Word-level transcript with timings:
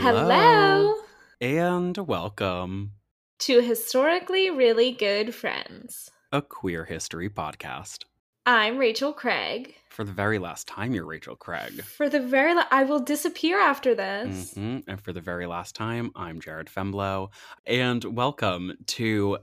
Hello. 0.00 0.94
And 1.38 1.98
welcome 1.98 2.92
to 3.40 3.60
Historically 3.60 4.48
Really 4.48 4.90
Good 4.90 5.34
Friends, 5.34 6.10
a 6.32 6.40
queer 6.40 6.86
history 6.86 7.28
podcast. 7.28 8.04
I'm 8.46 8.78
Rachel 8.78 9.12
Craig. 9.12 9.74
For 9.90 10.04
the 10.04 10.12
very 10.12 10.38
last 10.38 10.66
time, 10.66 10.94
you're 10.94 11.04
Rachel 11.04 11.36
Craig. 11.36 11.84
For 11.84 12.08
the 12.08 12.20
very 12.20 12.54
la- 12.54 12.64
I 12.70 12.84
will 12.84 13.00
disappear 13.00 13.60
after 13.60 13.94
this. 13.94 14.54
hmm 14.54 14.78
And 14.88 14.98
for 14.98 15.12
the 15.12 15.20
very 15.20 15.44
last 15.44 15.74
time, 15.76 16.10
I'm 16.16 16.40
Jared 16.40 16.68
Femblow. 16.68 17.28
And 17.66 18.02
welcome 18.02 18.72
to 18.86 19.38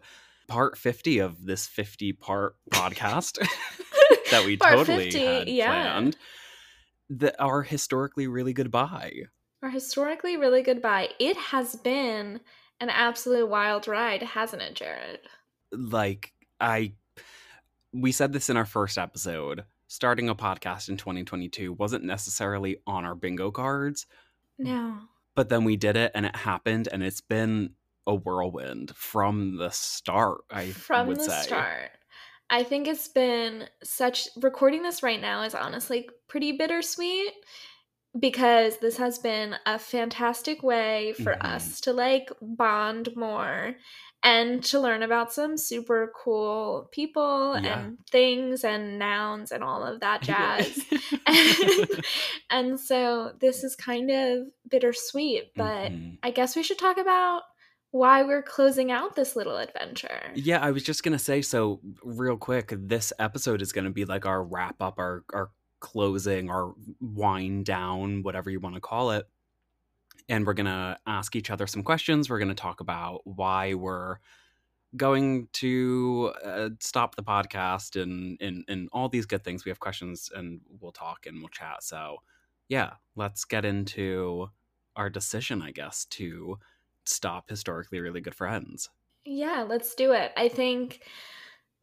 part 0.48 0.80
50 0.80 1.20
of 1.20 1.46
this 1.46 1.68
50 1.68 2.14
part 2.14 2.56
podcast 2.72 3.38
that 4.32 4.46
we 4.48 4.58
Part 4.58 4.78
totally 4.80 5.12
50, 5.12 5.26
had 5.26 5.48
yeah. 5.48 5.68
planned. 5.68 6.18
The, 7.12 7.40
our 7.40 7.62
historically 7.62 8.26
really 8.28 8.54
goodbye. 8.54 9.26
Our 9.62 9.70
historically 9.70 10.38
really 10.38 10.62
good 10.62 10.78
goodbye. 10.78 11.10
It 11.20 11.36
has 11.38 11.76
been 11.76 12.40
an 12.80 12.90
absolute 12.90 13.50
wild 13.50 13.88
ride, 13.88 14.24
hasn't 14.24 14.62
it, 14.62 14.76
Jared? 14.76 15.20
like 15.72 16.34
i 16.60 16.92
we 17.94 18.12
said 18.12 18.34
this 18.34 18.50
in 18.50 18.58
our 18.58 18.66
first 18.66 18.98
episode 18.98 19.64
starting 19.88 20.30
a 20.30 20.36
podcast 20.36 20.90
in 20.90 20.98
2022 20.98 21.74
wasn't 21.74 22.04
necessarily 22.04 22.78
on 22.88 23.06
our 23.06 23.14
bingo 23.16 23.52
cards 23.52 24.08
No. 24.58 24.98
but 25.36 25.50
then 25.50 25.64
we 25.64 25.76
did 25.78 25.96
it 25.96 26.12
and 26.16 26.26
it 26.26 26.36
happened 26.36 26.90
and 26.92 27.04
it's 27.04 27.22
been 27.22 27.72
a 28.08 28.16
whirlwind 28.16 28.92
from 28.96 29.58
the 29.58 29.70
start 29.70 30.42
i 30.50 30.72
From 30.72 31.14
the 31.14 31.22
say 31.22 31.42
start. 31.44 31.92
I 32.50 32.64
think 32.64 32.88
it's 32.88 33.08
been 33.08 33.66
such 33.84 34.28
recording 34.38 34.82
this 34.82 35.04
right 35.04 35.22
now 35.22 35.44
is 35.44 35.54
honestly 35.54 36.10
pretty 36.28 36.54
bittersweet 36.54 37.34
because 38.18 38.78
this 38.78 38.98
has 38.98 39.20
been 39.20 39.56
a 39.66 39.78
fantastic 39.78 40.64
way 40.64 41.14
for 41.14 41.34
Mhm. 41.34 41.46
us 41.56 41.82
to 41.82 41.94
like 41.94 42.30
bond 42.42 43.10
more 43.16 43.76
and 44.24 44.64
to 44.66 44.80
learn 44.80 45.02
about 45.04 45.32
some 45.32 45.56
super 45.58 46.12
cool 46.16 46.90
people 46.92 47.58
Yeah. 47.62 47.80
and 47.80 47.98
things 48.12 48.64
and 48.64 49.00
nouns 49.00 49.52
and 49.52 49.64
all 49.64 49.84
of 49.84 50.00
that 50.02 50.22
jazz. 50.30 50.84
and 52.50 52.80
so 52.80 53.34
this 53.40 53.64
is 53.64 53.76
kind 53.76 54.10
of 54.12 54.48
bittersweet, 54.70 55.52
but 55.56 55.92
Mhm. 55.92 56.18
I 56.24 56.32
guess 56.32 56.56
we 56.56 56.64
should 56.64 56.80
talk 56.80 56.98
about 56.98 57.44
why 57.92 58.22
we're 58.24 58.44
closing 58.44 58.92
out 58.92 59.16
this 59.16 59.36
little 59.36 59.58
adventure. 59.58 60.22
yeah 60.36 60.60
i 60.64 60.70
was 60.70 60.84
just 60.84 61.02
gonna 61.04 61.18
say 61.18 61.42
so 61.42 61.82
real 62.04 62.38
quick 62.38 62.72
this 62.78 63.12
episode 63.18 63.64
is 63.64 63.72
gonna 63.72 63.90
be 63.90 64.06
like 64.06 64.28
our 64.28 64.44
wrap 64.44 64.80
up 64.80 65.00
our 65.00 65.24
our 65.34 65.50
closing 65.80 66.50
or 66.50 66.74
wind 67.00 67.66
down 67.66 68.24
whatever 68.24 68.50
you 68.50 68.60
want 68.60 68.76
to 68.76 68.82
call 68.82 69.12
it. 69.12 69.28
And 70.28 70.46
we're 70.46 70.54
gonna 70.54 71.00
ask 71.08 71.36
each 71.36 71.50
other 71.50 71.68
some 71.68 71.84
questions. 71.84 72.30
We're 72.30 72.40
gonna 72.40 72.56
talk 72.56 72.82
about 72.82 73.22
why 73.26 73.74
we're 73.74 74.18
going 74.96 75.48
to 75.54 76.34
uh, 76.44 76.70
stop 76.80 77.16
the 77.16 77.24
podcast 77.24 78.02
and, 78.02 78.38
and 78.42 78.64
and 78.68 78.90
all 78.92 79.10
these 79.10 79.26
good 79.26 79.44
things. 79.44 79.66
We 79.66 79.70
have 79.70 79.80
questions 79.80 80.32
and 80.36 80.62
we'll 80.80 80.92
talk 80.92 81.26
and 81.26 81.40
we'll 81.40 81.50
chat. 81.50 81.84
So 81.84 82.18
yeah 82.68 82.94
let's 83.16 83.46
get 83.46 83.66
into 83.66 84.48
our 84.96 85.10
decision 85.10 85.60
i 85.60 85.72
guess 85.72 86.06
to 86.06 86.60
stop 87.10 87.50
historically 87.50 88.00
really 88.00 88.22
good 88.22 88.36
friends. 88.36 88.90
Yeah, 89.26 89.66
let's 89.68 89.96
do 89.96 90.14
it. 90.14 90.32
I 90.38 90.48
think 90.48 91.02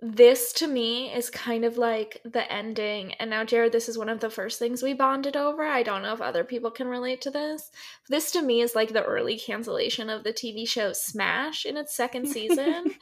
this 0.01 0.53
to 0.55 0.67
me 0.67 1.11
is 1.11 1.31
kind 1.31 1.65
of 1.65 1.79
like 1.79 2.21
the 2.25 2.51
ending. 2.53 3.15
And 3.15 3.31
now, 3.31 3.45
Jared, 3.45 3.73
this 3.73 3.89
is 3.89 3.97
one 3.97 4.11
of 4.11 4.21
the 4.21 4.29
first 4.29 4.59
things 4.59 4.83
we 4.83 4.93
bonded 4.93 5.37
over. 5.37 5.65
I 5.65 5.83
don't 5.83 6.03
know 6.03 6.13
if 6.13 6.21
other 6.21 6.45
people 6.45 6.71
can 6.71 6.87
relate 6.87 7.23
to 7.23 7.31
this. 7.31 7.71
This 8.11 8.31
to 8.33 8.43
me 8.43 8.61
is 8.61 8.75
like 8.75 8.93
the 8.93 9.03
early 9.03 9.39
cancellation 9.39 10.11
of 10.11 10.23
the 10.23 10.35
TV 10.35 10.69
show 10.69 10.93
Smash 10.93 11.65
in 11.65 11.79
its 11.79 11.97
second 11.97 12.29
season. 12.33 12.93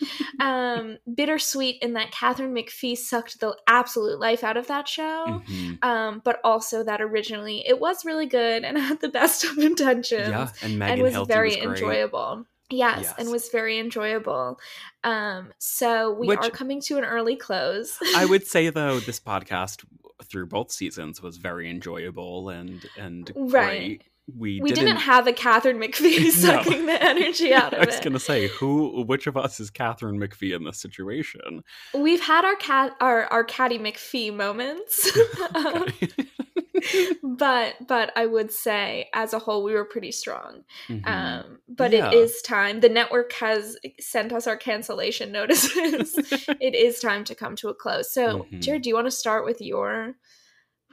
um, 0.41 0.99
bittersweet 1.13 1.83
in 1.83 1.95
that 1.95 2.13
Katharine 2.13 2.55
McPhee 2.55 2.97
sucked 2.97 3.41
the 3.41 3.57
absolute 3.67 4.21
life 4.21 4.45
out 4.45 4.57
of 4.57 4.69
that 4.69 4.87
show. 4.87 5.43
Mhm. 5.49 5.85
Um, 5.85 6.23
but 6.25 6.39
also 6.45 6.85
that 6.85 7.01
originally 7.01 7.67
it 7.67 7.81
was 7.81 8.05
really 8.05 8.27
good 8.27 8.63
and 8.63 8.79
had 8.85 9.01
the 9.01 9.09
best 9.09 9.45
of 9.45 9.59
intentions 9.59 10.29
yeah 10.29 10.49
and 10.63 10.79
megan 10.79 10.95
and 10.95 11.03
was 11.03 11.15
Hilty 11.15 11.27
very 11.27 11.49
was 11.57 11.81
enjoyable. 11.81 12.47
Yes, 12.71 13.13
and 13.19 13.31
was 13.31 13.49
very 13.51 13.79
enjoyable. 13.79 14.59
Um, 15.05 15.53
so 15.59 16.13
we 16.13 16.27
Which- 16.29 16.39
are 16.41 16.51
coming 16.51 16.81
to 16.83 16.97
an 16.99 17.05
early 17.05 17.37
close. 17.37 17.99
I 18.17 18.25
would 18.25 18.47
say 18.47 18.71
though 18.71 19.01
this 19.01 19.21
podcast 19.21 19.85
through 20.25 20.47
both 20.47 20.73
seasons 20.73 21.21
was 21.23 21.37
very 21.37 21.69
enjoyable 21.71 22.49
and 22.49 22.85
and 22.97 23.31
Right. 23.37 23.79
great. 23.99 24.03
We, 24.35 24.59
we 24.63 24.73
didn't, 24.73 24.97
have 24.97 25.27
a 25.27 25.35
Katharine 25.35 25.77
McPhee 25.79 26.19
No. 26.25 26.31
sucking 26.31 26.87
the 26.87 27.03
energy 27.05 27.53
out 27.61 27.75
of 27.75 27.83
it. 27.83 27.89
I 27.89 27.91
was 27.93 28.01
gonna 28.01 28.19
say 28.19 28.49
who, 28.49 29.03
which 29.03 29.27
of 29.27 29.37
us 29.37 29.61
is 29.61 29.69
Katharine 29.69 30.19
McPhee 30.19 30.57
in 30.57 30.65
this 30.65 30.81
situation? 30.81 31.63
We've 31.93 32.23
had 32.23 32.47
our 32.47 32.57
cat, 32.57 32.97
our 33.03 33.25
our 33.27 33.45
Catty 33.45 33.79
McPhee 33.79 34.35
moments, 34.35 35.11
Um. 35.55 35.85
but 37.23 37.75
but 37.87 38.13
I 38.17 38.27
would 38.27 38.51
say 38.53 39.09
as 39.15 39.33
a 39.33 39.39
whole 39.39 39.63
we 39.65 39.75
were 39.75 39.85
pretty 39.85 40.13
strong. 40.13 40.65
Mhm. 40.89 41.07
Um, 41.07 41.59
but 41.69 41.93
Yeah. 41.93 42.11
it 42.11 42.15
is 42.15 42.43
time. 42.43 42.81
The 42.81 42.89
network 42.89 43.33
has 43.35 43.77
sent 44.01 44.33
us 44.33 44.47
our 44.47 44.57
cancellation 44.57 45.33
notices. 45.39 46.15
it 46.61 46.75
is 46.75 47.01
time 47.01 47.25
to 47.25 47.35
come 47.35 47.57
to 47.57 47.69
a 47.69 47.75
close. 47.75 48.13
So, 48.13 48.47
Mhm. 48.53 48.61
Jared, 48.61 48.83
do 48.83 48.89
you 48.89 48.95
want 48.95 49.07
to 49.07 49.11
start 49.11 49.45
with 49.45 49.61
your? 49.61 50.15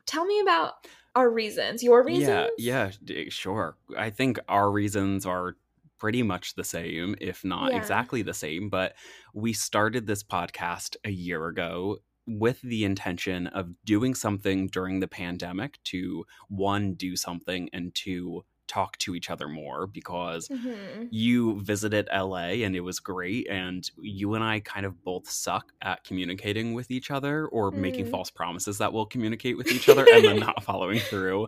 Tell 0.06 0.26
me 0.26 0.40
about 0.40 0.74
our 1.16 1.30
reasons. 1.30 1.84
Your 1.84 2.04
reasons? 2.04 2.28
Yeah, 2.58 2.88
yeah, 2.88 2.92
d- 3.04 3.30
sure. 3.30 3.78
I 3.98 4.10
think 4.10 4.40
our 4.48 4.72
reasons 4.72 5.26
are 5.26 5.56
pretty 6.00 6.24
much 6.24 6.56
the 6.56 6.64
same, 6.64 7.16
if 7.22 7.44
not 7.44 7.72
Yeah. 7.72 7.78
exactly 7.78 8.22
the 8.24 8.34
same. 8.34 8.70
But 8.70 8.96
we 9.34 9.54
started 9.54 10.08
this 10.08 10.24
podcast 10.24 10.96
a 11.06 11.12
year 11.12 11.46
ago 11.48 12.00
with 12.28 12.62
the 12.62 12.84
intention 12.86 13.48
of 13.48 13.72
doing 13.86 14.16
something 14.16 14.68
during 14.68 15.00
the 15.00 15.08
pandemic 15.08 15.80
to 15.86 16.26
one, 16.50 16.94
do 16.94 17.16
something, 17.16 17.70
and 17.74 17.94
two, 17.96 18.44
talk 18.68 18.98
to 19.00 19.16
each 19.16 19.30
other 19.30 19.48
more 19.48 19.88
because 19.88 20.50
Mhm. 20.50 21.10
you 21.10 21.62
visited 21.62 22.08
LA 22.12 22.64
and 22.64 22.76
it 22.76 22.82
was 22.82 23.00
great. 23.02 23.48
And 23.50 23.90
you 24.02 24.34
and 24.34 24.44
I 24.44 24.62
kind 24.62 24.86
of 24.86 25.04
both 25.04 25.30
suck 25.30 25.74
at 25.82 26.04
communicating 26.06 26.74
with 26.74 26.90
each 26.90 27.12
other 27.12 27.48
or 27.48 27.72
making 27.72 28.06
Mm. 28.06 28.10
false 28.10 28.30
promises 28.32 28.78
that 28.78 28.94
we'll 28.94 29.06
communicate 29.08 29.58
with 29.58 29.72
each 29.72 29.90
other 29.90 30.06
and 30.06 30.26
then 30.28 30.40
not 30.40 30.64
following 30.64 31.02
through. 31.02 31.48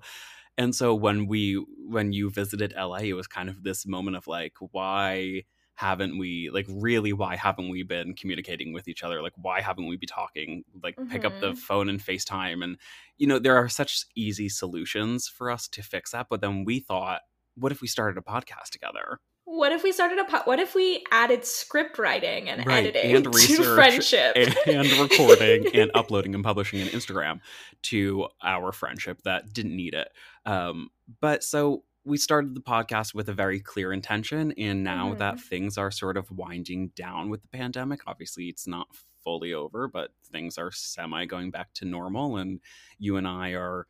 And 0.57 0.75
so 0.75 0.95
when 0.95 1.27
we 1.27 1.55
when 1.87 2.13
you 2.13 2.29
visited 2.29 2.73
LA, 2.73 2.99
it 3.09 3.13
was 3.13 3.27
kind 3.27 3.49
of 3.49 3.63
this 3.63 3.85
moment 3.87 4.17
of 4.17 4.27
like, 4.27 4.55
why 4.59 5.43
haven't 5.75 6.17
we 6.19 6.49
like 6.53 6.65
really 6.69 7.13
why 7.13 7.35
haven't 7.35 7.69
we 7.69 7.81
been 7.83 8.13
communicating 8.13 8.73
with 8.73 8.87
each 8.87 9.03
other 9.03 9.21
like 9.21 9.33
why 9.37 9.59
haven't 9.59 9.87
we 9.87 9.97
be 9.97 10.05
talking 10.05 10.63
like 10.83 10.95
pick 11.09 11.25
up 11.25 11.39
the 11.39 11.51
Mhm. 11.53 11.57
phone 11.57 11.89
and 11.89 11.99
facetime 11.99 12.63
and 12.63 12.77
you 13.17 13.25
know 13.25 13.39
there 13.39 13.57
are 13.57 13.67
such 13.67 14.05
easy 14.15 14.49
solutions 14.49 15.27
for 15.27 15.49
us 15.49 15.67
to 15.69 15.81
fix 15.81 16.11
that 16.11 16.27
but 16.29 16.41
then 16.41 16.63
we 16.63 16.79
thought 16.79 17.21
what 17.55 17.71
if 17.71 17.81
we 17.81 17.87
started 17.87 18.17
a 18.17 18.21
podcast 18.21 18.69
together 18.71 19.19
What 19.45 19.71
if 19.71 19.83
we 19.83 19.91
started 19.91 20.19
a 20.19 20.23
po- 20.23 20.43
What 20.45 20.59
if 20.59 20.73
we 20.73 21.03
added 21.11 21.43
script 21.45 21.97
writing 21.99 22.49
and 22.49 22.65
Right, 22.65 22.85
editing 22.87 23.15
and 23.15 23.23
to 23.31 23.31
research 23.31 23.75
friendship 23.75 24.35
and 24.67 24.91
recording 24.93 25.67
and 25.73 25.91
uploading 25.95 26.33
and 26.33 26.43
publishing 26.43 26.81
an 26.81 26.87
Instagram 26.87 27.41
to 27.83 28.27
our 28.41 28.71
friendship 28.71 29.21
that 29.23 29.51
didn't 29.53 29.75
need 29.75 29.95
it. 29.95 30.07
Um, 30.45 30.89
but 31.19 31.43
so 31.43 31.83
we 32.05 32.17
started 32.17 32.55
the 32.55 32.61
podcast 32.61 33.13
with 33.13 33.29
a 33.29 33.33
very 33.33 33.59
clear 33.59 33.93
intention, 33.93 34.51
and 34.53 34.83
now 34.83 35.15
that 35.15 35.39
things 35.39 35.77
are 35.77 35.91
sort 35.91 36.17
of 36.17 36.29
winding 36.31 36.89
down 36.89 37.29
with 37.29 37.41
the 37.41 37.47
pandemic, 37.47 38.01
obviously 38.07 38.49
it's 38.49 38.67
not 38.67 38.87
fully 39.23 39.53
over, 39.53 39.87
but 39.87 40.11
things 40.31 40.57
are 40.57 40.71
semi 40.71 41.25
going 41.25 41.51
back 41.51 41.73
to 41.75 41.85
normal, 41.85 42.37
and 42.37 42.59
you 42.99 43.17
and 43.17 43.27
I 43.27 43.51
are 43.51 43.87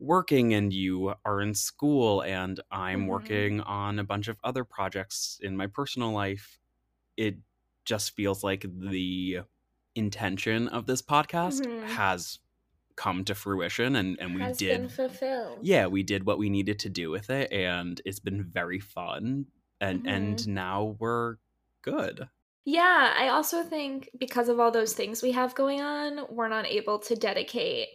working 0.00 0.54
and 0.54 0.72
you 0.72 1.14
are 1.24 1.40
in 1.40 1.54
school 1.54 2.22
and 2.22 2.60
I'm 2.70 3.06
Mhm. 3.06 3.08
working 3.08 3.60
on 3.62 3.98
a 3.98 4.04
bunch 4.04 4.28
of 4.28 4.38
other 4.44 4.64
projects 4.64 5.40
in 5.42 5.56
my 5.56 5.66
personal 5.66 6.12
life 6.12 6.58
it 7.16 7.38
just 7.84 8.16
feels 8.16 8.44
like 8.44 8.64
the 8.68 9.40
intention 9.94 10.68
of 10.68 10.86
this 10.86 11.02
podcast 11.02 11.66
Mhm. 11.66 11.98
has 11.98 12.40
come 13.04 13.24
to 13.24 13.34
fruition 13.34 13.94
and 13.96 14.18
and 14.20 14.34
we 14.34 14.42
has 14.42 14.58
did 14.58 14.80
been 14.80 14.88
fulfilled. 14.88 15.60
yeah 15.62 15.86
we 15.86 16.02
did 16.02 16.26
what 16.26 16.38
we 16.38 16.48
needed 16.50 16.78
to 16.80 16.88
do 16.90 17.10
with 17.10 17.30
it 17.30 17.50
and 17.52 18.02
it's 18.04 18.20
been 18.20 18.42
very 18.44 18.80
fun 18.80 19.46
and 19.80 20.02
and 20.06 20.38
Mm-hmm. 20.38 20.54
now 20.54 20.96
we're 21.00 21.36
good 21.82 22.28
Yeah, 22.64 23.14
I 23.16 23.28
also 23.28 23.62
think 23.62 24.10
because 24.18 24.48
of 24.50 24.60
all 24.60 24.70
those 24.70 24.92
things 24.92 25.22
we 25.22 25.32
have 25.32 25.54
going 25.54 25.80
on, 25.80 26.26
we're 26.28 26.48
not 26.48 26.66
able 26.66 26.98
to 27.08 27.14
dedicate 27.16 27.88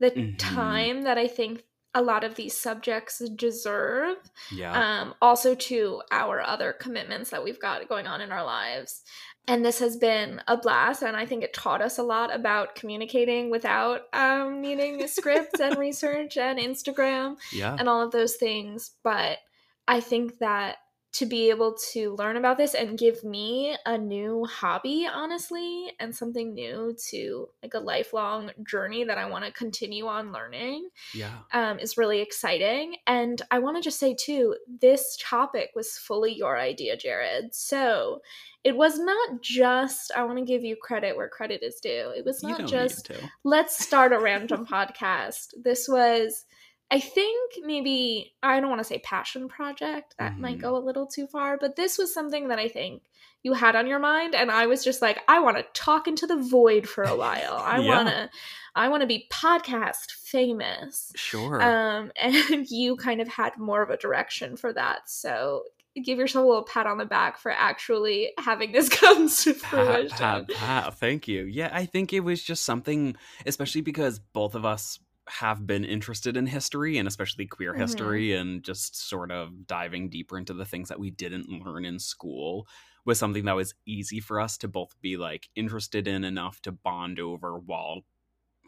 the 0.00 0.10
Mhm. 0.12 0.38
time 0.38 1.02
that 1.02 1.18
I 1.18 1.28
think 1.28 1.64
a 1.94 2.02
lot 2.02 2.24
of 2.24 2.34
these 2.34 2.56
subjects 2.56 3.18
deserve. 3.36 4.16
yeah 4.50 4.72
Um, 4.72 5.14
also 5.20 5.54
to 5.54 6.02
our 6.12 6.40
other 6.40 6.72
commitments 6.72 7.30
that 7.30 7.42
we've 7.44 7.60
got 7.60 7.88
going 7.88 8.06
on 8.06 8.20
in 8.20 8.32
our 8.32 8.44
lives. 8.44 9.02
And 9.48 9.64
this 9.64 9.78
has 9.78 9.96
been 9.96 10.42
a 10.48 10.56
blast, 10.56 11.02
and 11.02 11.16
I 11.16 11.24
think 11.24 11.44
it 11.44 11.54
taught 11.54 11.80
us 11.80 11.98
a 11.98 12.02
lot 12.02 12.34
about 12.34 12.74
communicating 12.74 13.48
without 13.48 14.02
um, 14.12 14.60
needing 14.60 15.06
scripts 15.06 15.60
and 15.60 15.76
research 15.78 16.36
and 16.36 16.58
Instagram 16.58 17.36
yeah 17.52 17.76
and 17.78 17.88
all 17.88 18.02
of 18.02 18.10
those 18.10 18.34
things. 18.34 18.90
But 19.04 19.38
I 19.86 20.00
think 20.00 20.38
that 20.38 20.78
to 21.16 21.24
be 21.24 21.48
able 21.48 21.74
to 21.92 22.14
learn 22.16 22.36
about 22.36 22.58
this 22.58 22.74
and 22.74 22.98
give 22.98 23.24
me 23.24 23.74
a 23.86 23.96
new 23.96 24.44
hobby, 24.44 25.08
honestly, 25.10 25.92
and 25.98 26.14
something 26.14 26.52
new 26.52 26.94
to 27.08 27.48
like 27.62 27.72
a 27.72 27.78
lifelong 27.78 28.50
journey 28.66 29.02
that 29.04 29.16
I 29.16 29.24
want 29.24 29.46
to 29.46 29.52
continue 29.52 30.06
on 30.06 30.30
learning. 30.30 30.88
Yeah. 31.14 31.32
Um, 31.52 31.78
is 31.78 31.96
really 31.96 32.20
exciting. 32.20 32.96
And 33.06 33.40
I 33.50 33.60
want 33.60 33.78
to 33.78 33.82
just 33.82 33.98
say, 33.98 34.14
too, 34.14 34.56
this 34.82 35.16
topic 35.20 35.70
was 35.74 35.92
fully 35.92 36.34
your 36.34 36.58
idea, 36.58 36.98
Jared. 36.98 37.54
So 37.54 38.20
it 38.62 38.76
was 38.76 38.98
not 38.98 39.40
just, 39.40 40.10
I 40.14 40.24
want 40.24 40.38
to 40.38 40.44
give 40.44 40.64
you 40.64 40.76
credit 40.76 41.16
where 41.16 41.28
credit 41.28 41.62
is 41.62 41.80
due. 41.80 42.12
It 42.14 42.26
was 42.26 42.42
not 42.42 42.66
just, 42.66 43.10
let's 43.44 43.82
start 43.82 44.12
a 44.12 44.18
random 44.18 44.66
podcast. 44.70 45.54
This 45.62 45.88
was, 45.88 46.44
I 46.90 47.00
think 47.00 47.54
maybe 47.64 48.34
I 48.42 48.60
don't 48.60 48.70
want 48.70 48.80
to 48.80 48.84
say 48.84 48.98
passion 48.98 49.48
project. 49.48 50.14
That 50.18 50.32
mm-hmm. 50.32 50.42
might 50.42 50.58
go 50.58 50.76
a 50.76 50.78
little 50.78 51.06
too 51.06 51.26
far, 51.26 51.58
but 51.58 51.76
this 51.76 51.98
was 51.98 52.14
something 52.14 52.48
that 52.48 52.58
I 52.58 52.68
think 52.68 53.02
you 53.42 53.52
had 53.52 53.76
on 53.76 53.86
your 53.86 53.98
mind 54.00 54.34
and 54.34 54.50
I 54.50 54.66
was 54.66 54.82
just 54.82 55.00
like 55.00 55.20
I 55.28 55.38
want 55.38 55.56
to 55.56 55.64
talk 55.72 56.08
into 56.08 56.26
the 56.26 56.36
void 56.36 56.88
for 56.88 57.04
a 57.04 57.16
while. 57.16 57.54
I 57.64 57.78
yeah. 57.78 57.88
want 57.88 58.08
to 58.08 58.30
I 58.74 58.88
want 58.88 59.02
to 59.02 59.06
be 59.06 59.28
podcast 59.32 60.10
famous. 60.12 61.12
Sure. 61.16 61.62
Um 61.62 62.12
and 62.20 62.68
you 62.70 62.96
kind 62.96 63.20
of 63.20 63.28
had 63.28 63.56
more 63.56 63.82
of 63.82 63.90
a 63.90 63.96
direction 63.96 64.56
for 64.56 64.72
that. 64.72 65.08
So 65.08 65.64
give 66.04 66.18
yourself 66.18 66.44
a 66.44 66.48
little 66.48 66.64
pat 66.64 66.86
on 66.86 66.98
the 66.98 67.04
back 67.04 67.38
for 67.38 67.50
actually 67.50 68.32
having 68.38 68.72
this 68.72 68.88
come 68.90 69.28
to 69.28 69.54
fruition. 69.54 70.10
Pat, 70.10 70.48
pat, 70.48 70.56
pat. 70.56 70.98
Thank 70.98 71.28
you. 71.28 71.44
Yeah, 71.44 71.70
I 71.72 71.86
think 71.86 72.12
it 72.12 72.20
was 72.20 72.42
just 72.42 72.64
something, 72.64 73.16
especially 73.46 73.80
because 73.80 74.18
both 74.18 74.54
of 74.54 74.64
us 74.64 74.98
have 75.28 75.66
been 75.66 75.84
interested 75.84 76.36
in 76.36 76.46
history 76.46 76.98
and 76.98 77.08
especially 77.08 77.46
queer 77.46 77.72
mm-hmm. 77.72 77.80
history 77.80 78.32
and 78.32 78.62
just 78.62 79.08
sort 79.08 79.30
of 79.30 79.66
diving 79.66 80.08
deeper 80.08 80.38
into 80.38 80.54
the 80.54 80.64
things 80.64 80.88
that 80.88 81.00
we 81.00 81.10
didn't 81.10 81.48
learn 81.64 81.84
in 81.84 81.98
school 81.98 82.66
was 83.04 83.18
something 83.18 83.44
that 83.44 83.56
was 83.56 83.74
easy 83.86 84.20
for 84.20 84.40
us 84.40 84.56
to 84.58 84.68
both 84.68 84.94
be 85.00 85.16
like 85.16 85.48
interested 85.54 86.08
in 86.08 86.24
enough 86.24 86.60
to 86.60 86.72
bond 86.72 87.20
over 87.20 87.58
while 87.58 88.02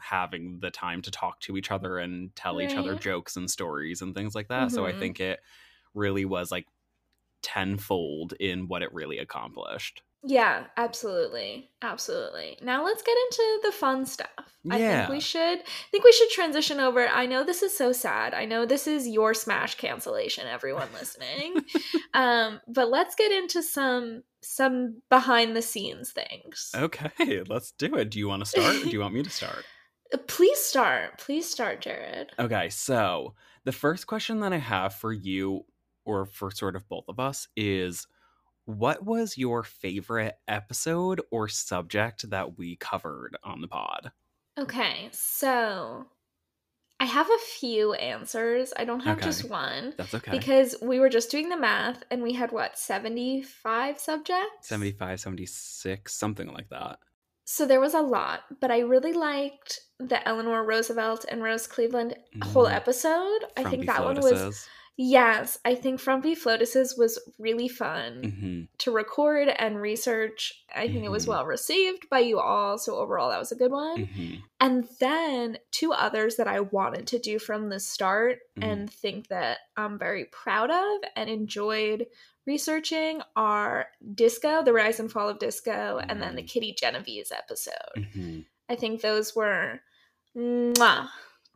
having 0.00 0.58
the 0.60 0.70
time 0.70 1.02
to 1.02 1.10
talk 1.10 1.40
to 1.40 1.56
each 1.56 1.70
other 1.70 1.98
and 1.98 2.34
tell 2.36 2.56
right. 2.56 2.70
each 2.70 2.76
other 2.76 2.94
jokes 2.94 3.36
and 3.36 3.50
stories 3.50 4.00
and 4.00 4.14
things 4.14 4.34
like 4.34 4.48
that. 4.48 4.68
Mm-hmm. 4.68 4.74
So 4.74 4.86
I 4.86 4.90
mm-hmm. 4.90 5.00
think 5.00 5.20
it 5.20 5.40
really 5.94 6.24
was 6.24 6.50
like 6.50 6.66
tenfold 7.42 8.34
in 8.38 8.68
what 8.68 8.82
it 8.82 8.92
really 8.92 9.18
accomplished. 9.18 10.02
Yeah, 10.24 10.64
absolutely. 10.76 11.70
Absolutely. 11.80 12.58
Now 12.60 12.84
let's 12.84 13.02
get 13.02 13.16
into 13.16 13.60
the 13.62 13.72
fun 13.72 14.04
stuff. 14.04 14.28
Yeah. 14.64 14.74
I 14.74 14.78
think 14.78 15.08
we 15.10 15.20
should 15.20 15.58
I 15.60 15.90
think 15.90 16.04
we 16.04 16.12
should 16.12 16.30
transition 16.30 16.80
over. 16.80 17.06
I 17.06 17.26
know 17.26 17.44
this 17.44 17.62
is 17.62 17.76
so 17.76 17.92
sad. 17.92 18.34
I 18.34 18.44
know 18.44 18.66
this 18.66 18.86
is 18.86 19.06
your 19.06 19.32
smash 19.32 19.76
cancellation 19.76 20.46
everyone 20.46 20.88
listening. 20.92 21.64
um 22.14 22.60
but 22.66 22.90
let's 22.90 23.14
get 23.14 23.30
into 23.30 23.62
some 23.62 24.22
some 24.42 25.02
behind 25.08 25.54
the 25.54 25.62
scenes 25.62 26.10
things. 26.10 26.72
Okay, 26.74 27.42
let's 27.48 27.72
do 27.72 27.94
it. 27.96 28.10
Do 28.10 28.18
you 28.18 28.28
want 28.28 28.44
to 28.44 28.48
start 28.48 28.76
or 28.76 28.84
do 28.84 28.90
you 28.90 29.00
want 29.00 29.14
me 29.14 29.22
to 29.22 29.30
start? 29.30 29.64
Please 30.26 30.58
start. 30.58 31.18
Please 31.18 31.48
start, 31.48 31.80
Jared. 31.80 32.32
Okay, 32.38 32.70
so 32.70 33.34
the 33.64 33.72
first 33.72 34.06
question 34.06 34.40
that 34.40 34.52
I 34.52 34.58
have 34.58 34.94
for 34.94 35.12
you 35.12 35.64
or 36.04 36.24
for 36.24 36.50
sort 36.50 36.76
of 36.76 36.88
both 36.88 37.04
of 37.08 37.20
us 37.20 37.46
is 37.56 38.06
what 38.68 39.02
was 39.02 39.38
your 39.38 39.62
favorite 39.62 40.34
episode 40.46 41.22
or 41.30 41.48
subject 41.48 42.28
that 42.28 42.58
we 42.58 42.76
covered 42.76 43.34
on 43.42 43.62
the 43.62 43.66
pod? 43.66 44.12
Okay, 44.58 45.08
so 45.10 46.04
I 47.00 47.06
have 47.06 47.30
a 47.30 47.38
few 47.58 47.94
answers. 47.94 48.74
I 48.76 48.84
don't 48.84 49.00
have 49.00 49.16
okay. 49.16 49.24
just 49.24 49.48
one. 49.48 49.94
That's 49.96 50.14
okay. 50.14 50.32
Because 50.32 50.76
we 50.82 51.00
were 51.00 51.08
just 51.08 51.30
doing 51.30 51.48
the 51.48 51.56
math 51.56 52.02
and 52.10 52.22
we 52.22 52.34
had 52.34 52.52
what, 52.52 52.78
75 52.78 53.98
subjects? 53.98 54.68
75, 54.68 55.18
76, 55.18 56.14
something 56.14 56.52
like 56.52 56.68
that. 56.68 56.98
So 57.46 57.64
there 57.64 57.80
was 57.80 57.94
a 57.94 58.02
lot, 58.02 58.40
but 58.60 58.70
I 58.70 58.80
really 58.80 59.14
liked 59.14 59.80
the 59.98 60.28
Eleanor 60.28 60.62
Roosevelt 60.66 61.24
and 61.30 61.42
Rose 61.42 61.66
Cleveland 61.66 62.16
mm. 62.36 62.44
whole 62.44 62.66
episode. 62.66 63.40
From 63.56 63.66
I 63.66 63.70
think 63.70 63.86
that 63.86 64.04
one 64.04 64.20
was 64.20 64.68
Yes, 65.00 65.58
I 65.64 65.76
think 65.76 66.00
From 66.00 66.20
Beef 66.20 66.44
Lotuses 66.44 66.98
was 66.98 67.20
really 67.38 67.68
fun 67.68 68.20
mm-hmm. 68.20 68.62
to 68.78 68.90
record 68.90 69.46
and 69.46 69.80
research. 69.80 70.64
I 70.74 70.86
think 70.86 70.96
mm-hmm. 70.96 71.04
it 71.04 71.10
was 71.10 71.22
mm-hmm. 71.22 71.30
well 71.30 71.46
received 71.46 72.10
by 72.10 72.18
you 72.18 72.40
all. 72.40 72.78
So, 72.78 72.96
overall, 72.96 73.30
that 73.30 73.38
was 73.38 73.52
a 73.52 73.56
good 73.56 73.70
one. 73.70 74.06
Mm-hmm. 74.06 74.34
And 74.60 74.88
then 74.98 75.58
two 75.70 75.92
others 75.92 76.34
that 76.34 76.48
I 76.48 76.58
wanted 76.58 77.06
to 77.06 77.20
do 77.20 77.38
from 77.38 77.68
the 77.68 77.78
start 77.78 78.40
mm-hmm. 78.58 78.68
and 78.68 78.92
think 78.92 79.28
that 79.28 79.58
I'm 79.76 80.00
very 80.00 80.24
proud 80.24 80.72
of 80.72 81.08
and 81.14 81.30
enjoyed 81.30 82.06
researching 82.44 83.22
are 83.36 83.86
Disco, 84.16 84.64
The 84.64 84.72
Rise 84.72 84.98
and 84.98 85.12
Fall 85.12 85.28
of 85.28 85.38
Disco, 85.38 86.00
and 86.08 86.20
then 86.20 86.34
the 86.34 86.42
mm-hmm. 86.42 86.48
Kitty 86.48 86.74
Genovese 86.76 87.30
episode. 87.30 88.42
I 88.68 88.74
think 88.74 89.00
those 89.00 89.36
were 89.36 89.78
mwah, 90.36 91.08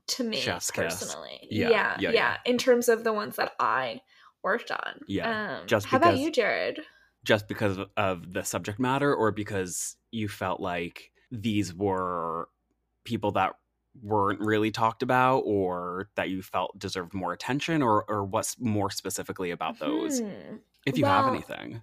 to 0.08 0.24
me 0.24 0.36
Chef's 0.38 0.70
personally. 0.70 1.48
Yeah 1.50 1.70
yeah, 1.70 1.96
yeah, 1.98 2.10
yeah, 2.10 2.36
In 2.44 2.58
terms 2.58 2.88
of 2.88 3.04
the 3.04 3.12
ones 3.12 3.36
that 3.36 3.52
I 3.58 4.00
worked 4.42 4.70
on. 4.70 5.00
Yeah. 5.06 5.58
Um, 5.58 5.66
just 5.66 5.86
how 5.86 5.98
because, 5.98 6.14
about 6.14 6.20
you, 6.20 6.30
Jared? 6.30 6.80
Just 7.24 7.48
because 7.48 7.78
of 7.96 8.32
the 8.32 8.42
subject 8.42 8.78
matter, 8.78 9.14
or 9.14 9.30
because 9.30 9.96
you 10.10 10.28
felt 10.28 10.60
like 10.60 11.12
these 11.30 11.72
were 11.72 12.48
people 13.04 13.32
that 13.32 13.54
weren't 14.02 14.40
really 14.40 14.70
talked 14.70 15.02
about, 15.02 15.40
or 15.40 16.08
that 16.16 16.30
you 16.30 16.42
felt 16.42 16.76
deserved 16.78 17.14
more 17.14 17.32
attention, 17.32 17.82
or 17.82 18.04
or 18.08 18.24
what's 18.24 18.58
more 18.58 18.90
specifically 18.90 19.52
about 19.52 19.78
those? 19.78 20.20
Hmm. 20.20 20.56
If 20.84 20.98
you 20.98 21.04
well, 21.04 21.22
have 21.22 21.32
anything. 21.32 21.82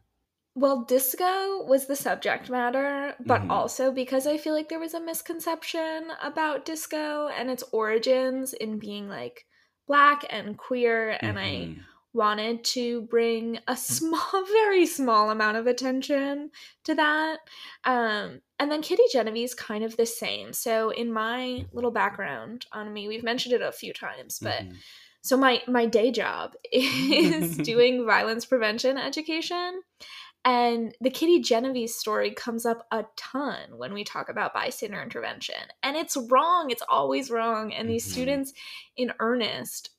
Well, 0.56 0.84
disco 0.84 1.64
was 1.64 1.86
the 1.86 1.96
subject 1.96 2.50
matter, 2.50 3.16
but 3.26 3.42
mm-hmm. 3.42 3.52
also 3.52 3.92
because 3.92 4.28
I 4.28 4.38
feel 4.38 4.54
like 4.54 4.68
there 4.68 4.80
was 4.80 4.94
a 4.94 5.00
misconception 5.00 6.08
about 6.22 6.66
disco 6.66 7.28
and 7.28 7.50
its 7.50 7.64
origins 7.72 8.54
in 8.54 8.80
being 8.80 9.08
like 9.08 9.46
black 9.88 10.26
and 10.30 10.58
queer, 10.58 11.12
mm-hmm. 11.12 11.26
and 11.26 11.40
I 11.40 11.50
mm-hmm. 11.50 11.82
wanted 12.14 12.64
to 12.64 13.02
bring 13.02 13.58
a 13.68 13.74
mm. 13.74 13.78
small, 13.78 14.46
very 14.52 14.86
small 14.86 15.30
amount 15.30 15.58
of 15.58 15.68
attention 15.68 16.52
to 16.86 16.96
that. 16.96 17.40
Um, 17.84 18.42
and 18.60 18.72
then 18.72 18.82
Kitty 18.82 19.04
Genovese 19.12 19.54
kind 19.54 19.84
of 19.84 19.98
the 19.98 20.06
same. 20.06 20.54
So, 20.54 20.92
in 20.92 21.12
my 21.12 21.66
little 21.74 21.92
background 21.92 22.66
on 22.72 22.92
me, 22.92 23.08
we've 23.08 23.24
mentioned 23.24 23.54
it 23.54 23.62
a 23.62 23.72
few 23.72 23.94
times, 23.94 24.40
but. 24.40 24.64
Mm-hmm. 24.64 24.76
So 25.22 25.36
my 25.36 25.62
my 25.68 25.86
day 25.86 26.12
job 26.12 26.54
is 26.72 27.58
doing 27.58 28.06
violence 28.06 28.46
prevention 28.46 28.98
education 28.98 29.82
and 30.46 30.96
the 31.02 31.10
Kitty 31.10 31.42
Genovese 31.42 31.96
story 31.96 32.32
comes 32.32 32.66
up 32.66 32.88
a 32.92 33.06
ton 33.18 33.78
when 33.78 33.94
we 33.94 34.04
talk 34.04 34.30
about 34.30 34.54
bystander 34.54 35.02
intervention. 35.02 35.56
And 35.84 35.98
it's 35.98 36.16
wrong. 36.16 36.72
It's 36.72 36.84
always 36.88 37.30
wrong. 37.30 37.74
And 37.74 37.90
these 37.90 38.06
mm-hmm. 38.06 38.14
students 38.14 38.54
in 38.96 39.14
earnest 39.20 39.90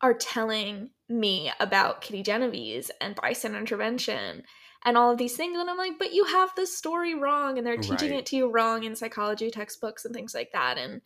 are 0.00 0.14
telling 0.14 0.90
me 1.08 1.52
about 1.60 2.00
Kitty 2.00 2.22
Genovese 2.22 2.90
and 3.00 3.14
bystander 3.14 3.58
intervention 3.58 4.42
and 4.84 4.98
all 4.98 5.12
of 5.12 5.18
these 5.18 5.36
things. 5.36 5.58
And 5.58 5.70
I'm 5.70 5.78
like, 5.78 5.98
but 5.98 6.12
you 6.12 6.24
have 6.24 6.50
the 6.56 6.66
story 6.66 7.14
wrong. 7.14 7.56
And 7.56 7.66
they're 7.66 7.76
teaching 7.76 8.10
right. 8.10 8.18
it 8.18 8.26
to 8.26 8.36
you 8.36 8.50
wrong 8.50 8.82
in 8.82 8.96
psychology 8.96 9.50
textbooks 9.50 10.04
and 10.04 10.14
things 10.14 10.34
like 10.34 10.50
that. 10.52 10.76
And 10.76 11.02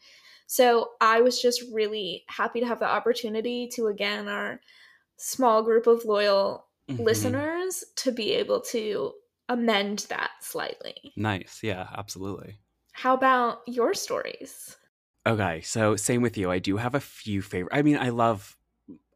so 0.46 0.92
I 1.00 1.20
was 1.20 1.42
just 1.42 1.62
really 1.72 2.24
happy 2.28 2.60
to 2.60 2.66
have 2.66 2.78
the 2.78 2.88
opportunity 2.88 3.68
to, 3.74 3.88
again, 3.88 4.28
our 4.28 4.60
small 5.18 5.62
group 5.62 5.86
of 5.86 6.06
loyal 6.06 6.67
mm-hmm. 6.88 7.02
listeners 7.02 7.84
to 7.96 8.12
be 8.12 8.32
able 8.32 8.60
to 8.60 9.12
amend 9.48 10.06
that 10.10 10.30
slightly. 10.40 11.12
Nice. 11.16 11.60
Yeah, 11.62 11.88
absolutely. 11.96 12.58
How 12.92 13.14
about 13.14 13.60
your 13.66 13.94
stories? 13.94 14.76
Okay, 15.26 15.60
so 15.60 15.96
same 15.96 16.22
with 16.22 16.36
you. 16.36 16.50
I 16.50 16.58
do 16.58 16.76
have 16.76 16.94
a 16.94 17.00
few 17.00 17.42
favorite. 17.42 17.74
I 17.74 17.82
mean, 17.82 17.96
I 17.96 18.08
love 18.08 18.56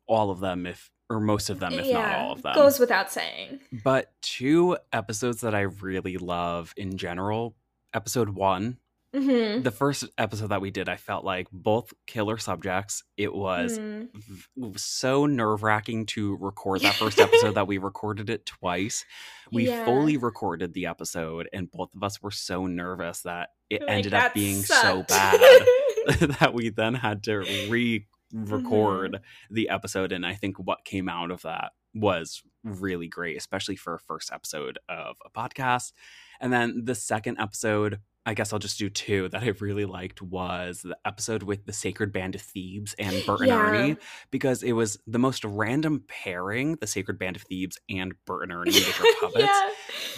all 0.07 0.31
of 0.31 0.41
them 0.41 0.67
if 0.67 0.91
or 1.09 1.21
most 1.21 1.50
of 1.50 1.59
them 1.59 1.75
if 1.75 1.87
yeah, 1.87 2.00
not 2.00 2.19
all 2.19 2.33
of 2.33 2.43
them. 2.43 2.55
Goes 2.55 2.79
without 2.79 3.12
saying. 3.12 3.61
But 3.85 4.12
two 4.23 4.76
episodes 4.93 5.41
that 5.43 5.55
I 5.55 5.62
really 5.62 6.17
love 6.17 6.73
in 6.76 6.97
general. 6.97 7.55
Episode 7.95 8.31
1 8.31 8.79
Mm-hmm. 9.14 9.62
The 9.62 9.71
first 9.71 10.04
episode 10.16 10.49
that 10.49 10.62
we 10.62 10.71
did, 10.71 10.88
I 10.88 10.97
felt 10.97 11.25
like 11.25 11.47
both 11.52 11.92
killer 12.07 12.38
subjects. 12.38 13.02
It 13.19 13.35
was 13.35 13.78
mm. 13.78 14.09
v- 14.14 14.73
so 14.76 15.26
nerve 15.26 15.62
wracking 15.62 16.07
to 16.07 16.37
record 16.40 16.81
that 16.81 16.95
first 16.95 17.21
episode 17.21 17.57
that 17.57 17.66
we 17.66 17.76
recorded 17.76 18.31
it 18.31 18.47
twice. 18.47 19.04
We 19.52 19.69
yeah. 19.69 19.85
fully 19.85 20.16
recorded 20.16 20.73
the 20.73 20.87
episode, 20.87 21.49
and 21.52 21.71
both 21.71 21.95
of 21.95 22.02
us 22.02 22.23
were 22.23 22.31
so 22.31 22.66
nervous 22.66 23.21
that 23.23 23.50
it 23.69 23.83
like, 23.83 23.90
ended 23.90 24.14
up 24.14 24.33
being 24.33 24.62
sucked. 24.62 24.83
so 24.83 25.02
bad 25.02 25.40
that 26.40 26.52
we 26.54 26.71
then 26.71 26.95
had 26.95 27.23
to 27.25 27.38
re 27.69 28.07
record 28.33 29.12
mm-hmm. 29.12 29.54
the 29.54 29.69
episode. 29.69 30.12
And 30.12 30.25
I 30.25 30.35
think 30.35 30.59
what 30.59 30.87
came 30.87 31.09
out 31.09 31.31
of 31.31 31.42
that 31.42 31.73
was 31.95 32.42
really 32.64 33.09
great, 33.09 33.37
especially 33.37 33.76
for 33.76 33.95
a 33.95 34.00
first 34.00 34.33
episode 34.33 34.78
of 34.88 35.16
a 35.25 35.31
podcast. 35.31 35.92
And 36.40 36.52
then 36.52 36.85
the 36.85 36.95
second 36.95 37.38
episode 37.38 38.00
I 38.25 38.35
guess 38.35 38.52
I'll 38.52 38.61
just 38.61 38.79
do 38.79 38.88
two 38.88 39.29
that 39.31 39.43
I 39.43 39.49
really 39.59 39.85
liked 39.85 40.23
was 40.23 40.83
the 40.83 40.97
episode 41.05 41.43
with 41.43 41.67
the 41.67 41.73
Sacred 41.73 42.12
Band 42.12 42.37
of 42.37 42.41
Thebes 42.43 42.95
and 42.99 43.25
Bert 43.25 43.41
and 43.43 43.50
Yeah. 43.50 43.59
Ernie 43.59 43.97
because 44.31 44.62
it 44.62 44.73
was 44.73 44.97
the 45.09 45.19
most 45.19 45.45
random 45.45 46.05
pairing, 46.07 46.76
the 46.76 46.87
Sacred 46.87 47.19
Band 47.19 47.35
of 47.35 47.43
Thebes 47.43 47.79
and 47.88 48.14
Bert 48.25 48.45
and 48.45 48.52
Ernie, 48.59 48.81
which 48.81 49.00
are 49.00 49.09
puppets. 49.21 49.64
yeah. 49.64 49.71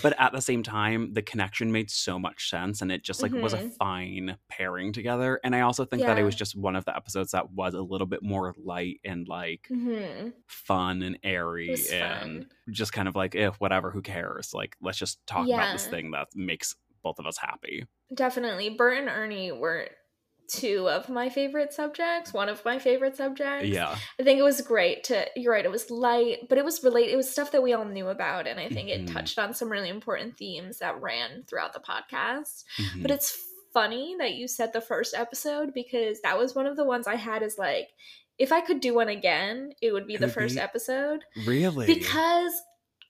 But 0.03 0.21
at 0.21 0.33
the 0.33 0.43
same 0.43 0.63
time, 0.63 1.15
the 1.15 1.23
connection 1.23 1.73
made 1.73 1.91
so 1.91 2.19
much 2.19 2.51
sense 2.51 2.83
and 2.83 2.93
it 2.93 3.03
just 3.05 3.23
like 3.23 3.33
was 3.35 3.55
a 3.55 3.59
Mhm. 3.59 3.73
fine 3.79 4.37
pairing 4.49 4.93
together. 4.93 5.41
And 5.43 5.57
I 5.57 5.61
also 5.61 5.87
think 5.87 6.05
that 6.05 6.19
it 6.19 6.25
was 6.25 6.35
just 6.35 6.55
one 6.57 6.77
of 6.77 6.85
the 6.85 6.95
episodes 6.95 7.31
that 7.31 7.53
was 7.53 7.73
a 7.75 7.81
little 7.83 8.07
bit 8.07 8.23
more 8.23 8.55
light 8.63 9.01
and 9.05 9.27
like 9.29 9.67
hmm 9.69 10.29
fun 10.47 11.03
and 11.03 11.19
airy 11.23 11.89
and 11.91 12.45
fun. 12.45 12.49
just 12.71 12.93
kind 12.93 13.09
of 13.09 13.17
like, 13.17 13.35
if 13.35 13.57
whatever, 13.61 13.91
who 13.91 14.03
cares? 14.03 14.53
Like, 14.53 14.77
let's 14.83 14.99
just 14.99 15.27
talk 15.27 15.47
about 15.47 15.73
this 15.73 15.87
thing 15.87 16.11
that 16.11 16.29
makes 16.35 16.77
both 17.05 17.21
of 17.21 17.27
us 17.27 17.39
happy. 17.39 17.87
Definitely. 18.13 18.71
Bert 18.71 18.99
and 18.99 19.09
Ernie 19.09 19.53
were 19.53 19.89
two 20.49 20.89
of 20.91 21.09
my 21.09 21.29
favorite 21.31 21.73
subjects, 21.73 22.33
one 22.35 22.49
of 22.51 22.63
my 22.65 22.79
favorite 22.79 23.17
subjects. 23.17 23.67
Yeah. 23.69 23.97
I 24.21 24.23
think 24.25 24.39
it 24.39 24.43
was 24.43 24.61
great 24.61 25.05
to 25.05 25.27
you're 25.37 25.53
right, 25.53 25.65
it 25.65 25.71
was 25.71 25.91
light, 25.91 26.49
but 26.51 26.59
it 26.59 26.65
was 26.65 26.83
relate 26.85 27.09
it 27.11 27.17
was 27.17 27.31
stuff 27.31 27.53
that 27.53 27.63
we 27.63 27.73
all 27.73 27.85
knew 27.87 28.09
about 28.09 28.47
and 28.47 28.61
I 28.61 28.69
think 28.69 28.89
Mhm. 28.91 29.09
it 29.09 29.13
touched 29.13 29.39
on 29.39 29.55
some 29.55 29.71
really 29.73 29.89
important 29.89 30.37
themes 30.37 30.81
that 30.81 31.01
ran 31.01 31.45
throughout 31.49 31.73
the 31.73 31.81
podcast. 31.81 32.65
Mhm. 32.79 33.03
But 33.03 33.11
it's 33.11 33.39
funny 33.73 34.17
that 34.19 34.35
you 34.35 34.47
said 34.47 34.73
the 34.75 34.81
first 34.83 35.15
episode 35.15 35.73
because 35.73 36.21
that 36.21 36.37
was 36.39 36.55
one 36.55 36.67
of 36.67 36.77
the 36.77 36.85
ones 36.85 37.07
I 37.07 37.17
had 37.17 37.43
as 37.43 37.57
like 37.57 37.89
if 38.37 38.53
I 38.53 38.61
could 38.61 38.81
do 38.81 38.93
one 38.95 39.09
again, 39.09 39.73
it 39.81 39.93
would 39.93 40.07
be 40.07 40.17
the 40.19 40.29
first 40.29 40.57
be- 40.57 40.61
episode 40.61 41.25
really? 41.47 41.87
because 41.87 42.53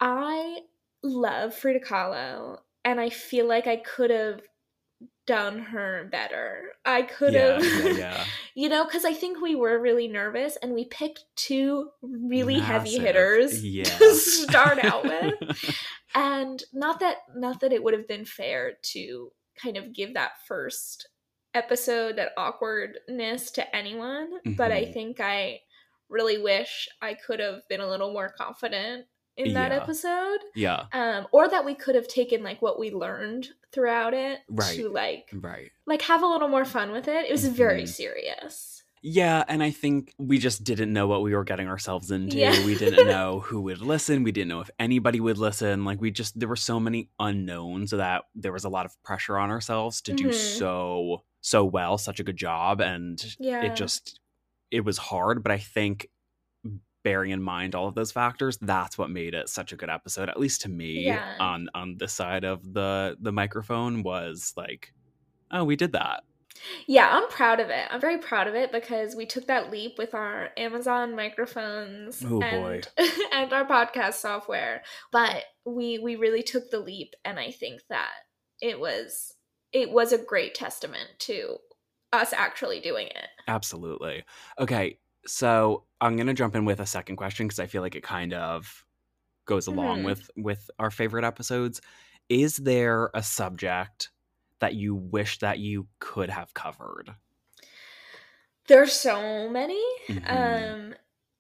I 0.01 0.61
love 1.03 1.55
Frida 1.55 1.81
Kahlo 1.81 2.61
and 2.85 3.01
I 3.01 3.11
feel 3.11 3.47
like 3.47 3.67
I 3.67 3.77
could 3.77 4.11
have 4.11 4.43
done 5.27 5.59
her 5.59 6.09
better. 6.11 6.73
I 6.85 7.03
could 7.03 7.35
yeah, 7.35 7.59
have 7.59 7.63
yeah, 7.63 7.89
yeah. 7.97 8.25
you 8.55 8.69
know, 8.69 8.85
because 8.85 9.05
I 9.05 9.15
think 9.15 9.41
we 9.41 9.55
were 9.55 9.81
really 9.81 10.09
nervous 10.09 10.57
and 10.57 10.75
we 10.75 10.87
picked 10.87 11.25
two 11.37 11.91
really 12.03 12.61
heavy 12.61 12.99
hitters 13.01 13.65
Yeah. 13.65 13.85
to 13.85 14.15
start 14.15 14.79
out 14.79 15.05
with. 15.07 15.35
And 16.15 16.63
not 16.73 17.01
that 17.01 17.19
not 17.35 17.61
that 17.61 17.73
it 17.73 17.83
would 17.83 17.95
have 17.95 18.09
been 18.09 18.25
fair 18.25 18.75
to 18.93 19.33
kind 19.57 19.77
of 19.77 19.93
give 19.93 20.15
that 20.15 20.33
first 20.47 21.09
episode 21.55 22.17
that 22.17 22.33
awkwardness 22.37 23.51
to 23.53 23.77
anyone, 23.77 24.31
but 24.57 24.73
I 24.73 24.85
Mhm. 24.85 24.93
think 24.93 25.21
I 25.21 25.61
really 26.09 26.39
wish 26.39 26.89
I 27.01 27.15
could 27.15 27.41
have 27.41 27.67
been 27.69 27.81
a 27.81 27.89
little 27.89 28.13
more 28.13 28.29
confident 28.37 29.07
in 29.37 29.53
that 29.55 29.73
Yeah. 29.73 29.83
episode. 29.83 30.39
yeah, 30.55 30.85
Um, 30.93 31.27
or 31.33 31.49
that 31.49 31.65
we 31.65 31.75
could 31.75 31.95
have 31.95 32.07
taken 32.09 32.43
like 32.43 32.63
what 32.63 32.79
we 32.79 32.91
learned 32.91 33.49
throughout 33.73 34.15
it 34.15 34.41
Right. 34.49 34.77
to 34.77 34.89
like 34.89 35.29
right. 35.33 35.71
like 35.87 36.03
have 36.03 36.23
a 36.23 36.27
little 36.27 36.49
more 36.49 36.65
fun 36.65 36.93
with 36.93 37.09
it. 37.09 37.27
It 37.27 37.33
was 37.33 37.47
very 37.49 37.83
Mhm. 37.83 37.89
serious. 37.89 38.71
Yeah, 39.07 39.45
and 39.49 39.63
I 39.63 39.71
think 39.71 40.15
we 40.17 40.39
just 40.39 40.65
didn't 40.65 40.91
know 40.91 41.07
what 41.07 41.21
we 41.23 41.35
were 41.35 41.45
getting 41.45 41.69
ourselves 41.69 42.11
into. 42.11 42.39
Yeah. 42.39 42.65
We 42.65 42.75
didn't 42.75 43.07
know 43.07 43.41
who 43.41 43.61
would 43.63 43.83
listen. 43.83 44.23
We 44.23 44.33
didn't 44.33 44.49
know 44.49 44.61
if 44.61 44.71
anybody 44.79 45.21
would 45.21 45.37
listen. 45.37 45.85
Like 45.85 46.01
we 46.01 46.11
just 46.11 46.39
there 46.41 46.49
were 46.49 46.57
so 46.57 46.81
many 46.81 47.11
unknowns 47.19 47.91
that 47.91 48.23
there 48.35 48.53
was 48.53 48.65
a 48.65 48.71
lot 48.71 48.87
of 48.87 49.03
pressure 49.03 49.37
on 49.37 49.51
ourselves 49.51 50.01
to 50.03 50.13
do 50.15 50.29
Mhm. 50.29 50.35
so 50.35 51.25
so 51.43 51.63
well, 51.65 51.99
such 51.99 52.19
a 52.21 52.25
good 52.25 52.39
job 52.39 52.81
and 52.81 53.23
Yeah. 53.39 53.65
it 53.65 53.77
just 53.77 54.21
it 54.71 54.81
was 54.85 54.97
hard, 54.97 55.43
but 55.43 55.53
I 55.53 55.59
think 55.59 56.09
bearing 57.05 57.31
in 57.31 57.43
mind 57.43 57.75
all 57.77 57.87
of 57.87 57.95
those 57.95 58.11
factors, 58.11 58.57
that's 58.61 58.99
what 58.99 59.11
made 59.11 59.35
it 59.35 59.49
such 59.49 59.73
a 59.73 59.77
good 59.77 59.91
episode, 59.91 60.29
at 60.29 60.41
least 60.41 60.63
to 60.63 60.69
me 60.69 61.05
Yeah. 61.07 61.37
on 61.39 61.69
on 61.75 61.97
this 61.99 62.13
side 62.13 62.43
of 62.45 62.73
the 62.75 63.17
the 63.21 63.31
microphone 63.33 64.03
was 64.03 64.53
like, 64.57 64.93
oh, 65.53 65.63
we 65.63 65.77
did 65.77 65.93
that. 65.93 66.25
Yeah, 66.87 67.09
I'm 67.11 67.29
proud 67.29 67.61
of 67.61 67.69
it. 67.69 67.87
I'm 67.91 68.01
very 68.01 68.19
proud 68.19 68.47
of 68.47 68.55
it 68.55 68.73
because 68.73 69.15
we 69.17 69.27
took 69.27 69.47
that 69.49 69.71
leap 69.71 69.99
with 69.99 70.15
our 70.15 70.51
Amazon 70.57 71.15
microphones 71.15 72.25
Oh, 72.25 72.41
and, 72.41 72.89
and 73.33 73.53
our 73.53 73.67
podcast 73.67 74.15
software. 74.15 74.83
But 75.13 75.45
we 75.65 75.99
we 75.99 76.17
really 76.17 76.43
took 76.43 76.71
the 76.71 76.81
leap 76.81 77.15
and 77.25 77.39
I 77.39 77.51
think 77.51 77.83
that 77.91 78.13
it 78.61 78.79
was 78.81 79.35
it 79.73 79.91
was 79.91 80.13
a 80.13 80.19
great 80.19 80.55
testament 80.55 81.09
to 81.19 81.57
us 82.13 82.33
actually 82.33 82.79
doing 82.81 83.09
it. 83.09 83.27
Absolutely. 83.49 84.25
Okay, 84.59 84.99
so 85.27 85.87
I'm 86.01 86.17
gonna 86.17 86.35
jump 86.35 86.55
in 86.55 86.65
with 86.65 86.81
a 86.81 86.87
second 86.87 87.17
question 87.17 87.47
because 87.47 87.61
I 87.61 87.67
feel 87.67 87.83
like 87.83 87.97
it 87.97 88.03
kind 88.03 88.33
of 88.35 88.85
goes 89.47 89.67
along 89.69 90.03
Mhm. 90.03 90.05
with 90.05 90.31
with 90.37 90.71
our 90.79 90.91
favorite 90.91 91.25
episodes. 91.25 91.81
Is 92.31 92.59
there 92.59 93.11
a 93.15 93.23
subject 93.23 94.11
that 94.61 94.75
you 94.77 94.95
wish 94.95 95.39
that 95.41 95.59
you 95.61 95.89
could 96.01 96.31
have 96.31 96.55
covered? 96.55 97.15
There's 98.67 98.93
so 98.93 99.49
many. 99.49 99.83
Mhm. 100.09 100.25
Um 100.27 100.95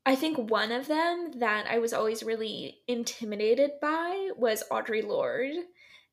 I 0.06 0.16
think 0.16 0.50
one 0.50 0.70
of 0.72 0.86
them 0.86 1.32
that 1.38 1.66
I 1.66 1.78
was 1.78 1.94
always 1.94 2.22
really 2.22 2.82
intimidated 2.86 3.72
by 3.80 4.30
was 4.36 4.62
Audre 4.70 5.02
Lorde 5.02 5.56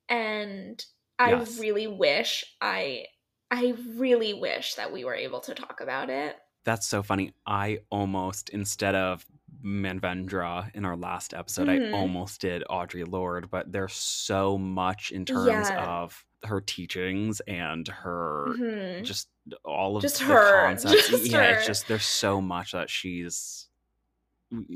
and 0.09 0.85
I 1.19 1.31
Yes. 1.31 1.63
really 1.63 1.87
wish 1.87 2.45
I 2.61 3.07
I 3.51 3.71
really 3.97 4.33
wish 4.33 4.75
that 4.75 4.93
we 4.93 5.05
were 5.05 5.15
able 5.15 5.41
to 5.41 5.55
talk 5.55 5.81
about 5.81 6.09
it. 6.09 6.37
That's 6.63 6.85
so 6.87 7.01
funny. 7.01 7.33
I 7.45 7.79
almost 7.89 8.49
instead 8.49 8.93
of 8.95 9.25
Manvendra 9.63 10.73
in 10.75 10.85
our 10.85 10.95
last 10.95 11.33
episode, 11.33 11.69
I 11.69 11.77
Mhm. 11.77 11.93
almost 11.93 12.41
did 12.41 12.63
Audre 12.69 13.07
Lorde, 13.07 13.49
but 13.49 13.71
there's 13.71 13.93
so 13.93 14.57
much 14.57 15.11
in 15.11 15.25
terms 15.25 15.69
Yeah. 15.69 15.85
of 16.01 16.25
her 16.43 16.61
teachings 16.61 17.39
and 17.41 17.87
her 17.87 18.47
Mhm. 18.57 19.03
just 19.03 19.29
all 19.65 19.95
of 19.97 20.01
Just 20.01 20.19
the 20.19 20.25
her. 20.25 20.65
concepts. 20.67 21.09
Just 21.09 21.25
yeah, 21.27 21.57
it's 21.57 21.67
just 21.67 21.87
there's 21.87 22.05
so 22.05 22.41
much 22.41 22.71
that 22.71 22.89
she's 22.89 23.67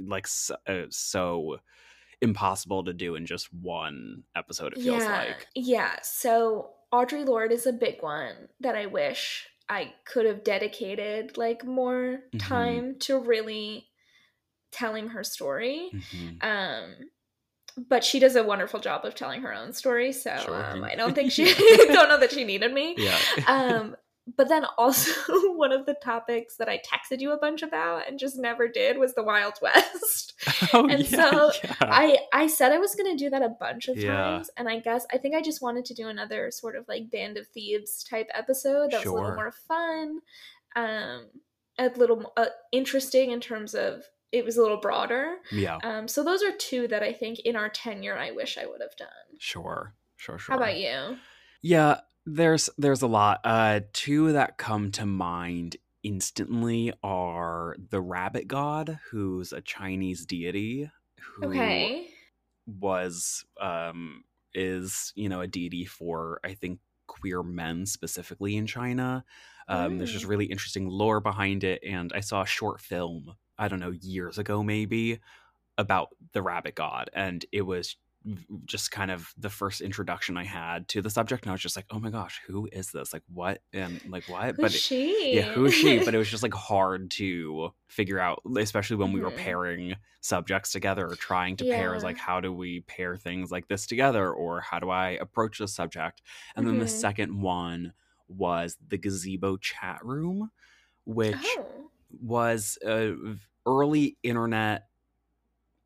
like 0.07 0.27
so, 0.27 0.55
uh, 0.67 0.85
so 0.89 1.59
impossible 2.21 2.83
to 2.83 2.93
do 2.93 3.15
in 3.15 3.25
just 3.25 3.51
one 3.53 4.23
episode. 4.35 4.73
It 4.73 4.81
feels 4.81 5.03
yeah. 5.03 5.17
like. 5.17 5.47
Yeah. 5.55 5.99
So 6.01 6.71
Audre 6.93 7.25
Lorde 7.25 7.51
is 7.51 7.65
a 7.67 7.73
big 7.73 8.01
one 8.01 8.49
that 8.61 8.75
I 8.75 8.85
wish 8.85 9.47
I 9.67 9.93
could 10.05 10.25
have 10.25 10.43
dedicated 10.43 11.37
like 11.37 11.65
more 11.65 12.19
Mhm. 12.33 12.39
time 12.39 12.99
to 12.99 13.19
really 13.19 13.87
telling 14.71 15.09
her 15.09 15.23
story. 15.23 15.89
Mhm. 15.93 16.43
Um, 16.43 16.95
but 17.77 18.03
she 18.03 18.19
does 18.19 18.35
a 18.35 18.43
wonderful 18.43 18.79
job 18.79 19.03
of 19.05 19.15
telling 19.15 19.41
her 19.41 19.53
own 19.53 19.73
story, 19.73 20.11
so 20.11 20.35
Sure. 20.37 20.55
um, 20.55 20.83
I 20.83 20.95
don't 20.95 21.13
think 21.13 21.31
she 21.31 21.45
don't 21.93 22.09
know 22.09 22.17
that 22.19 22.31
she 22.31 22.43
needed 22.43 22.73
me. 22.73 22.95
Yeah. 22.97 23.17
Um, 23.47 23.95
but 24.37 24.49
then 24.49 24.65
also 24.77 25.11
one 25.55 25.71
of 25.71 25.85
the 25.85 25.93
topics 26.03 26.55
that 26.57 26.67
I 26.67 26.79
texted 26.79 27.19
you 27.19 27.31
a 27.31 27.37
bunch 27.37 27.61
about 27.61 28.07
and 28.07 28.17
just 28.17 28.37
never 28.37 28.67
did 28.67 28.97
was 28.97 29.13
the 29.13 29.23
Wild 29.23 29.53
West. 29.61 30.33
oh 30.73 30.87
and 30.87 31.07
yeah. 31.09 31.29
so 31.29 31.51
yeah. 31.63 31.75
I 31.81 32.17
I 32.33 32.47
said 32.47 32.71
I 32.71 32.79
was 32.79 32.95
gonna 32.95 33.15
do 33.15 33.29
that 33.29 33.41
a 33.43 33.49
bunch 33.49 33.87
of 33.87 33.97
Yeah. 33.97 34.15
times, 34.15 34.49
and 34.57 34.67
I 34.67 34.79
guess 34.79 35.05
I 35.11 35.17
think 35.17 35.35
I 35.35 35.41
just 35.41 35.61
wanted 35.61 35.85
to 35.85 35.93
do 35.93 36.07
another 36.07 36.49
sort 36.51 36.75
of 36.75 36.87
like 36.87 37.11
Band 37.11 37.37
of 37.37 37.47
Thebes 37.47 38.03
type 38.03 38.27
episode 38.33 38.91
that 38.91 38.99
was 39.01 39.07
a 39.07 39.13
little 39.13 39.35
more 39.35 39.51
fun, 39.67 40.19
um, 40.75 41.25
a 41.77 41.89
little 41.95 42.33
uh, 42.37 42.47
interesting 42.71 43.31
in 43.31 43.39
terms 43.39 43.73
of 43.75 44.03
it 44.31 44.43
was 44.43 44.57
a 44.57 44.61
little 44.61 44.79
broader. 44.81 45.35
yeah. 45.51 45.77
Um, 45.83 46.07
so 46.07 46.23
those 46.23 46.43
are 46.43 46.51
two 46.51 46.87
that 46.89 47.03
I 47.03 47.13
think 47.13 47.39
in 47.41 47.55
our 47.55 47.69
tenure 47.69 48.17
I 48.17 48.31
wish 48.31 48.57
I 48.57 48.65
would 48.65 48.81
have 48.81 48.95
done. 48.97 49.07
Sure. 49.39 49.93
Sure. 50.17 50.37
Sure. 50.37 50.53
How 50.55 50.61
about 50.61 50.77
you? 50.77 51.17
Yeah, 51.61 51.99
there's 52.25 52.69
there's 52.77 53.01
a 53.01 53.07
lot. 53.07 53.41
Uh 53.43 53.81
two 53.93 54.31
that 54.33 54.57
come 54.57 54.91
to 54.93 55.05
mind 55.05 55.77
instantly 56.03 56.93
are 57.03 57.75
the 57.89 58.01
rabbit 58.01 58.47
god, 58.47 58.99
who's 59.11 59.53
a 59.53 59.61
Chinese 59.61 60.25
deity 60.25 60.89
who 61.35 61.91
Okay. 61.91 62.15
was 62.67 63.45
um 63.61 64.23
is, 64.53 65.13
you 65.15 65.29
know, 65.29 65.41
a 65.41 65.47
deity 65.47 65.85
for 65.85 66.39
I 66.43 66.53
think 66.55 66.79
queer 67.07 67.43
men 67.43 67.85
specifically 67.85 68.55
in 68.57 68.67
China. 68.67 69.25
Um 69.69 69.97
there's 69.97 70.11
just 70.11 70.25
Mm. 70.25 70.29
really 70.29 70.45
interesting 70.45 70.87
lore 70.89 71.21
behind 71.21 71.63
it 71.63 71.83
and 71.83 72.13
I 72.13 72.21
saw 72.21 72.43
a 72.43 72.47
short 72.47 72.81
film, 72.81 73.35
I 73.57 73.67
don't 73.69 73.79
know, 73.81 73.91
years 73.91 74.37
ago 74.39 74.63
maybe 74.63 75.19
about 75.77 76.09
the 76.33 76.41
rabbit 76.43 76.75
god 76.75 77.09
and 77.13 77.45
it 77.51 77.63
was 77.63 77.97
just 78.65 78.91
kind 78.91 79.11
of 79.11 79.33
the 79.37 79.49
first 79.49 79.81
introduction 79.81 80.37
I 80.37 80.43
had 80.45 80.87
to 80.89 81.01
the 81.01 81.09
subject 81.09 81.43
and 81.43 81.51
I 81.51 81.53
was 81.53 81.61
just 81.61 81.75
like, 81.75 81.85
"Oh 81.91 81.99
my 81.99 82.09
gosh, 82.09 82.41
who 82.47 82.67
is 82.71 82.91
this? 82.91 83.13
Like 83.13 83.23
what?" 83.27 83.61
and 83.73 84.01
like 84.05 84.27
what? 84.27 84.55
Who's 84.55 84.61
but 84.61 84.73
she? 84.73 85.31
yeah, 85.31 85.43
who 85.43 85.65
is 85.65 85.73
she? 85.73 85.99
But 85.99 86.15
it 86.15 86.17
was 86.17 86.29
just 86.29 86.43
like 86.43 86.53
hard 86.53 87.11
to 87.11 87.71
figure 87.87 88.19
out, 88.19 88.41
especially 88.57 88.97
when 88.97 89.11
we 89.11 89.21
were 89.21 89.31
Mhm. 89.31 89.35
pairing 89.35 89.95
subjects 90.21 90.71
together 90.71 91.07
or 91.09 91.15
trying 91.15 91.57
to 91.57 91.65
pair. 91.65 91.93
Is 91.95 92.03
like, 92.03 92.17
how 92.17 92.39
do 92.41 92.53
we 92.53 92.81
pair 92.81 93.17
things 93.17 93.51
like 93.51 93.67
this 93.67 93.85
together, 93.87 94.31
or 94.33 94.61
how 94.61 94.79
do 94.79 94.89
I 94.89 95.11
approach 95.11 95.59
the 95.59 95.67
subject? 95.67 96.21
And 96.55 96.67
then 96.67 96.77
the 96.77 96.85
Mhm. 96.85 96.89
second 96.89 97.41
one 97.41 97.93
was 98.27 98.77
the 98.87 98.97
gazebo 98.97 99.57
chat 99.57 100.03
room, 100.03 100.51
which 101.05 101.59
Oh. 101.59 101.91
was 102.21 102.77
a 102.83 103.11
v- 103.13 103.39
early 103.65 104.17
internet 104.23 104.87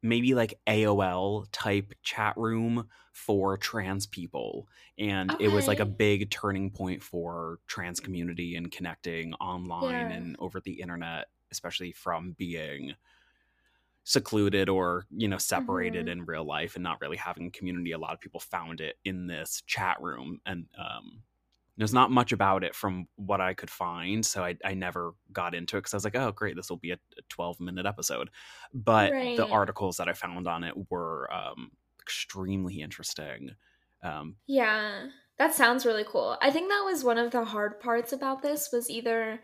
maybe 0.02 0.34
like 0.34 0.60
AOL 0.68 1.48
type 1.52 1.94
chat 2.04 2.36
room 2.38 2.88
for 3.12 3.58
trans 3.58 4.08
people. 4.08 4.68
And 4.98 5.32
okay. 5.32 5.46
it 5.46 5.52
was 5.52 5.68
like 5.68 5.80
a 5.80 5.86
big 5.86 6.30
turning 6.30 6.72
point 6.72 7.04
for 7.04 7.60
trans 7.68 8.00
community 8.00 8.56
and 8.56 8.72
connecting 8.72 9.34
online 9.36 9.92
yeah. 9.92 10.12
and 10.12 10.36
over 10.40 10.60
the 10.60 10.80
internet, 10.82 11.28
especially 11.52 11.92
from 11.92 12.34
being 12.38 12.94
secluded 14.06 14.70
or 14.70 15.06
you 15.16 15.28
know 15.28 15.38
separated 15.38 16.08
mm-hmm. 16.08 16.22
in 16.22 16.26
real 16.26 16.44
life 16.44 16.76
and 16.76 16.84
not 16.84 17.00
really 17.00 17.18
having 17.18 17.52
community 17.52 17.92
a 17.92 17.98
lot 17.98 18.14
of 18.14 18.20
people 18.20 18.40
found 18.40 18.82
it 18.82 18.96
in 19.06 19.28
this 19.28 19.62
chat 19.68 20.02
room 20.02 20.40
and 20.48 20.66
um 20.80 21.22
there's 21.80 21.94
not 21.94 22.12
much 22.12 22.34
about 22.34 22.66
it 22.66 22.76
from 22.76 23.08
what 23.16 23.40
I 23.40 23.54
could 23.54 23.70
find, 23.70 24.26
so 24.26 24.44
I, 24.44 24.58
I 24.66 24.74
never 24.74 25.14
got 25.32 25.56
into 25.56 25.78
it 25.78 25.80
because 25.80 25.94
I 25.94 25.98
was 25.98 26.04
like, 26.04 26.18
oh, 26.18 26.34
great, 26.34 26.58
this 26.58 26.70
will 26.70 26.78
be 26.78 26.92
a, 26.92 27.00
a 27.18 27.22
12 27.30 27.62
minute 27.62 27.86
episode. 27.86 28.30
But 28.74 29.14
right. 29.14 29.38
the 29.38 29.48
articles 29.48 29.96
that 29.96 30.10
I 30.10 30.14
found 30.14 30.46
on 30.46 30.66
it 30.66 30.74
were 30.92 31.30
um, 31.34 31.72
extremely 32.02 32.82
interesting. 32.82 33.52
Um, 34.04 34.36
yeah, 34.46 35.08
that 35.38 35.56
sounds 35.56 35.86
really 35.86 36.04
cool. 36.06 36.38
I 36.42 36.52
think 36.52 36.70
that 36.70 36.84
was 36.84 37.06
one 37.06 37.18
of 37.18 37.32
the 37.32 37.46
hard 37.46 37.80
parts 37.80 38.12
about 38.12 38.42
this 38.42 38.70
was 38.74 38.90
either 38.90 39.40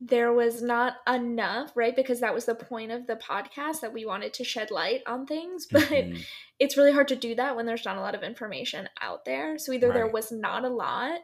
there 0.00 0.32
was 0.32 0.62
not 0.62 0.94
enough, 1.06 1.70
right? 1.74 1.94
Because 1.94 2.20
that 2.20 2.34
was 2.34 2.46
the 2.46 2.54
point 2.54 2.92
of 2.92 3.06
the 3.06 3.16
podcast 3.16 3.80
that 3.82 3.92
we 3.92 4.06
wanted 4.06 4.32
to 4.34 4.44
shed 4.44 4.70
light 4.70 5.02
on 5.06 5.26
things, 5.26 5.66
but 5.70 5.82
mm-hmm. 5.82 6.18
it's 6.58 6.78
really 6.78 6.92
hard 6.92 7.08
to 7.08 7.16
do 7.16 7.34
that 7.34 7.56
when 7.56 7.66
there's 7.66 7.84
not 7.84 7.98
a 7.98 8.00
lot 8.00 8.14
of 8.14 8.22
information 8.22 8.88
out 9.02 9.26
there. 9.26 9.58
So 9.58 9.72
either 9.72 9.88
right. 9.88 9.94
there 9.94 10.06
was 10.06 10.32
not 10.32 10.64
a 10.64 10.70
lot 10.70 11.20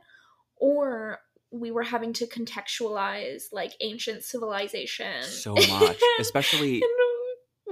or 0.61 1.19
we 1.51 1.71
were 1.71 1.83
having 1.83 2.13
to 2.13 2.27
contextualize 2.27 3.45
like 3.53 3.73
ancient 3.81 4.23
civilization 4.23 5.23
so 5.23 5.55
much 5.55 6.01
especially 6.21 6.83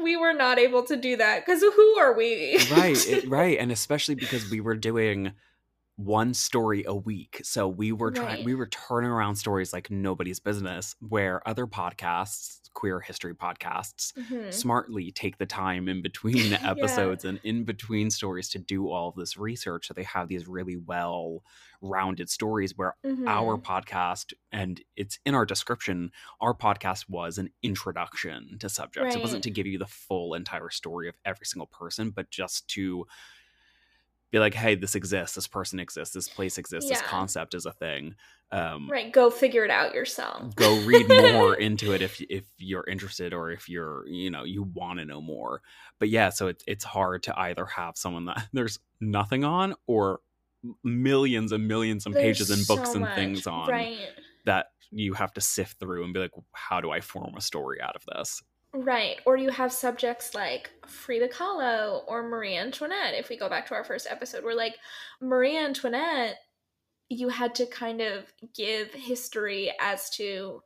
we 0.02 0.16
were 0.16 0.32
not 0.32 0.58
able 0.58 0.82
to 0.84 0.96
do 0.96 1.16
that 1.16 1.44
because 1.44 1.60
who 1.60 1.98
are 1.98 2.16
we 2.16 2.58
right 2.72 3.08
it, 3.08 3.28
right 3.28 3.58
and 3.58 3.70
especially 3.70 4.14
because 4.14 4.50
we 4.50 4.60
were 4.60 4.76
doing 4.76 5.32
one 5.96 6.32
story 6.32 6.84
a 6.86 6.94
week 6.94 7.40
so 7.42 7.68
we 7.68 7.92
were 7.92 8.10
trying 8.10 8.36
right. 8.36 8.44
we 8.44 8.54
were 8.54 8.66
turning 8.66 9.10
around 9.10 9.36
stories 9.36 9.72
like 9.72 9.90
nobody's 9.90 10.38
business 10.40 10.94
where 11.00 11.46
other 11.46 11.66
podcasts 11.66 12.67
queer 12.78 13.00
history 13.00 13.34
podcasts 13.34 14.12
mm-hmm. 14.12 14.52
smartly 14.52 15.10
take 15.10 15.36
the 15.38 15.46
time 15.46 15.88
in 15.88 16.00
between 16.00 16.52
episodes 16.62 17.24
yeah. 17.24 17.30
and 17.30 17.40
in 17.42 17.64
between 17.64 18.08
stories 18.08 18.48
to 18.48 18.56
do 18.56 18.88
all 18.88 19.08
of 19.08 19.16
this 19.16 19.36
research 19.36 19.88
so 19.88 19.94
they 19.94 20.04
have 20.04 20.28
these 20.28 20.46
really 20.46 20.76
well 20.76 21.42
rounded 21.82 22.30
stories 22.30 22.74
where 22.76 22.94
mm-hmm. 23.04 23.26
our 23.26 23.58
podcast 23.58 24.32
and 24.52 24.80
it's 24.94 25.18
in 25.26 25.34
our 25.34 25.44
description 25.44 26.12
our 26.40 26.54
podcast 26.54 27.08
was 27.08 27.36
an 27.36 27.50
introduction 27.64 28.56
to 28.60 28.68
subjects 28.68 29.06
right. 29.06 29.16
it 29.16 29.22
wasn't 29.22 29.42
to 29.42 29.50
give 29.50 29.66
you 29.66 29.76
the 29.76 29.84
full 29.84 30.34
entire 30.34 30.70
story 30.70 31.08
of 31.08 31.16
every 31.24 31.46
single 31.46 31.66
person 31.66 32.10
but 32.10 32.30
just 32.30 32.68
to 32.68 33.04
be 34.30 34.38
like, 34.38 34.54
hey, 34.54 34.74
this 34.74 34.94
exists, 34.94 35.34
this 35.34 35.46
person 35.46 35.80
exists, 35.80 36.14
this 36.14 36.28
place 36.28 36.58
exists, 36.58 36.90
yeah. 36.90 36.96
this 36.96 37.06
concept 37.06 37.54
is 37.54 37.64
a 37.66 37.72
thing. 37.72 38.14
Um, 38.50 38.90
right, 38.90 39.12
go 39.12 39.28
figure 39.30 39.64
it 39.64 39.70
out 39.70 39.94
yourself. 39.94 40.56
go 40.56 40.80
read 40.84 41.06
more 41.08 41.54
into 41.60 41.92
it 41.92 42.00
if 42.00 42.20
if 42.30 42.44
you're 42.56 42.84
interested 42.88 43.34
or 43.34 43.50
if 43.50 43.68
you're 43.68 44.06
you 44.06 44.30
know 44.30 44.44
you 44.44 44.62
want 44.62 44.98
to 45.00 45.04
know 45.04 45.20
more. 45.20 45.60
But 45.98 46.08
yeah, 46.08 46.30
so 46.30 46.48
it, 46.48 46.62
it's 46.66 46.84
hard 46.84 47.24
to 47.24 47.38
either 47.38 47.66
have 47.66 47.96
someone 47.96 48.24
that 48.26 48.48
there's 48.52 48.78
nothing 49.00 49.44
on 49.44 49.74
or 49.86 50.20
millions 50.82 51.52
and 51.52 51.68
millions 51.68 52.06
of 52.06 52.14
pages 52.14 52.50
and 52.50 52.66
books 52.66 52.92
so 52.92 53.04
and 53.04 53.14
things 53.14 53.46
on 53.46 53.68
right. 53.68 53.98
that 54.44 54.66
you 54.90 55.14
have 55.14 55.32
to 55.34 55.40
sift 55.40 55.78
through 55.78 56.04
and 56.04 56.14
be 56.14 56.20
like, 56.20 56.32
how 56.52 56.80
do 56.80 56.90
I 56.90 57.00
form 57.00 57.34
a 57.36 57.40
story 57.40 57.80
out 57.80 57.96
of 57.96 58.04
this? 58.06 58.42
Right. 58.74 59.20
Or 59.24 59.36
you 59.36 59.50
have 59.50 59.72
subjects 59.72 60.34
like 60.34 60.70
Frida 60.86 61.28
Kahlo 61.28 62.02
or 62.06 62.22
Marie 62.22 62.56
Antoinette. 62.56 63.14
If 63.14 63.28
we 63.28 63.38
go 63.38 63.48
back 63.48 63.66
to 63.66 63.74
our 63.74 63.84
first 63.84 64.06
episode, 64.10 64.44
we're 64.44 64.54
like, 64.54 64.76
Marie 65.20 65.56
Antoinette, 65.56 66.36
you 67.08 67.28
had 67.28 67.54
to 67.56 67.66
kind 67.66 68.00
of 68.00 68.32
give 68.54 68.92
history 68.92 69.72
as 69.80 70.10
to 70.10 70.62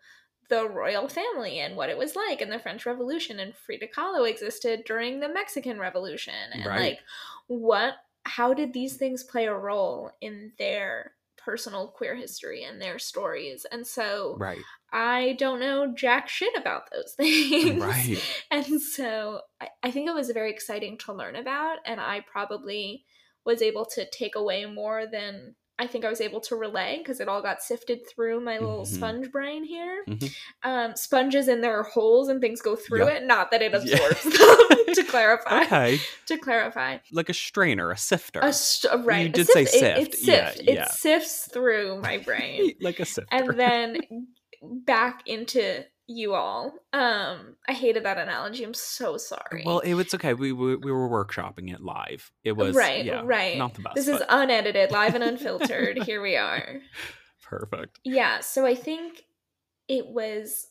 the 0.48 0.68
royal 0.68 1.08
family 1.08 1.60
and 1.60 1.76
what 1.76 1.88
it 1.88 1.96
was 1.96 2.16
like 2.16 2.42
in 2.42 2.50
the 2.50 2.58
French 2.58 2.84
Revolution. 2.84 3.38
And 3.38 3.54
Frida 3.54 3.86
Kahlo 3.96 4.28
existed 4.28 4.82
during 4.84 5.20
the 5.20 5.28
Mexican 5.28 5.78
Revolution. 5.78 6.34
And 6.52 6.66
right. 6.66 6.80
like, 6.80 6.98
what, 7.46 7.94
how 8.24 8.52
did 8.52 8.72
these 8.72 8.96
things 8.96 9.22
play 9.24 9.46
a 9.46 9.54
role 9.54 10.10
in 10.20 10.52
their 10.58 11.12
personal 11.44 11.88
queer 11.88 12.14
history 12.14 12.64
and 12.64 12.80
their 12.80 12.98
stories. 12.98 13.66
And 13.70 13.86
so 13.86 14.36
right. 14.38 14.58
I 14.92 15.36
don't 15.38 15.60
know 15.60 15.92
jack 15.94 16.28
shit 16.28 16.54
about 16.56 16.90
those 16.90 17.14
things. 17.16 17.82
Right. 17.82 18.22
And 18.50 18.80
so 18.80 19.40
I, 19.60 19.68
I 19.82 19.90
think 19.90 20.08
it 20.08 20.14
was 20.14 20.30
very 20.30 20.50
exciting 20.50 20.98
to 20.98 21.12
learn 21.12 21.36
about. 21.36 21.78
And 21.86 22.00
I 22.00 22.24
probably 22.30 23.04
was 23.44 23.62
able 23.62 23.84
to 23.86 24.08
take 24.08 24.36
away 24.36 24.66
more 24.66 25.06
than 25.06 25.56
I 25.78 25.86
think 25.86 26.04
I 26.04 26.10
was 26.10 26.20
able 26.20 26.40
to 26.42 26.56
relay 26.56 26.98
because 26.98 27.18
it 27.20 27.28
all 27.28 27.42
got 27.42 27.62
sifted 27.62 28.00
through 28.08 28.40
my 28.40 28.58
little 28.58 28.82
mm-hmm. 28.82 28.94
sponge 28.94 29.32
brain 29.32 29.64
here. 29.64 30.04
Mm-hmm. 30.08 30.70
Um, 30.70 30.96
sponges 30.96 31.48
in 31.48 31.60
there 31.60 31.78
are 31.78 31.82
holes 31.82 32.28
and 32.28 32.40
things 32.40 32.60
go 32.60 32.76
through 32.76 33.06
yep. 33.06 33.22
it. 33.22 33.26
Not 33.26 33.50
that 33.50 33.62
it 33.62 33.74
absorbs 33.74 34.24
yeah. 34.24 34.38
them. 34.38 34.78
to 34.94 35.04
clarify. 35.04 35.62
Okay. 35.62 35.98
To 36.26 36.38
clarify. 36.38 36.98
Like 37.10 37.28
a 37.28 37.34
strainer, 37.34 37.90
a 37.90 37.96
sifter. 37.96 38.40
A 38.40 38.52
st- 38.52 39.04
right. 39.04 39.26
You 39.26 39.32
did 39.32 39.46
sift. 39.46 39.70
say 39.70 39.78
sift. 39.78 39.98
It, 39.98 40.08
it, 40.08 40.14
sift. 40.14 40.62
Yeah, 40.62 40.72
yeah. 40.72 40.82
it 40.84 40.88
sifts 40.90 41.48
through 41.52 42.00
my 42.00 42.18
brain. 42.18 42.74
like 42.80 43.00
a 43.00 43.04
sifter. 43.04 43.34
And 43.34 43.58
then 43.58 43.98
back 44.62 45.22
into 45.26 45.84
you 46.12 46.34
all. 46.34 46.72
Um, 46.92 47.56
I 47.68 47.72
hated 47.72 48.04
that 48.04 48.18
analogy. 48.18 48.64
I'm 48.64 48.74
so 48.74 49.16
sorry. 49.16 49.62
Well, 49.64 49.80
it 49.80 49.94
was 49.94 50.14
okay. 50.14 50.34
We 50.34 50.52
we, 50.52 50.76
we 50.76 50.92
were 50.92 51.08
workshopping 51.08 51.72
it 51.72 51.80
live. 51.80 52.30
It 52.44 52.52
was 52.52 52.76
right, 52.76 53.04
yeah, 53.04 53.22
right. 53.24 53.56
Not 53.58 53.74
the 53.74 53.82
best. 53.82 53.96
This 53.96 54.06
but... 54.06 54.20
is 54.20 54.26
unedited, 54.28 54.90
live 54.90 55.14
and 55.14 55.24
unfiltered. 55.24 56.02
Here 56.04 56.22
we 56.22 56.36
are. 56.36 56.80
Perfect. 57.42 58.00
Yeah. 58.04 58.40
So 58.40 58.64
I 58.64 58.74
think 58.74 59.22
it 59.88 60.06
was 60.06 60.68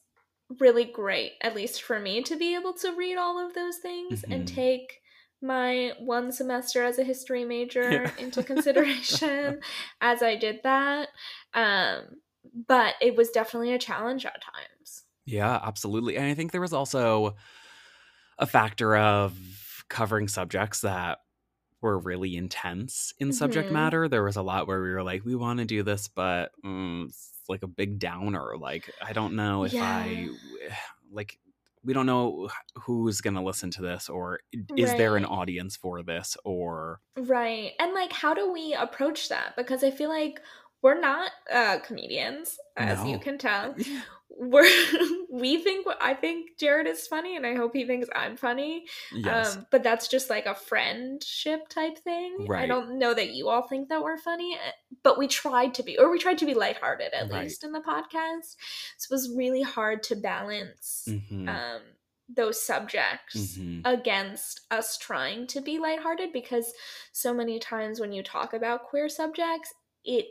really 0.59 0.85
great, 0.85 1.33
at 1.41 1.55
least 1.55 1.83
for 1.83 1.99
me, 1.99 2.21
to 2.23 2.35
be 2.35 2.55
able 2.55 2.73
to 2.73 2.95
read 2.95 3.17
all 3.17 3.45
of 3.45 3.53
those 3.53 3.77
things 3.77 4.21
mm-hmm. 4.21 4.31
and 4.31 4.47
take 4.47 5.01
my 5.41 5.91
one 5.99 6.31
semester 6.31 6.83
as 6.83 6.99
a 6.99 7.03
history 7.03 7.45
major 7.45 7.91
yeah. 7.91 8.11
into 8.19 8.43
consideration 8.51 9.59
as 9.99 10.21
I 10.21 10.35
did 10.35 10.61
that. 10.63 11.09
Um, 11.53 12.17
but 12.67 12.95
it 13.01 13.15
was 13.15 13.29
definitely 13.29 13.73
a 13.73 13.79
challenge 13.79 14.25
at 14.25 14.41
times. 14.41 15.03
Yeah, 15.25 15.59
absolutely. 15.61 16.17
And 16.17 16.25
I 16.25 16.33
think 16.33 16.51
there 16.51 16.61
was 16.61 16.73
also 16.73 17.35
a 18.37 18.45
factor 18.45 18.95
of 18.95 19.37
covering 19.89 20.27
subjects 20.27 20.81
that 20.81 21.19
were 21.81 21.97
really 21.97 22.37
intense 22.37 23.13
in 23.19 23.33
subject 23.33 23.65
mm-hmm. 23.65 23.73
matter. 23.73 24.07
There 24.07 24.23
was 24.23 24.35
a 24.35 24.41
lot 24.41 24.67
where 24.67 24.81
we 24.81 24.91
were 24.91 25.03
like, 25.03 25.25
we 25.25 25.35
want 25.35 25.59
to 25.59 25.65
do 25.65 25.83
this, 25.83 26.07
but 26.07 26.51
mm, 26.63 27.05
it's 27.05 27.31
like 27.49 27.63
a 27.63 27.67
big 27.67 27.99
downer. 27.99 28.55
Like, 28.57 28.91
I 29.01 29.13
don't 29.13 29.35
know 29.35 29.63
if 29.63 29.73
yeah. 29.73 29.85
I 29.85 30.29
like 31.11 31.37
we 31.83 31.93
don't 31.93 32.05
know 32.05 32.49
who's 32.75 33.21
going 33.21 33.33
to 33.33 33.41
listen 33.41 33.71
to 33.71 33.81
this 33.81 34.09
or 34.09 34.39
is 34.77 34.89
right. 34.89 34.97
there 34.97 35.17
an 35.17 35.25
audience 35.25 35.75
for 35.75 36.03
this 36.03 36.37
or 36.43 36.99
right 37.17 37.71
and 37.79 37.93
like 37.93 38.13
how 38.13 38.33
do 38.33 38.51
we 38.51 38.73
approach 38.73 39.29
that 39.29 39.55
because 39.57 39.83
i 39.83 39.89
feel 39.89 40.09
like 40.09 40.39
we're 40.81 40.99
not 40.99 41.31
uh, 41.51 41.79
comedians, 41.79 42.57
as 42.75 42.99
no. 42.99 43.11
you 43.11 43.19
can 43.19 43.37
tell. 43.37 43.75
We're 44.37 44.63
we 45.29 45.61
think 45.61 45.85
I 45.99 46.13
think 46.13 46.57
Jared 46.57 46.87
is 46.87 47.05
funny, 47.05 47.35
and 47.35 47.45
I 47.45 47.55
hope 47.55 47.73
he 47.73 47.85
thinks 47.85 48.07
I'm 48.15 48.37
funny. 48.37 48.85
Yes. 49.13 49.57
Um, 49.57 49.67
but 49.71 49.83
that's 49.83 50.07
just 50.07 50.29
like 50.29 50.45
a 50.45 50.55
friendship 50.55 51.67
type 51.67 51.97
thing. 51.97 52.45
Right. 52.47 52.63
I 52.63 52.65
don't 52.65 52.97
know 52.97 53.13
that 53.13 53.31
you 53.31 53.49
all 53.49 53.67
think 53.67 53.89
that 53.89 54.01
we're 54.01 54.17
funny, 54.17 54.55
eh, 54.55 54.71
but 55.03 55.17
we 55.19 55.27
tried 55.27 55.73
to 55.75 55.83
be, 55.83 55.97
or 55.97 56.09
we 56.09 56.17
tried 56.17 56.37
to 56.39 56.45
be 56.45 56.53
lighthearted 56.53 57.13
at 57.13 57.29
right. 57.29 57.43
least 57.43 57.63
in 57.63 57.73
the 57.73 57.81
podcast. 57.81 58.55
So 58.97 59.11
it 59.11 59.15
was 59.15 59.35
really 59.35 59.61
hard 59.61 60.01
to 60.03 60.15
balance. 60.15 61.07
Mm-hmm. 61.09 61.49
Um, 61.49 61.81
those 62.33 62.61
subjects 62.61 63.57
mm-hmm. 63.57 63.81
against 63.85 64.61
us 64.71 64.97
trying 64.97 65.47
to 65.47 65.59
be 65.59 65.77
lighthearted 65.79 66.31
because 66.31 66.71
so 67.11 67.33
many 67.33 67.59
times 67.59 67.99
when 67.99 68.13
you 68.13 68.23
talk 68.23 68.53
about 68.53 68.83
queer 68.83 69.09
subjects, 69.09 69.73
it 70.05 70.27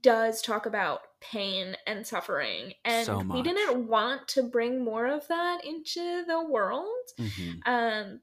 does 0.00 0.40
talk 0.40 0.66
about 0.66 1.00
pain 1.20 1.76
and 1.86 2.06
suffering 2.06 2.72
and 2.84 3.06
so 3.06 3.18
we 3.18 3.42
didn't 3.42 3.86
want 3.86 4.26
to 4.28 4.42
bring 4.42 4.84
more 4.84 5.06
of 5.06 5.26
that 5.28 5.64
into 5.64 6.24
the 6.26 6.42
world 6.48 6.86
mm-hmm. 7.18 7.58
um 7.66 8.20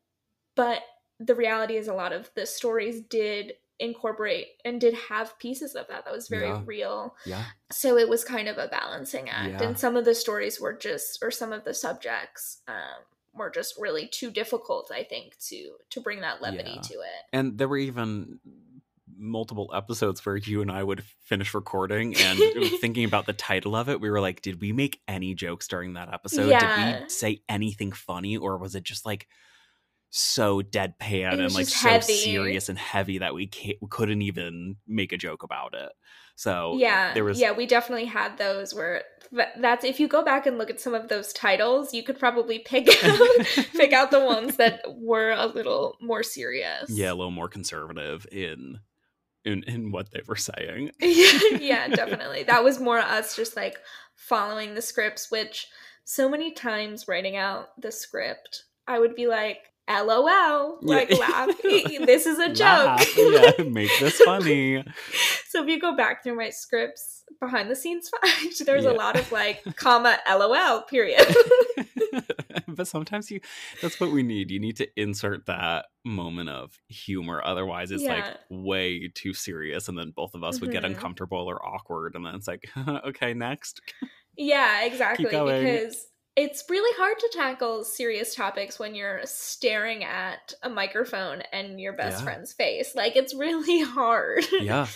but 0.56 0.82
the 1.20 1.36
reality 1.36 1.76
is 1.76 1.88
a 1.88 1.94
lot 1.94 2.14
of 2.14 2.30
the 2.36 2.46
stories 2.46 3.02
did 3.02 3.54
incorporate 3.80 4.48
and 4.66 4.82
did 4.82 4.94
have 4.94 5.38
pieces 5.40 5.76
of 5.76 5.88
that 5.88 6.06
that 6.06 6.14
was 6.14 6.28
very 6.28 6.48
yeah. 6.48 6.62
real 6.66 7.16
yeah 7.26 7.46
so 7.72 7.98
it 7.98 8.10
was 8.10 8.24
kind 8.24 8.48
of 8.48 8.58
a 8.58 8.68
balancing 8.68 9.30
act 9.30 9.62
yeah. 9.62 9.68
and 9.68 9.80
some 9.80 9.96
of 9.96 10.06
the 10.06 10.16
stories 10.16 10.60
were 10.60 10.74
just 10.74 11.20
or 11.22 11.32
some 11.32 11.54
of 11.54 11.64
the 11.64 11.74
subjects 11.74 12.62
um 12.68 13.04
were 13.34 13.50
just 13.50 13.76
really 13.80 14.08
too 14.08 14.32
difficult 14.32 14.92
i 14.94 15.04
think 15.04 15.38
to 15.40 15.72
to 15.90 16.02
bring 16.02 16.22
that 16.22 16.42
levity 16.42 16.74
yeah. 16.76 16.82
to 16.82 16.94
it 16.96 17.26
and 17.32 17.58
there 17.58 17.70
were 17.70 17.78
even 17.78 18.40
multiple 19.20 19.70
episodes 19.76 20.26
where 20.26 20.38
you 20.38 20.62
and 20.62 20.72
I 20.72 20.82
would 20.82 21.04
finish 21.26 21.54
recording 21.54 22.16
and 22.16 22.40
thinking 22.82 23.04
about 23.04 23.26
the 23.26 23.34
title 23.34 23.76
of 23.76 23.90
it, 23.90 24.00
we 24.00 24.10
were 24.10 24.22
like, 24.22 24.42
did 24.42 24.62
we 24.62 24.72
make 24.72 25.02
any 25.08 25.36
jokes 25.36 25.68
during 25.68 25.94
that 25.94 26.14
episode? 26.14 26.50
Yeah. 26.50 26.94
Did 26.94 27.04
we 27.04 27.10
say 27.10 27.42
anything 27.50 27.92
funny 27.92 28.38
or 28.38 28.58
was 28.58 28.76
it 28.76 28.84
just 28.84 29.06
like 29.06 29.28
so 30.12 30.62
deadpan 30.62 31.40
and 31.44 31.54
like 31.54 31.68
so 31.68 31.90
heavy. 31.90 32.14
serious 32.14 32.70
and 32.70 32.78
heavy 32.78 33.20
that 33.20 33.34
we 33.34 33.48
can't, 33.48 33.78
we 33.82 33.88
couldn't 33.90 34.22
even 34.22 34.78
make 34.88 35.12
a 35.12 35.18
joke 35.18 35.44
about 35.44 35.74
it. 35.74 35.92
So 36.36 36.78
yeah, 36.78 37.14
there 37.14 37.26
was 37.26 37.40
yeah, 37.40 37.52
we 37.52 37.66
definitely 37.66 38.06
had 38.06 38.38
those 38.38 38.74
where 38.74 39.04
that's 39.60 39.84
if 39.84 40.00
you 40.00 40.08
go 40.08 40.24
back 40.24 40.48
and 40.48 40.58
look 40.58 40.70
at 40.70 40.80
some 40.80 40.94
of 40.94 41.10
those 41.10 41.34
titles, 41.34 41.94
you 41.94 42.02
could 42.02 42.18
probably 42.18 42.60
pick 42.60 42.88
out 43.04 43.20
pick 43.74 43.92
out 43.92 44.10
the 44.10 44.24
ones 44.24 44.56
that 44.56 44.82
were 44.88 45.32
a 45.32 45.46
little 45.48 45.98
more 46.02 46.24
serious. 46.24 46.90
yeah 46.90 47.12
a 47.12 47.14
little 47.14 47.30
more 47.30 47.50
conservative 47.50 48.26
in 48.32 48.80
in 49.52 49.64
in 49.64 49.92
what 49.92 50.12
they 50.12 50.22
were 50.28 50.36
saying. 50.36 50.92
yeah, 51.00 51.88
definitely. 51.94 52.44
That 52.44 52.64
was 52.64 52.80
more 52.80 53.00
us 53.00 53.36
just 53.36 53.56
like 53.56 53.78
following 54.16 54.76
the 54.76 54.82
scripts, 54.82 55.32
which 55.32 55.68
so 56.04 56.30
many 56.30 56.52
times 56.52 57.08
writing 57.08 57.36
out 57.36 57.70
the 57.82 57.92
script, 57.92 58.64
I 58.88 59.00
would 59.00 59.16
be 59.16 59.28
like, 59.28 59.69
LOL, 59.90 60.78
like 60.82 61.10
Yeah. 61.10 61.18
laugh. 61.18 61.50
this 61.64 62.26
is 62.26 62.38
a 62.40 62.54
joke. 62.54 63.00
Yeah, 63.18 63.64
make 63.66 63.90
this 64.00 64.18
funny. 64.26 64.84
so 65.50 65.64
if 65.64 65.70
you 65.70 65.80
go 65.80 65.96
back 65.96 66.24
through 66.24 66.36
my 66.36 66.50
scripts 66.52 67.24
behind 67.40 67.70
the 67.72 67.76
scenes 67.76 68.10
fact, 68.22 68.66
there's 68.66 68.84
Yeah. 68.86 68.92
a 68.92 68.94
lot 68.94 69.18
of 69.18 69.32
like 69.32 69.64
comma 69.76 70.18
LOL 70.30 70.84
period. 70.84 71.26
but 72.68 72.88
sometimes 72.88 73.32
you 73.32 73.40
that's 73.82 74.00
what 74.00 74.12
we 74.12 74.24
need. 74.24 74.52
You 74.52 74.60
need 74.60 74.78
to 74.78 74.88
insert 74.96 75.46
that 75.48 75.88
moment 76.06 76.50
of 76.50 76.78
humor. 76.88 77.42
Otherwise 77.44 77.92
it's 77.92 78.04
Yeah. 78.04 78.14
like 78.16 78.26
way 78.50 79.08
too 79.14 79.34
serious 79.34 79.88
and 79.88 79.98
then 79.98 80.12
both 80.16 80.34
of 80.36 80.44
us 80.44 80.62
would 80.62 80.72
get 80.72 80.84
Mhm. 80.84 80.88
uncomfortable 80.96 81.46
or 81.50 81.64
awkward 81.66 82.16
and 82.16 82.26
then 82.26 82.36
it's 82.36 82.48
like, 82.48 82.70
okay, 82.88 83.34
next. 83.34 83.82
yeah, 84.38 84.84
exactly. 84.84 85.26
Because 85.26 86.08
it's 86.40 86.64
really 86.70 86.96
hard 86.98 87.20
to 87.20 87.30
tackle 87.34 87.84
serious 87.84 88.34
topics 88.34 88.80
when 88.80 88.96
you're 88.96 89.20
staring 89.26 90.04
at 90.04 90.54
a 90.64 90.70
microphone 90.70 91.42
and 91.52 91.80
your 91.80 91.94
best 91.94 92.20
Yeah. 92.20 92.24
friend's 92.24 92.54
face. 92.54 92.96
Like 92.96 93.16
it's 93.16 93.34
really 93.34 93.82
hard. 93.84 94.46
yeah. 94.60 94.88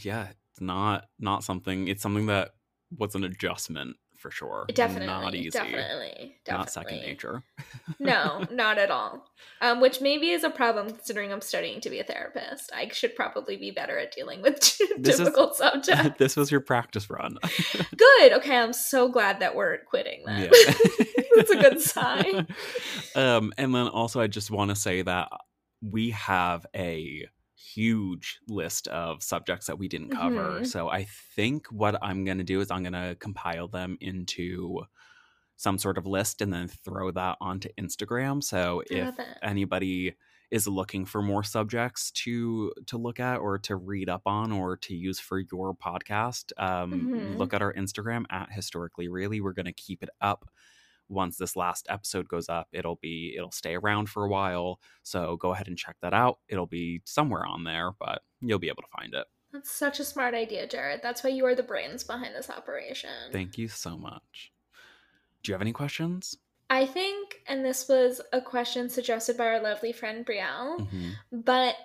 Yeah. 0.00 0.28
It's 0.52 0.60
not 0.60 1.06
not 1.18 1.44
something 1.44 1.88
it's 1.88 2.02
something 2.02 2.26
that 2.26 2.50
was 2.96 3.14
an 3.14 3.24
adjustment 3.24 3.96
for 4.22 4.30
sure. 4.30 4.64
Definitely, 4.72 5.06
Not 5.08 5.34
easy. 5.34 5.50
definitely, 5.50 6.36
definitely. 6.44 6.50
Not 6.50 6.70
second 6.70 6.96
nature. 7.00 7.42
no, 7.98 8.46
not 8.50 8.78
at 8.78 8.90
all. 8.90 9.26
Um, 9.60 9.80
which 9.80 10.00
maybe 10.00 10.30
is 10.30 10.44
a 10.44 10.50
problem 10.50 10.86
considering 10.88 11.32
I'm 11.32 11.40
studying 11.40 11.80
to 11.82 11.90
be 11.90 11.98
a 11.98 12.04
therapist. 12.04 12.70
I 12.74 12.88
should 12.88 13.14
probably 13.16 13.56
be 13.56 13.70
better 13.72 13.98
at 13.98 14.12
dealing 14.12 14.40
with 14.40 14.60
This 14.96 15.14
is- 15.14 15.18
difficult 15.18 15.56
subjects. 15.56 16.10
this 16.18 16.36
was 16.36 16.50
your 16.50 16.60
practice 16.60 17.10
run. 17.10 17.36
Good. 17.96 18.32
Okay, 18.34 18.56
I'm 18.56 18.72
so 18.72 19.08
glad 19.08 19.40
that 19.40 19.54
we're 19.56 19.78
quitting 19.88 20.22
then. 20.24 20.50
That's 21.36 21.50
a 21.50 21.56
good 21.56 21.80
sign. 21.80 22.46
Um, 23.16 23.52
and 23.58 23.74
then 23.74 23.88
also, 23.88 24.20
I 24.20 24.28
just 24.28 24.50
want 24.50 24.70
to 24.70 24.76
say 24.76 25.02
that 25.02 25.28
we 25.82 26.10
have 26.10 26.64
a 26.76 27.26
huge 27.74 28.38
list 28.48 28.88
of 28.88 29.22
subjects 29.22 29.66
that 29.66 29.78
we 29.78 29.88
didn't 29.88 30.10
cover. 30.10 30.60
Mhm. 30.60 30.66
So 30.66 30.88
I 30.88 31.04
think 31.36 31.66
what 31.68 31.96
I'm 32.02 32.24
going 32.24 32.38
to 32.38 32.44
do 32.44 32.60
is 32.60 32.70
I'm 32.70 32.82
going 32.82 32.92
to 32.92 33.16
compile 33.18 33.68
them 33.68 33.96
into 34.00 34.82
some 35.56 35.78
sort 35.78 35.98
of 35.98 36.06
list 36.06 36.40
and 36.42 36.52
then 36.52 36.68
throw 36.68 37.10
that 37.12 37.36
onto 37.40 37.68
Instagram. 37.78 38.42
So 38.42 38.82
I 38.90 38.94
if 38.94 39.16
anybody 39.42 40.14
is 40.50 40.66
looking 40.68 41.06
for 41.06 41.22
more 41.22 41.42
subjects 41.42 42.10
to 42.10 42.72
to 42.86 42.98
look 42.98 43.18
at 43.20 43.38
or 43.38 43.58
to 43.58 43.74
read 43.76 44.08
up 44.10 44.22
on 44.26 44.52
or 44.52 44.76
to 44.76 44.94
use 44.94 45.18
for 45.18 45.38
your 45.52 45.74
podcast 45.74 46.52
um, 46.58 46.92
Mhm. 46.92 47.38
look 47.38 47.54
at 47.54 47.62
our 47.62 47.72
instagram 47.72 48.24
at 48.30 48.52
historically 48.52 49.08
really 49.08 49.40
we're 49.40 49.54
going 49.54 49.64
to 49.64 49.72
keep 49.72 50.02
it 50.02 50.10
up 50.20 50.50
once 51.08 51.36
this 51.36 51.56
last 51.56 51.86
episode 51.90 52.28
goes 52.28 52.48
up 52.48 52.68
it'll 52.72 52.96
be 53.02 53.34
it'll 53.36 53.50
stay 53.50 53.74
around 53.74 54.08
for 54.08 54.24
a 54.24 54.28
while 54.28 54.80
so 55.02 55.36
go 55.36 55.52
ahead 55.52 55.68
and 55.68 55.76
check 55.78 55.96
that 56.00 56.14
out 56.14 56.38
it'll 56.48 56.66
be 56.66 57.00
somewhere 57.04 57.44
on 57.46 57.64
there 57.64 57.90
but 57.98 58.22
you'll 58.40 58.58
be 58.58 58.68
able 58.68 58.82
to 58.82 58.88
find 58.98 59.12
it 59.14 59.26
That's 59.52 59.70
such 59.70 60.00
a 60.00 60.04
smart 60.04 60.32
idea, 60.34 60.66
Jared. 60.66 61.00
That's 61.02 61.22
why 61.22 61.28
you 61.30 61.44
are 61.44 61.54
the 61.54 61.62
brains 61.62 62.04
behind 62.04 62.34
this 62.34 62.48
operation. 62.48 63.10
thank 63.32 63.58
you 63.58 63.68
so 63.68 63.96
much 63.98 64.52
do 65.42 65.50
you 65.50 65.54
have 65.54 65.62
any 65.62 65.72
questions 65.72 66.36
I 66.70 66.86
think, 66.86 67.42
and 67.48 67.62
this 67.62 67.86
was 67.86 68.22
a 68.32 68.40
question 68.40 68.88
suggested 68.88 69.36
by 69.36 69.44
our 69.46 69.60
lovely 69.60 69.92
friend 69.92 70.24
Brielle, 70.24 70.78
Mhm. 70.90 71.12
but 71.30 71.76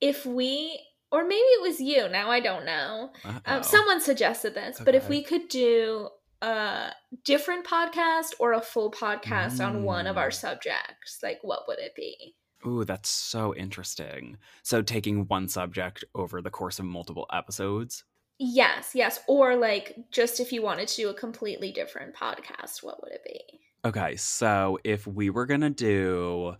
if 0.00 0.24
we, 0.24 0.78
or 1.10 1.24
maybe 1.24 1.40
it 1.40 1.62
was 1.62 1.80
you, 1.80 2.08
now 2.08 2.30
I 2.30 2.38
don't 2.38 2.64
know. 2.64 3.10
Um, 3.44 3.64
someone 3.64 4.00
suggested 4.00 4.54
this, 4.54 4.78
but 4.84 4.94
if 4.94 5.08
we 5.08 5.24
could 5.24 5.48
do 5.48 6.10
a 6.42 6.92
different 7.24 7.66
podcast 7.66 8.34
or 8.38 8.52
a 8.52 8.60
full 8.60 8.90
podcast 8.90 9.64
on 9.64 9.82
one 9.84 10.06
of 10.06 10.16
our 10.18 10.28
Mm. 10.30 10.34
subjects, 10.34 11.20
like 11.22 11.38
what 11.42 11.66
would 11.68 11.78
it 11.78 11.94
be? 11.94 12.34
Ooh, 12.66 12.84
that's 12.84 13.08
so 13.08 13.54
interesting. 13.54 14.38
So 14.62 14.82
taking 14.82 15.26
one 15.28 15.48
subject 15.48 16.04
over 16.14 16.42
the 16.42 16.50
course 16.50 16.78
of 16.78 16.84
multiple 16.84 17.26
episodes. 17.32 18.04
Yes, 18.38 18.90
yes. 18.94 19.20
Or 19.28 19.56
like 19.56 19.96
just 20.10 20.40
if 20.40 20.52
you 20.52 20.62
wanted 20.62 20.88
to 20.88 20.96
do 20.96 21.08
a 21.08 21.14
completely 21.14 21.72
different 21.72 22.14
podcast, 22.14 22.82
what 22.82 23.02
would 23.02 23.12
it 23.12 23.24
be? 23.24 23.60
Okay, 23.84 24.16
so 24.16 24.78
if 24.84 25.06
we 25.06 25.30
were 25.30 25.46
gonna 25.46 25.70
do 25.70 26.56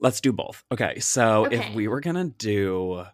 let's 0.00 0.20
do 0.20 0.32
both. 0.32 0.62
Okay, 0.70 0.98
so 1.00 1.46
if 1.46 1.74
we 1.74 1.88
were 1.88 2.00
gonna 2.00 2.26
do 2.26 3.04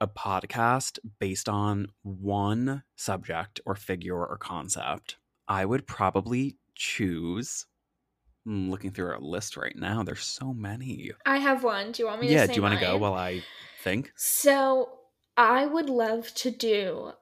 a 0.00 0.08
podcast 0.08 0.98
based 1.18 1.48
on 1.48 1.88
one 2.02 2.82
subject 2.96 3.60
or 3.66 3.74
figure 3.74 4.16
or 4.16 4.36
concept, 4.36 5.16
I 5.46 5.64
would 5.64 5.86
probably 5.86 6.56
choose 6.74 7.66
I'm 8.46 8.70
looking 8.70 8.90
through 8.90 9.10
our 9.10 9.20
list 9.20 9.56
right 9.56 9.76
now. 9.76 10.02
There's 10.02 10.24
so 10.24 10.54
many. 10.54 11.12
I 11.26 11.38
have 11.38 11.62
one. 11.62 11.92
Do 11.92 12.02
you 12.02 12.06
want 12.08 12.22
me 12.22 12.28
to 12.28 12.32
Yeah, 12.32 12.46
do 12.46 12.54
you 12.54 12.62
want 12.62 12.74
to 12.74 12.80
go 12.80 12.96
while 12.96 13.14
I 13.14 13.42
think? 13.82 14.12
So 14.16 14.98
I 15.36 15.66
would 15.66 15.90
love 15.90 16.32
to 16.36 16.50
do 16.50 17.12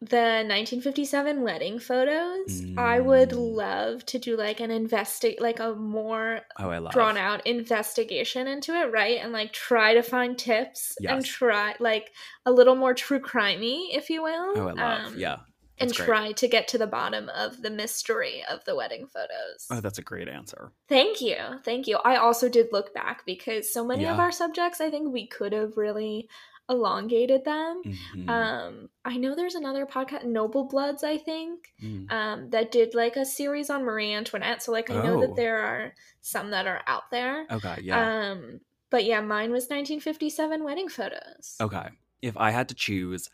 the 0.00 0.44
1957 0.46 1.42
wedding 1.42 1.78
photos. 1.80 2.64
I 2.76 3.00
would 3.00 3.30
Mm. 3.30 3.56
love 3.56 4.06
to 4.06 4.18
do 4.18 4.36
like 4.36 4.60
an 4.60 4.70
investi 4.70 5.40
like 5.40 5.58
a 5.58 5.74
more 5.74 6.40
Oh, 6.58 6.70
I 6.70 6.78
love 6.78 6.92
drawn 6.92 7.16
out 7.16 7.44
investigation 7.46 8.46
into 8.46 8.74
it, 8.74 8.92
right? 8.92 9.18
And 9.20 9.32
like 9.32 9.52
try 9.52 9.94
to 9.94 10.02
find 10.02 10.38
tips 10.38 10.96
and 11.16 11.24
try 11.24 11.74
like 11.80 12.12
a 12.46 12.52
little 12.52 12.76
more 12.76 12.94
true 12.94 13.20
crimey, 13.20 13.88
if 13.92 14.08
you 14.10 14.22
will. 14.22 14.52
Oh, 14.56 14.68
I 14.68 14.72
love. 14.72 15.06
um, 15.06 15.18
yeah. 15.18 15.38
And 15.80 15.94
great. 15.94 16.06
try 16.06 16.32
to 16.32 16.48
get 16.48 16.66
to 16.68 16.78
the 16.78 16.88
bottom 16.88 17.28
of 17.28 17.62
the 17.62 17.70
mystery 17.70 18.42
of 18.50 18.64
the 18.64 18.74
wedding 18.74 19.06
photos. 19.06 19.66
Oh, 19.70 19.80
that's 19.80 19.98
a 19.98 20.02
great 20.02 20.28
answer. 20.28 20.72
Thank 20.88 21.20
you. 21.20 21.36
Thank 21.64 21.86
you. 21.86 21.98
I 22.04 22.16
also 22.16 22.48
did 22.48 22.68
look 22.72 22.92
back 22.92 23.24
because 23.24 23.72
so 23.72 23.84
many 23.84 24.04
of 24.06 24.18
our 24.18 24.32
subjects, 24.32 24.80
I 24.80 24.90
think 24.90 25.12
we 25.12 25.28
could 25.28 25.52
have 25.52 25.76
really 25.76 26.28
elongated 26.68 27.44
them. 27.44 27.82
Mhm. 27.84 28.28
Um, 28.28 28.90
I 29.04 29.16
know 29.16 29.34
there's 29.34 29.54
another 29.54 29.86
podcast, 29.86 30.24
Noble 30.24 30.64
Bloods, 30.64 31.02
I 31.02 31.16
think, 31.16 31.72
Mm. 31.82 32.12
um, 32.12 32.50
that 32.50 32.70
did 32.70 32.94
like 32.94 33.16
a 33.16 33.24
series 33.24 33.70
on 33.70 33.84
Marie 33.84 34.12
Antoinette. 34.12 34.62
So 34.62 34.72
like 34.72 34.90
I 34.90 35.02
know 35.02 35.20
that 35.20 35.30
Oh. 35.30 35.34
there 35.34 35.58
are 35.60 35.94
some 36.20 36.50
that 36.50 36.66
are 36.66 36.82
out 36.86 37.10
there. 37.10 37.46
Okay, 37.50 37.80
yeah. 37.82 38.30
Um, 38.30 38.60
but 38.90 39.04
yeah, 39.04 39.20
mine 39.20 39.50
was 39.50 39.68
1957 39.70 40.62
wedding 40.64 40.88
photos. 40.88 41.56
okay. 41.60 41.88
If 42.20 42.36
I 42.36 42.50
had 42.50 42.68
to 42.70 42.74
choose, 42.74 43.30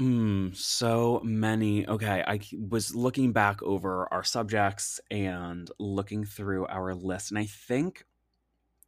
mm, 0.00 0.54
so 0.54 1.20
many. 1.24 1.86
Okay, 1.88 2.22
I 2.26 2.40
was 2.70 2.94
looking 2.94 3.32
back 3.32 3.62
over 3.62 4.06
our 4.12 4.22
subjects 4.22 5.00
and 5.10 5.70
looking 5.78 6.24
through 6.24 6.66
our 6.68 6.94
list, 6.94 7.30
and 7.30 7.38
I 7.38 7.46
think 7.46 8.04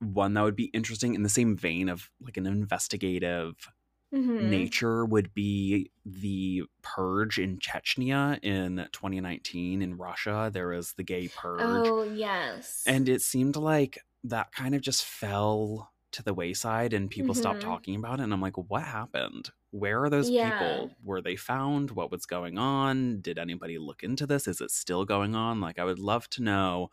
one 0.01 0.35
that 0.35 0.43
would 0.43 0.57
be 0.57 0.67
interesting 0.67 1.15
in 1.15 1.23
the 1.23 1.29
same 1.29 1.57
vein 1.57 1.89
of 1.89 2.11
like 2.21 2.37
an 2.37 2.47
investigative 2.47 3.69
Mhm. 4.13 4.49
nature 4.49 5.05
would 5.05 5.35
be 5.35 5.91
the 6.07 6.63
purge 6.83 7.39
in 7.39 7.59
Chechnya 7.59 8.39
in 8.43 8.89
2019 8.93 9.83
in 9.83 9.97
Russia. 9.99 10.51
There 10.53 10.69
was 10.69 10.95
the 10.95 11.03
gay 11.03 11.29
purge. 11.29 11.93
Oh 11.93 12.03
yes. 12.05 12.83
And 12.87 13.09
it 13.09 13.23
seemed 13.23 13.57
like 13.57 13.99
that 14.25 14.53
kind 14.53 14.75
of 14.75 14.81
just 14.81 15.05
fell 15.05 15.93
to 16.13 16.23
the 16.23 16.33
wayside 16.35 16.95
and 16.95 17.11
people 17.11 17.35
stopped 17.35 17.61
Mhm. 17.61 17.65
talking 17.65 17.95
about 17.97 18.19
it. 18.21 18.23
And 18.25 18.33
I'm 18.33 18.41
like, 18.41 18.57
what 18.57 18.83
happened? 18.85 19.51
Where 19.71 20.03
are 20.03 20.09
those 20.11 20.31
Yeah. 20.31 20.49
people? 20.51 20.97
Were 21.03 21.21
they 21.21 21.37
found? 21.37 21.91
What 21.91 22.11
was 22.11 22.25
going 22.25 22.57
on? 22.57 23.21
Did 23.21 23.39
anybody 23.39 23.77
look 23.79 24.03
into 24.03 24.27
this? 24.27 24.49
Is 24.49 24.61
it 24.63 24.71
still 24.71 25.05
going 25.05 25.35
on? 25.35 25.61
Like, 25.61 25.79
I 25.79 25.85
would 25.85 25.99
love 25.99 26.31
to 26.31 26.43
know 26.43 26.89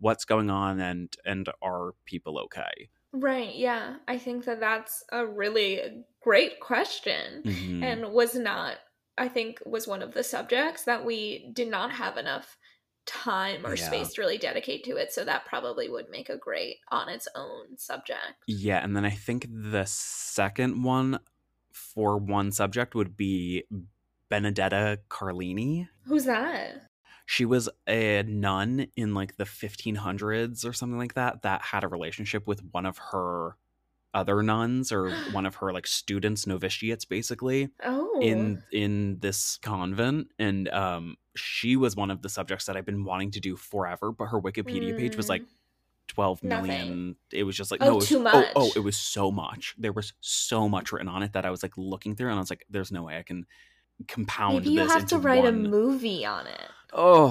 what's 0.00 0.24
going 0.24 0.50
on 0.50 0.80
and 0.80 1.16
and 1.24 1.48
are 1.62 1.94
people 2.04 2.38
okay? 2.38 2.90
right, 3.12 3.54
yeah. 3.56 3.96
I 4.06 4.18
think 4.18 4.44
that 4.44 4.60
that's 4.60 5.02
a 5.10 5.26
really 5.26 6.04
great 6.22 6.60
question. 6.60 7.42
Mhm. 7.44 7.82
and 7.82 8.12
was 8.12 8.34
not 8.34 8.76
i 9.18 9.28
think 9.28 9.60
was 9.66 9.86
one 9.88 10.02
of 10.02 10.14
the 10.14 10.22
subjects 10.22 10.84
that 10.84 11.04
we 11.04 11.50
did 11.52 11.68
not 11.68 11.90
have 11.92 12.16
enough 12.16 12.56
time 13.06 13.66
or 13.66 13.74
Yeah. 13.74 13.86
space 13.88 14.12
to 14.14 14.20
really 14.22 14.38
dedicate 14.38 14.84
to 14.84 14.96
it 14.96 15.12
so 15.12 15.24
that 15.24 15.44
probably 15.46 15.88
would 15.88 16.08
make 16.10 16.28
a 16.30 16.36
great 16.38 16.76
on 16.90 17.08
its 17.08 17.26
own 17.34 17.76
subject 17.76 18.36
Yeah, 18.46 18.78
and 18.84 18.94
then 18.96 19.04
I 19.04 19.10
think 19.10 19.46
the 19.50 19.84
second 19.86 20.82
one 20.84 21.18
for 21.72 22.16
one 22.18 22.52
subject 22.52 22.94
would 22.94 23.16
be 23.16 23.64
Benedetta 24.28 25.00
Carlini. 25.08 25.88
who's 26.04 26.24
that 26.26 26.86
She 27.30 27.44
was 27.44 27.68
a 27.88 28.24
nun 28.26 28.88
in 28.96 29.14
like 29.14 29.36
the 29.36 29.44
1500s 29.44 30.64
or 30.64 30.72
something 30.72 30.98
like 30.98 31.14
that 31.14 31.42
that 31.42 31.62
had 31.62 31.84
a 31.84 31.88
relationship 31.88 32.44
with 32.48 32.60
one 32.72 32.86
of 32.86 32.98
her 33.12 33.56
other 34.12 34.42
nuns 34.42 34.90
or 34.90 35.10
one 35.32 35.46
of 35.46 35.54
her 35.54 35.72
like 35.72 35.86
students 35.86 36.44
novitiates 36.44 37.04
basically 37.04 37.68
Oh. 37.84 38.18
in 38.20 38.60
in 38.72 39.20
this 39.20 39.58
convent 39.62 40.26
and 40.40 40.68
um 40.70 41.14
she 41.36 41.76
was 41.76 41.94
one 41.94 42.10
of 42.10 42.20
the 42.22 42.28
subjects 42.28 42.64
that 42.66 42.76
I've 42.76 42.84
been 42.84 43.04
wanting 43.04 43.30
to 43.30 43.40
do 43.40 43.54
forever 43.54 44.10
but 44.10 44.24
her 44.26 44.40
Wikipedia 44.40 44.96
page 44.98 45.16
was 45.16 45.28
like 45.28 45.42
Mm. 45.42 45.46
12 46.08 46.42
Nothing. 46.42 46.66
million 46.66 47.16
it 47.32 47.44
was 47.44 47.56
just 47.56 47.70
like 47.70 47.80
Oh, 47.80 47.86
no 47.86 47.92
it 47.92 47.96
was, 47.98 48.08
too 48.08 48.26
Oh, 48.26 48.44
oh 48.56 48.72
it 48.74 48.80
was 48.80 48.96
so 48.96 49.30
much 49.30 49.76
there 49.78 49.92
was 49.92 50.14
so 50.18 50.68
much 50.68 50.90
written 50.90 51.06
on 51.06 51.22
it 51.22 51.34
that 51.34 51.44
I 51.44 51.50
was 51.50 51.62
like 51.62 51.78
looking 51.78 52.16
through 52.16 52.30
and 52.30 52.38
I 52.38 52.40
was 52.40 52.50
like 52.50 52.66
there's 52.68 52.90
no 52.90 53.04
way 53.04 53.16
I 53.18 53.22
can 53.22 53.46
compound 54.08 54.64
Maybe 54.64 54.70
you 54.70 54.88
have 54.88 55.06
to 55.06 55.18
write 55.18 55.44
a 55.44 55.52
movie 55.52 56.24
on 56.26 56.48
it. 56.48 56.70
Oh 56.92 57.26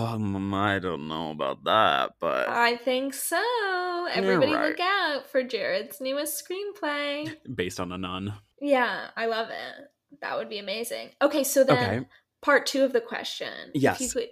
I 0.53 0.79
don't 0.79 1.07
know 1.07 1.31
about 1.31 1.63
that 1.65 2.11
but 2.19 2.47
I 2.49 2.77
think 2.77 3.13
so. 3.13 4.07
Everybody 4.11 4.53
right. 4.53 4.69
look 4.69 4.79
out 4.79 5.29
for 5.29 5.43
Jared's 5.43 5.99
newest 6.01 6.43
screenplay. 6.47 7.31
based 7.55 7.79
on 7.79 7.91
a 7.91 7.97
nun 7.97 8.33
Yeah, 8.61 9.07
I 9.15 9.25
love 9.27 9.49
it. 9.49 10.19
That 10.21 10.37
would 10.37 10.49
be 10.49 10.59
amazing. 10.59 11.09
Okay, 11.21 11.43
so 11.43 11.63
then 11.63 11.77
Okay. 11.99 12.07
part 12.41 12.65
two 12.65 12.83
of 12.83 12.93
the 12.93 13.01
question. 13.01 13.53
If, 13.75 13.81
Yes. 13.81 14.01
you 14.01 14.09
could, 14.09 14.27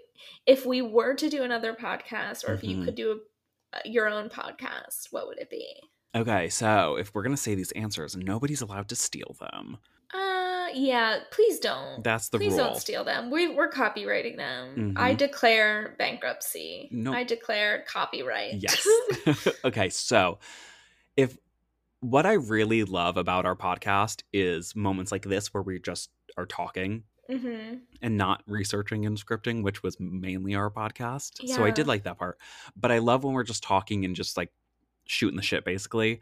if 0.45 0.65
we 0.65 0.81
were 0.81 1.13
to 1.13 1.29
do 1.29 1.43
another 1.43 1.73
podcast, 1.73 2.47
or 2.47 2.53
if 2.53 2.63
you 2.63 2.77
Mhm. 2.77 2.85
could 2.85 2.95
do 2.95 3.21
a, 3.73 3.87
your 3.87 4.07
own 4.09 4.29
podcast, 4.29 5.07
what 5.11 5.27
would 5.27 5.37
it 5.39 5.49
be? 5.49 5.65
okay 6.15 6.47
so 6.49 6.95
if 6.95 7.13
we're 7.13 7.21
gonna 7.21 7.35
say 7.37 7.53
these 7.53 7.73
answers 7.73 8.15
nobody's 8.15 8.61
allowed 8.61 8.87
to 8.87 8.95
steal 8.95 9.35
them 9.41 9.77
yeah. 10.73 11.19
Please 11.31 11.59
don't. 11.59 12.03
that's 12.03 12.29
the 12.29 12.37
please 12.37 12.53
rule 12.53 12.57
don't 12.57 12.77
steal 12.77 13.03
them. 13.03 13.29
We, 13.31 13.47
we're 13.47 13.71
copywriting 13.71 14.37
them. 14.37 14.93
Mhm. 14.95 14.99
I 14.99 15.13
declare 15.13 15.95
bankruptcy. 15.97 16.89
Nope. 16.91 17.15
I 17.15 17.23
declare 17.23 17.83
copyright. 17.87 18.55
Yes. 18.55 18.87
okay, 19.65 19.89
so 19.89 20.39
if 21.15 21.37
what 21.99 22.25
I 22.25 22.33
really 22.33 22.83
love 22.83 23.17
about 23.17 23.45
our 23.45 23.55
podcast 23.55 24.23
is 24.31 24.75
moments 24.75 25.11
like 25.11 25.23
this 25.23 25.53
where 25.53 25.63
we 25.63 25.79
just 25.79 26.09
are 26.37 26.45
talking 26.45 27.03
hmm 27.27 27.73
and 28.01 28.15
not 28.15 28.43
researching 28.47 29.05
and 29.05 29.17
scripting, 29.17 29.63
which 29.63 29.83
was 29.83 29.99
mainly 29.99 30.55
our 30.55 30.69
podcast. 30.69 31.45
So 31.47 31.65
I 31.65 31.71
did 31.71 31.87
like 31.87 32.03
that 32.03 32.17
part. 32.19 32.37
But 32.75 32.91
I 32.91 32.99
love 32.99 33.23
when 33.23 33.33
we're 33.33 33.43
just 33.43 33.63
talking 33.63 34.05
and 34.05 34.15
just 34.15 34.37
like 34.37 34.51
shooting 35.07 35.35
the 35.35 35.41
shit 35.41 35.65
basically. 35.65 36.21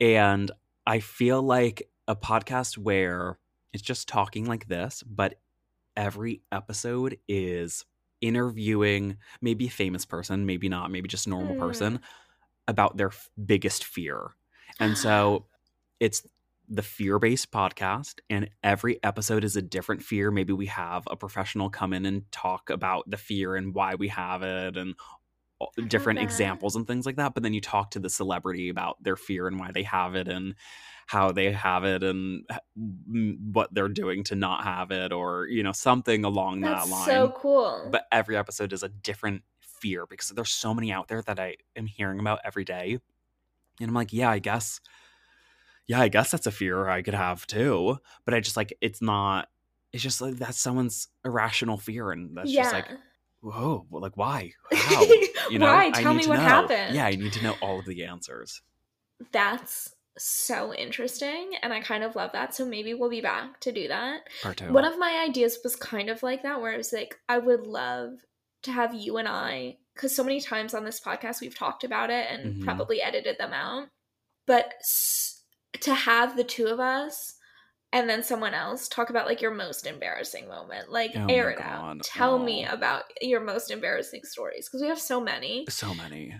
And 0.00 0.50
I 0.86 1.00
feel 1.00 1.42
like 1.42 1.90
a 2.06 2.14
podcast 2.14 2.78
where 2.78 3.38
it's 3.76 3.84
just 3.84 4.08
talking 4.08 4.46
like 4.46 4.68
this, 4.68 5.02
but 5.06 5.38
every 5.96 6.40
episode 6.50 7.18
is 7.28 7.84
interviewing 8.22 9.18
maybe 9.42 9.66
a 9.66 9.70
famous 9.70 10.06
person, 10.06 10.46
maybe 10.46 10.68
not, 10.70 10.90
maybe 10.90 11.08
just 11.08 11.26
a 11.26 11.30
normal 11.30 11.54
Mm. 11.54 11.58
person 11.58 12.00
about 12.66 12.96
their 12.96 13.08
f- 13.08 13.28
biggest 13.44 13.84
fear. 13.84 14.34
And 14.80 14.96
so 14.96 15.44
it's 16.00 16.26
the 16.68 16.82
fear 16.82 17.18
based 17.18 17.52
podcast, 17.52 18.14
and 18.30 18.48
every 18.64 18.98
episode 19.04 19.44
is 19.44 19.56
a 19.56 19.62
different 19.62 20.02
fear. 20.02 20.30
Maybe 20.30 20.54
we 20.54 20.66
have 20.66 21.04
a 21.10 21.16
professional 21.16 21.68
come 21.68 21.92
in 21.92 22.06
and 22.06 22.30
talk 22.32 22.70
about 22.70 23.08
the 23.10 23.18
fear 23.18 23.54
and 23.56 23.74
why 23.74 23.94
we 23.94 24.08
have 24.08 24.42
it 24.42 24.78
and 24.78 24.94
different 25.88 26.18
examples 26.18 26.76
and 26.76 26.86
things 26.86 27.04
like 27.04 27.16
that. 27.16 27.34
But 27.34 27.42
then 27.42 27.52
you 27.54 27.60
talk 27.60 27.90
to 27.90 27.98
the 27.98 28.10
celebrity 28.10 28.70
about 28.70 29.02
their 29.02 29.16
fear 29.16 29.46
and 29.46 29.60
why 29.60 29.70
they 29.70 29.82
have 29.82 30.14
it 30.14 30.28
and 30.28 30.54
how 31.06 31.30
they 31.30 31.52
have 31.52 31.84
it 31.84 32.02
and 32.02 32.44
what 33.52 33.72
they're 33.72 33.88
doing 33.88 34.24
to 34.24 34.34
not 34.34 34.64
have 34.64 34.90
it 34.90 35.12
or, 35.12 35.46
you 35.46 35.62
know, 35.62 35.72
something 35.72 36.24
along 36.24 36.60
That's 36.60 36.84
that 36.84 36.90
line 36.90 37.06
so 37.06 37.34
cool. 37.36 37.88
but 37.90 38.06
every 38.10 38.36
episode 38.36 38.72
is 38.72 38.82
a 38.82 38.88
different 38.88 39.42
fear 39.60 40.04
because 40.06 40.28
there's 40.30 40.50
so 40.50 40.74
many 40.74 40.92
out 40.92 41.06
there 41.08 41.22
that 41.22 41.38
I 41.38 41.56
am 41.76 41.86
hearing 41.86 42.18
about 42.18 42.40
every 42.44 42.64
day. 42.64 42.98
And 43.80 43.88
I'm 43.88 43.94
like, 43.94 44.12
yeah, 44.12 44.30
I 44.30 44.40
guess, 44.40 44.80
yeah, 45.86 46.00
I 46.00 46.08
guess 46.08 46.30
that's 46.30 46.46
a 46.46 46.50
fear 46.50 46.88
I 46.88 47.02
could 47.02 47.14
have 47.14 47.46
too. 47.46 47.98
But 48.24 48.34
I 48.34 48.40
just 48.40 48.56
like, 48.56 48.76
it's 48.80 49.00
not, 49.00 49.48
it's 49.92 50.02
just 50.02 50.20
like 50.20 50.36
that's 50.36 50.58
someone's 50.58 51.08
irrational 51.24 51.78
fear. 51.78 52.10
And 52.10 52.36
that's 52.36 52.50
yeah. 52.50 52.62
just 52.62 52.74
like, 52.74 52.88
whoa, 53.42 53.86
well, 53.90 54.02
like, 54.02 54.16
why? 54.16 54.52
How? 54.72 55.02
You 55.50 55.60
know, 55.60 55.66
Why? 55.66 55.92
I 55.94 56.02
Tell 56.02 56.14
me 56.14 56.26
what 56.26 56.36
know. 56.36 56.42
happened. 56.42 56.96
Yeah, 56.96 57.06
I 57.06 57.14
need 57.14 57.32
to 57.34 57.42
know 57.44 57.54
all 57.60 57.78
of 57.78 57.84
the 57.84 58.04
answers. 58.04 58.62
That's 59.30 59.94
so 60.18 60.72
interesting, 60.74 61.52
and 61.62 61.72
I 61.72 61.80
kind 61.80 62.02
of 62.04 62.16
love 62.16 62.32
that. 62.32 62.54
So 62.54 62.64
maybe 62.64 62.94
we'll 62.94 63.10
be 63.10 63.20
back 63.20 63.60
to 63.60 63.72
do 63.72 63.88
that. 63.88 64.20
Part 64.42 64.56
two. 64.58 64.72
One 64.72 64.84
of 64.84 64.98
my 64.98 65.24
ideas 65.28 65.58
was 65.62 65.76
kind 65.76 66.08
of 66.10 66.22
like 66.22 66.42
that, 66.42 66.60
where 66.60 66.72
I 66.72 66.76
was 66.76 66.92
like, 66.92 67.18
I 67.28 67.38
would 67.38 67.66
love 67.66 68.12
to 68.62 68.72
have 68.72 68.94
you 68.94 69.16
and 69.18 69.28
I, 69.28 69.76
because 69.94 70.14
so 70.14 70.24
many 70.24 70.40
times 70.40 70.74
on 70.74 70.84
this 70.84 71.00
podcast 71.00 71.40
we've 71.40 71.56
talked 71.56 71.84
about 71.84 72.10
it 72.10 72.26
and 72.30 72.56
Mhm. 72.56 72.64
probably 72.64 73.00
edited 73.00 73.38
them 73.38 73.52
out, 73.52 73.88
but 74.46 74.74
s- 74.80 75.42
to 75.80 75.94
have 75.94 76.36
the 76.36 76.44
two 76.44 76.66
of 76.66 76.80
us 76.80 77.34
and 77.92 78.08
then 78.10 78.22
someone 78.22 78.54
else 78.54 78.88
talk 78.88 79.10
about 79.10 79.26
like 79.26 79.40
your 79.40 79.52
most 79.54 79.86
embarrassing 79.86 80.48
moment, 80.48 80.90
like 80.90 81.12
Oh 81.14 81.26
air 81.28 81.50
it 81.50 81.60
out. 81.60 81.80
God. 81.98 82.02
Tell 82.02 82.38
me 82.38 82.66
Oh. 82.68 82.72
about 82.72 83.04
your 83.20 83.40
most 83.40 83.70
embarrassing 83.70 84.24
stories 84.24 84.66
because 84.68 84.82
we 84.82 84.88
have 84.88 85.00
so 85.00 85.20
many. 85.20 85.66
so 85.68 85.94
many. 85.94 86.34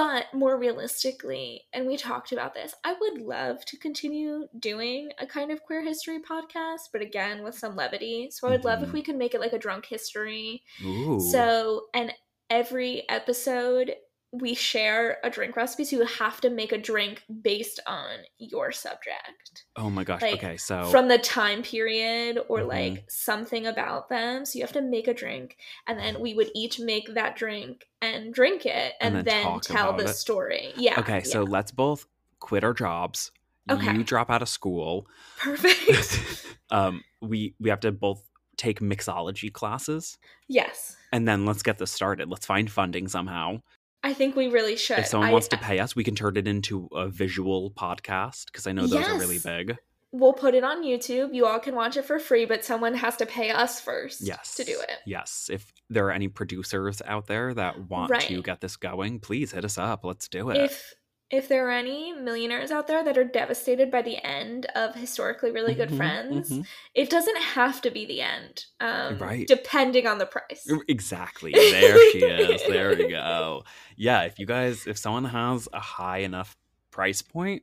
But 0.00 0.32
more 0.32 0.56
realistically, 0.56 1.66
and 1.74 1.86
we 1.86 1.98
talked 1.98 2.32
about 2.32 2.54
this, 2.54 2.74
I 2.84 2.94
would 2.98 3.20
love 3.20 3.66
to 3.66 3.76
continue 3.76 4.48
doing 4.58 5.12
a 5.18 5.26
kind 5.26 5.52
of 5.52 5.62
queer 5.62 5.82
history 5.82 6.20
podcast, 6.20 6.88
but 6.90 7.02
again 7.02 7.42
with 7.42 7.54
some 7.58 7.76
levity. 7.76 8.30
So 8.30 8.48
I 8.48 8.50
would 8.52 8.64
love 8.64 8.82
if 8.82 8.88
Mhm. 8.88 8.94
we 8.94 9.02
could 9.02 9.16
make 9.16 9.34
it 9.34 9.40
like 9.40 9.52
a 9.52 9.58
drunk 9.58 9.84
history. 9.84 10.62
Ooh. 10.82 11.20
So, 11.20 11.88
and 11.92 12.14
every 12.48 13.08
episode 13.10 13.94
we 14.32 14.54
share 14.54 15.18
a 15.24 15.30
drink 15.30 15.56
recipe, 15.56 15.84
so 15.84 15.96
you 15.96 16.04
have 16.06 16.40
to 16.40 16.50
make 16.50 16.70
a 16.72 16.78
drink 16.78 17.24
based 17.42 17.80
on 17.86 18.10
your 18.38 18.70
subject 18.70 19.64
oh 19.76 19.90
my 19.90 20.04
gosh. 20.04 20.22
like, 20.22 20.34
okay. 20.34 20.56
So, 20.56 20.84
from 20.84 21.08
the 21.08 21.18
time 21.18 21.62
period 21.62 22.38
or 22.48 22.60
Mhm. 22.60 22.68
like 22.68 23.04
something 23.10 23.66
about 23.66 24.08
them. 24.08 24.44
So 24.44 24.58
you 24.58 24.64
have 24.64 24.72
to 24.74 24.82
make 24.82 25.08
a 25.08 25.14
drink, 25.14 25.56
and 25.86 25.98
then 25.98 26.20
we 26.20 26.34
would 26.34 26.50
each 26.54 26.78
make 26.78 27.14
that 27.14 27.34
drink 27.36 27.86
and 28.00 28.32
drink 28.32 28.66
it, 28.66 28.94
And 29.00 29.16
and, 29.16 29.26
then 29.26 29.44
then, 29.44 29.60
tell 29.60 29.92
the 29.94 30.04
it. 30.04 30.14
story. 30.14 30.72
Yeah. 30.76 31.00
okay. 31.00 31.22
So 31.22 31.42
yeah. 31.44 31.50
let's 31.50 31.72
both 31.72 32.06
quit 32.38 32.62
our 32.64 32.72
jobs. 32.74 33.32
Okay. 33.70 33.92
You 33.92 34.04
drop 34.04 34.30
out 34.30 34.42
of 34.42 34.48
school. 34.48 35.06
perfect. 35.38 36.46
um, 36.70 37.02
we 37.20 37.54
we 37.60 37.70
have 37.70 37.80
to 37.80 37.92
both 37.92 38.22
take 38.56 38.80
mixology 38.80 39.52
classes, 39.52 40.18
yes, 40.48 40.96
and 41.12 41.26
then 41.26 41.46
let's 41.46 41.62
get 41.62 41.78
this 41.78 41.90
started. 41.90 42.28
Let's 42.28 42.46
find 42.46 42.70
funding 42.70 43.08
somehow. 43.08 43.62
I 44.02 44.14
think 44.14 44.34
we 44.36 44.48
really 44.48 44.76
should. 44.76 44.98
If 44.98 45.06
someone 45.06 45.28
I- 45.28 45.32
wants 45.32 45.48
to 45.48 45.58
pay 45.58 45.78
us, 45.78 45.94
we 45.94 46.04
can 46.04 46.14
turn 46.14 46.36
it 46.36 46.48
into 46.48 46.88
a 46.92 47.08
visual 47.08 47.70
podcast 47.70 48.46
because 48.46 48.66
I 48.66 48.72
know 48.72 48.86
those 48.86 49.06
are 49.06 49.18
really 49.18 49.38
big. 49.38 49.76
we'll 50.12 50.32
put 50.32 50.54
it 50.54 50.64
on 50.64 50.82
YouTube. 50.82 51.32
You 51.34 51.46
all 51.46 51.60
can 51.60 51.74
watch 51.76 51.96
it 51.96 52.04
for 52.04 52.18
free, 52.18 52.44
but 52.44 52.64
someone 52.64 52.94
has 52.94 53.16
to 53.18 53.26
pay 53.26 53.50
us 53.50 53.80
first 53.80 54.20
Yes, 54.22 54.56
to 54.56 54.64
do 54.64 54.80
it. 54.80 54.90
Yes, 55.06 55.48
if 55.52 55.72
there 55.88 56.06
are 56.06 56.10
any 56.10 56.26
producers 56.28 57.00
out 57.06 57.26
there 57.28 57.54
that 57.54 57.88
want 57.88 58.12
to 58.22 58.42
get 58.42 58.60
this 58.60 58.76
going, 58.76 59.20
please 59.20 59.52
hit 59.52 59.64
us 59.64 59.78
up. 59.78 60.04
Let's 60.04 60.26
do 60.28 60.50
it. 60.50 60.56
If 60.56 60.94
if 61.30 61.48
there 61.48 61.68
are 61.68 61.70
any 61.70 62.12
millionaires 62.12 62.70
out 62.70 62.86
there 62.88 63.04
that 63.04 63.16
are 63.16 63.24
devastated 63.24 63.90
by 63.90 64.02
the 64.02 64.16
end 64.26 64.66
of 64.74 64.94
historically 64.94 65.50
really 65.52 65.74
good 65.74 65.90
Mhm, 65.90 65.96
friends, 65.96 66.50
mhm. 66.50 66.66
it 66.94 67.08
doesn't 67.08 67.36
have 67.38 67.80
to 67.82 67.90
be 67.90 68.04
the 68.04 68.20
end. 68.20 68.64
Um, 68.80 69.18
Right. 69.18 69.46
Depending 69.46 70.06
on 70.06 70.18
the 70.18 70.26
price. 70.26 70.66
Exactly. 70.88 71.52
There 71.52 72.10
she 72.10 72.18
is. 72.24 72.62
There 72.68 72.90
we 72.96 73.08
go. 73.08 73.64
Yeah, 73.96 74.22
if 74.22 74.38
you 74.38 74.46
guys, 74.46 74.86
if 74.86 74.98
someone 74.98 75.24
has 75.26 75.68
a 75.72 75.80
high 75.80 76.18
enough 76.18 76.56
price 76.90 77.22
point, 77.22 77.62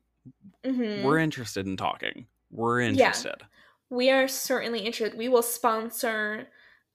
Mhm. 0.66 1.04
we're 1.04 1.20
interested 1.20 1.66
in 1.66 1.76
talking. 1.78 2.28
We're 2.52 2.82
Yeah. 2.82 2.88
interested. 2.90 3.44
we 3.90 4.10
are 4.10 4.28
certainly 4.28 4.80
interested. 4.82 5.18
We 5.18 5.30
will 5.30 5.42
sponsor 5.42 6.50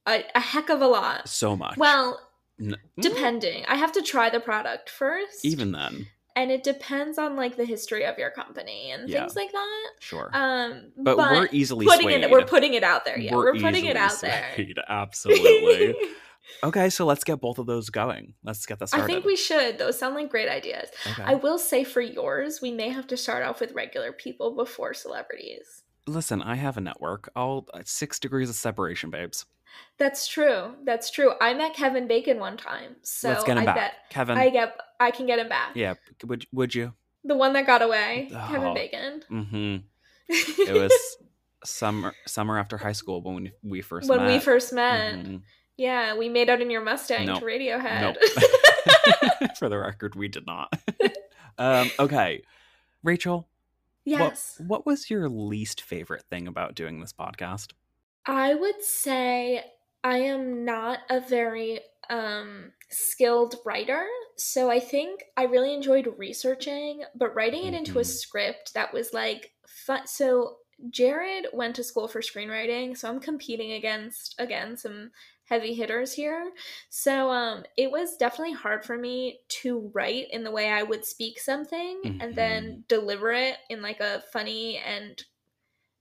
a, 0.06 0.24
a 0.34 0.40
heck 0.40 0.68
of 0.68 0.82
a 0.82 0.86
lot. 0.86 1.26
So 1.26 1.56
much. 1.56 1.78
Well, 1.78 2.20
N- 2.60 2.76
depending. 3.00 3.64
I 3.66 3.76
have 3.76 3.92
to 3.92 4.02
try 4.02 4.28
the 4.28 4.40
product 4.40 4.90
first. 4.90 5.42
even 5.42 5.72
then, 5.72 6.08
and 6.36 6.50
it 6.50 6.62
depends 6.62 7.18
on 7.18 7.36
like 7.36 7.56
the 7.56 7.64
history 7.64 8.04
of 8.04 8.18
your 8.18 8.30
company 8.30 8.90
and 8.90 9.08
Yeah. 9.08 9.20
things 9.20 9.36
like 9.36 9.52
that. 9.52 9.90
sure. 10.00 10.30
Um, 10.32 10.92
but, 10.96 11.16
we're 11.16 11.48
easily 11.52 11.86
putting 11.86 12.02
swayed. 12.02 12.24
it. 12.24 12.30
We're 12.30 12.44
putting 12.44 12.74
it 12.74 12.82
out 12.84 13.04
there. 13.04 13.18
Yeah, 13.18 13.34
we're, 13.34 13.54
putting 13.54 13.84
it 13.84 13.96
out 13.96 14.20
there. 14.20 14.44
Absolutely. 14.88 15.94
okay, 16.64 16.90
so 16.90 17.04
let's 17.04 17.24
get 17.24 17.40
both 17.40 17.58
of 17.58 17.66
those 17.66 17.90
going. 17.90 18.34
Let's 18.42 18.66
get 18.66 18.78
that 18.78 18.94
I 18.94 19.06
think 19.06 19.24
we 19.24 19.36
should. 19.36 19.78
Those 19.78 19.98
sound 19.98 20.14
like 20.14 20.30
great 20.30 20.48
ideas. 20.48 20.88
Okay. 21.12 21.22
I 21.22 21.34
will 21.34 21.58
say 21.58 21.84
for 21.84 22.00
yours, 22.00 22.60
we 22.60 22.70
may 22.70 22.88
have 22.88 23.06
to 23.08 23.16
start 23.16 23.44
off 23.44 23.60
with 23.60 23.72
regular 23.72 24.12
people 24.12 24.54
before 24.54 24.94
celebrities. 24.94 25.82
Listen, 26.06 26.42
I 26.42 26.56
have 26.56 26.76
a 26.76 26.80
network. 26.80 27.30
I'll 27.36 27.66
uh, 27.72 27.80
six 27.84 28.18
degrees 28.18 28.50
of 28.50 28.56
separation, 28.56 29.10
babes. 29.10 29.46
That's 29.98 30.26
true. 30.26 30.74
That's 30.84 31.10
true. 31.10 31.32
I 31.40 31.54
met 31.54 31.74
Kevin 31.74 32.06
Bacon 32.08 32.38
one 32.38 32.56
time, 32.56 32.96
so 33.02 33.28
Let's 33.28 33.44
get 33.44 33.56
him 33.56 33.62
I 33.62 33.66
back, 33.66 33.74
bet 33.76 33.92
Kevin. 34.10 34.36
I 34.38 34.50
get 34.50 34.76
I 34.98 35.10
can 35.10 35.26
get 35.26 35.38
him 35.38 35.48
back. 35.48 35.72
yeah, 35.74 35.94
would 36.24 36.46
would 36.52 36.74
you? 36.74 36.92
The 37.24 37.36
one 37.36 37.52
that 37.52 37.66
got 37.66 37.82
away, 37.82 38.28
Kevin 38.30 38.68
Oh. 38.68 38.74
Bacon. 38.74 39.22
Mm-hmm. 39.30 39.76
It 40.28 40.72
was 40.74 40.92
summer 41.64 42.14
summer 42.26 42.58
after 42.58 42.76
high 42.78 42.92
school 42.92 43.22
when 43.22 43.52
we 43.62 43.80
first 43.82 44.08
when 44.08 44.20
met. 44.20 44.26
we 44.28 44.38
first 44.40 44.72
met. 44.72 45.14
Mhm. 45.14 45.42
Yeah, 45.76 46.16
we 46.16 46.28
made 46.28 46.50
out 46.50 46.60
in 46.60 46.70
your 46.70 46.82
Mustang 46.82 47.26
Nope. 47.26 47.38
to 47.40 47.44
Radiohead. 47.44 48.00
Nope. 48.14 48.16
For 49.58 49.68
the 49.68 49.78
record, 49.78 50.14
we 50.14 50.28
did 50.28 50.46
not. 50.46 50.72
um, 51.58 51.90
okay. 51.98 52.42
Rachel, 53.02 53.48
yes. 54.04 54.56
what, 54.58 54.66
what 54.68 54.86
was 54.86 55.10
your 55.10 55.28
least 55.28 55.80
favorite 55.82 56.24
thing 56.30 56.46
about 56.46 56.74
doing 56.74 57.00
this 57.00 57.12
podcast? 57.12 57.72
I 58.26 58.54
would 58.54 58.82
say 58.82 59.64
I 60.04 60.18
am 60.18 60.64
not 60.64 61.00
a 61.10 61.20
very 61.20 61.80
um 62.10 62.72
skilled 62.90 63.56
writer, 63.64 64.06
so 64.36 64.70
I 64.70 64.80
think 64.80 65.24
I 65.36 65.44
really 65.44 65.72
enjoyed 65.74 66.14
researching, 66.18 67.04
but 67.14 67.34
writing 67.34 67.64
it 67.64 67.74
into 67.74 67.98
a 67.98 68.02
Mhm. 68.02 68.04
script 68.04 68.74
that 68.74 68.92
was 68.92 69.12
like 69.12 69.52
fun. 69.66 70.06
So 70.06 70.58
Jared 70.90 71.46
went 71.52 71.76
to 71.76 71.84
school 71.84 72.08
for 72.08 72.20
screenwriting, 72.20 72.96
so 72.96 73.08
I'm 73.08 73.20
competing 73.20 73.72
against 73.72 74.34
again 74.38 74.76
some 74.76 75.12
heavy 75.44 75.74
hitters 75.74 76.12
here. 76.12 76.52
So 76.90 77.30
um 77.30 77.64
it 77.76 77.90
was 77.90 78.16
definitely 78.16 78.54
hard 78.54 78.84
for 78.84 78.96
me 78.98 79.40
to 79.62 79.90
write 79.94 80.26
in 80.30 80.44
the 80.44 80.50
way 80.50 80.70
I 80.70 80.82
would 80.82 81.04
speak 81.04 81.38
something 81.40 82.10
and 82.20 82.34
then 82.36 82.84
deliver 82.88 83.32
it 83.32 83.58
in 83.68 83.82
like 83.82 84.00
a 84.00 84.22
funny 84.32 84.78
and 84.78 85.22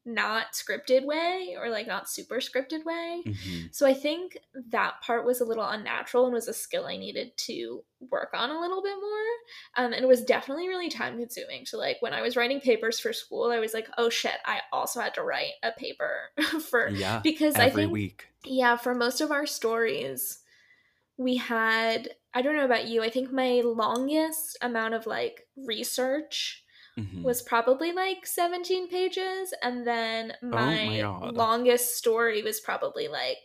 not 0.03 0.53
scripted 0.53 1.05
way 1.05 1.55
or 1.59 1.69
like 1.69 1.85
not 1.85 2.09
super 2.09 2.37
scripted 2.37 2.83
way. 2.85 3.21
Mhm. 3.25 3.73
So 3.73 3.85
I 3.85 3.93
think 3.93 4.37
that 4.69 4.99
part 5.01 5.25
was 5.25 5.41
a 5.41 5.45
little 5.45 5.63
unnatural 5.67 6.25
and 6.25 6.33
was 6.33 6.47
a 6.47 6.53
skill 6.53 6.85
I 6.87 6.97
needed 6.97 7.37
to 7.45 7.83
work 8.09 8.29
on 8.33 8.49
a 8.49 8.59
little 8.59 8.81
bit 8.81 8.95
more. 8.95 9.85
Um, 9.85 9.93
and 9.93 10.03
it 10.03 10.07
was 10.07 10.23
definitely 10.23 10.67
really 10.67 10.89
time 10.89 11.19
consuming. 11.19 11.67
So 11.67 11.77
like 11.77 11.97
when 12.01 12.13
I 12.13 12.21
was 12.21 12.35
writing 12.35 12.59
papers 12.59 12.99
for 12.99 13.13
school, 13.13 13.51
I 13.51 13.59
was 13.59 13.75
like, 13.75 13.87
oh 13.99 14.09
shit, 14.09 14.39
I 14.43 14.61
also 14.73 14.99
had 15.01 15.13
to 15.13 15.21
write 15.23 15.51
a 15.61 15.71
paper 15.71 16.29
for 16.69 16.89
Yeah. 16.89 17.19
because 17.23 17.55
I 17.55 17.69
think 17.69 17.91
week. 17.91 18.25
yeah, 18.43 18.77
for 18.77 18.95
most 18.95 19.21
of 19.21 19.31
our 19.31 19.45
stories, 19.45 20.39
we 21.17 21.37
had 21.37 22.09
I 22.33 22.41
don't 22.41 22.55
know 22.55 22.65
about 22.65 22.87
you. 22.87 23.03
I 23.03 23.09
think 23.09 23.31
my 23.31 23.61
longest 23.63 24.57
amount 24.61 24.93
of 24.95 25.05
like 25.05 25.47
research 25.57 26.60
Mhm. 26.97 27.23
was 27.23 27.41
probably 27.41 27.91
like 27.91 28.25
17 28.25 28.89
pages 28.89 29.53
and 29.61 29.85
then 29.85 30.33
Oh 30.51 30.77
my 30.81 31.03
my, 31.11 31.11
longest 31.19 31.95
story 31.97 32.41
was 32.41 32.59
probably 32.59 33.07
like 33.07 33.37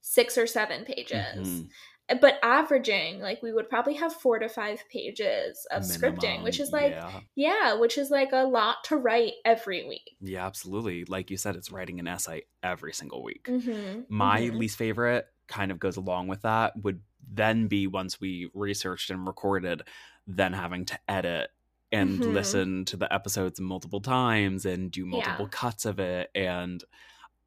6 0.00 0.36
or 0.38 0.46
7 0.46 0.84
pages. 0.84 1.24
Mhm. 1.32 1.74
But 2.20 2.38
averaging 2.42 3.20
like 3.20 3.42
we 3.42 3.52
would 3.52 3.68
probably 3.68 3.94
have 3.94 4.12
4 4.14 4.38
to 4.38 4.48
5 4.48 4.84
pages 4.90 5.66
of 5.72 5.82
scripting, 5.82 6.42
which 6.44 6.60
is 6.60 6.72
like 6.72 6.98
yeah. 6.98 7.20
yeah, 7.34 7.74
which 7.74 7.98
is 7.98 8.10
like 8.10 8.30
a 8.32 8.44
lot 8.46 8.84
to 8.84 8.96
write 8.96 9.34
every 9.44 9.86
week. 9.88 10.10
Yeah, 10.20 10.46
absolutely. 10.46 11.04
Like 11.04 11.30
you 11.30 11.36
said, 11.36 11.56
it's 11.56 11.70
writing 11.70 12.00
an 12.00 12.08
essay 12.08 12.44
every 12.62 12.92
single 12.92 13.22
week. 13.22 13.48
Mhm. 13.48 14.06
My 14.08 14.40
mhm. 14.40 14.48
least 14.48 14.78
favorite 14.78 15.26
kind 15.48 15.70
of 15.70 15.78
goes 15.78 15.96
along 15.96 16.28
with 16.28 16.42
that 16.42 16.74
would 16.82 17.02
then 17.28 17.68
be 17.68 17.86
once 17.86 18.20
we 18.20 18.50
researched 18.54 19.10
and 19.10 19.26
recorded, 19.26 19.82
then 20.26 20.52
having 20.52 20.84
to 20.86 20.98
edit 21.08 21.50
and 21.92 22.18
Mhm. 22.20 22.32
listen 22.32 22.84
to 22.86 22.96
the 22.96 23.12
episodes 23.12 23.60
multiple 23.60 24.00
times 24.00 24.66
and 24.66 24.90
do 24.90 25.06
multiple 25.06 25.44
Yeah. 25.46 25.50
cuts 25.58 25.84
of 25.86 25.98
it. 26.00 26.30
And 26.34 26.82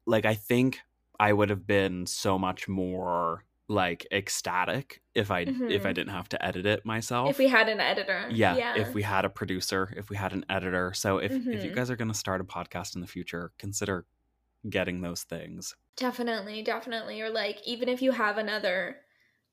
like, 0.06 0.24
I 0.24 0.34
think 0.34 0.80
I 1.18 1.32
would 1.32 1.50
have 1.50 1.66
been 1.66 2.06
so 2.06 2.38
much 2.38 2.66
more 2.68 3.44
like 3.68 4.04
ecstatic 4.10 5.00
if 5.14 5.30
I 5.30 5.40
if 5.42 5.86
I 5.86 5.90
Mhm. 5.90 5.94
didn't 5.94 6.08
have 6.08 6.28
to 6.30 6.44
edit 6.44 6.66
it 6.66 6.84
myself. 6.84 7.30
if 7.30 7.38
we 7.38 7.46
had 7.48 7.68
an 7.68 7.78
editor. 7.78 8.26
yeah, 8.30 8.56
Yeah. 8.56 8.74
if 8.76 8.94
we 8.94 9.02
had 9.02 9.24
a 9.24 9.30
producer, 9.30 9.92
if 9.96 10.10
we 10.10 10.16
had 10.16 10.32
an 10.32 10.44
editor. 10.48 10.92
So 10.92 11.18
if 11.18 11.30
if 11.30 11.62
you 11.64 11.70
Mhm. 11.70 11.74
guys 11.76 11.88
are 11.90 11.96
going 11.96 12.08
to 12.08 12.14
start 12.18 12.40
a 12.40 12.44
podcast 12.44 12.94
in 12.96 13.00
the 13.00 13.06
future, 13.06 13.52
consider 13.58 14.06
getting 14.68 15.02
those 15.02 15.22
things. 15.22 15.76
Definitely, 15.96 16.62
definitely. 16.62 17.20
Or 17.20 17.30
like 17.30 17.60
even 17.64 17.88
if 17.88 18.02
you 18.02 18.10
have 18.12 18.38
another 18.38 19.02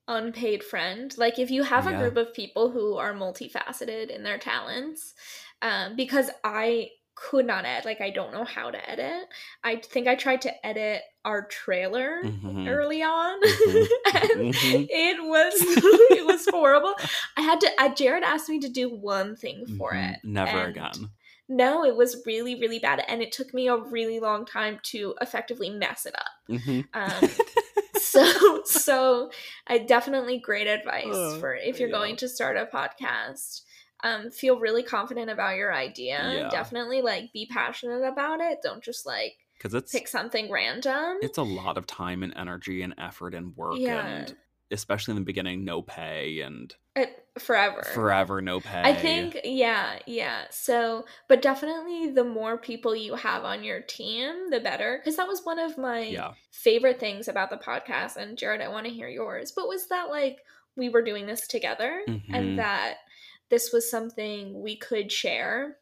unpaid 0.08 0.64
friend, 0.64 1.14
like 1.18 1.40
if 1.40 1.52
you 1.52 1.64
have 1.64 1.88
a 1.88 1.98
group 1.98 2.18
of 2.18 2.34
people 2.34 2.70
who 2.72 2.96
are 2.98 3.14
multifaceted 3.14 4.10
in 4.10 4.24
their 4.24 4.38
talents, 4.38 5.14
um, 5.62 5.96
because 5.96 6.30
I 6.44 6.90
could 7.16 7.46
not 7.48 7.66
edit, 7.66 7.86
like 7.86 8.00
I 8.00 8.12
don't 8.12 8.32
know 8.32 8.44
how 8.44 8.70
to 8.70 8.90
edit. 8.90 9.28
I 9.64 9.78
think 9.78 10.08
I 10.08 10.16
tried 10.16 10.42
to 10.42 10.66
edit 10.66 11.02
our 11.26 11.48
trailer 11.48 12.22
Mhm. 12.24 12.68
early 12.68 13.02
on, 13.02 13.42
Mhm. 13.42 13.88
and 14.14 14.56
Mhm. 14.56 14.88
it 14.90 15.24
was 15.24 15.54
it 16.12 16.26
was 16.26 16.48
horrible. 16.48 16.94
I 17.36 17.42
had 17.42 17.60
to. 17.62 17.70
Uh, 17.80 17.94
Jared 17.96 18.24
asked 18.24 18.50
me 18.50 18.60
to 18.60 18.70
do 18.70 18.90
one 18.90 19.36
thing 19.36 19.66
for 19.78 19.94
Mhm. 19.94 20.12
it. 20.14 20.20
Never 20.24 20.58
and 20.60 20.70
again. 20.70 21.10
No, 21.50 21.84
it 21.86 21.96
was 21.96 22.24
really, 22.26 22.60
really 22.60 22.80
bad, 22.80 23.04
and 23.08 23.22
it 23.22 23.32
took 23.32 23.54
me 23.54 23.68
a 23.68 23.78
really 23.78 24.20
long 24.20 24.46
time 24.46 24.80
to 24.84 25.16
effectively 25.22 25.70
mess 25.70 26.06
it 26.06 26.14
up. 26.16 26.32
Mhm. 26.50 26.88
Um, 26.94 27.30
so 28.12 28.62
so 28.66 29.32
i 29.68 29.78
definitely 29.78 30.40
great 30.40 30.68
advice 30.68 31.06
Uh, 31.06 31.38
for 31.40 31.56
if 31.56 31.80
you're 31.80 31.90
yeah. 31.90 31.96
going 31.96 32.16
to 32.16 32.28
start 32.30 32.58
a 32.58 32.66
podcast 32.66 33.62
um 34.04 34.30
feel 34.32 34.60
really 34.60 34.84
confident 34.84 35.30
about 35.30 35.56
your 35.58 35.74
idea 35.74 36.34
Yeah. 36.36 36.50
definitely 36.50 37.02
like 37.02 37.34
be 37.34 37.48
passionate 37.52 38.04
about 38.04 38.40
it 38.42 38.60
don't 38.64 38.84
just 38.84 39.06
like 39.06 39.34
Because 39.58 39.74
it's 39.74 39.92
pick 39.92 40.08
something 40.08 40.52
random 40.52 41.18
it's 41.22 41.38
a 41.38 41.44
lot 41.44 41.78
of 41.78 41.88
time 41.88 42.24
and 42.24 42.34
energy 42.38 42.82
and 42.82 42.94
effort 42.98 43.34
and 43.34 43.56
work 43.56 43.78
Yeah. 43.80 44.06
and 44.06 44.36
especially 44.72 45.14
in 45.14 45.20
the 45.20 45.26
beginning, 45.26 45.64
no 45.66 45.82
pay 45.82 46.42
and 46.42 46.74
it, 46.96 47.26
forever 47.40 47.84
forever 47.94 48.42
no 48.42 48.60
pay. 48.60 48.82
I 48.84 48.94
think, 48.94 49.40
yeah, 49.44 50.00
yeah. 50.06 50.46
So, 50.50 51.06
but 51.28 51.42
definitely 51.42 52.12
the 52.12 52.24
more 52.24 52.58
people 52.58 52.96
you 52.96 53.16
have 53.16 53.44
on 53.44 53.64
your 53.64 53.82
team, 53.82 54.50
the 54.50 54.60
better. 54.60 55.00
Because 55.00 55.18
that 55.18 55.28
was 55.28 55.42
one 55.44 55.60
of 55.60 55.78
my 55.78 56.02
Yeah. 56.02 56.34
favorite 56.52 57.00
things 57.00 57.28
about 57.28 57.50
the 57.50 57.58
podcast. 57.58 58.18
And 58.18 58.38
Jared, 58.38 58.62
I 58.62 58.70
want 58.70 58.88
to 58.88 58.94
hear 58.94 59.08
yours. 59.08 59.52
But 59.52 59.68
was 59.68 59.88
that 59.90 60.10
like 60.10 60.40
we 60.76 60.90
were 60.90 61.04
doing 61.04 61.26
this 61.28 61.48
together 61.48 62.02
Mhm. 62.08 62.24
and 62.34 62.60
that 62.60 62.98
this 63.50 63.72
was 63.72 63.90
something 63.90 64.62
we 64.62 64.76
could 64.76 65.12
share? 65.12 65.78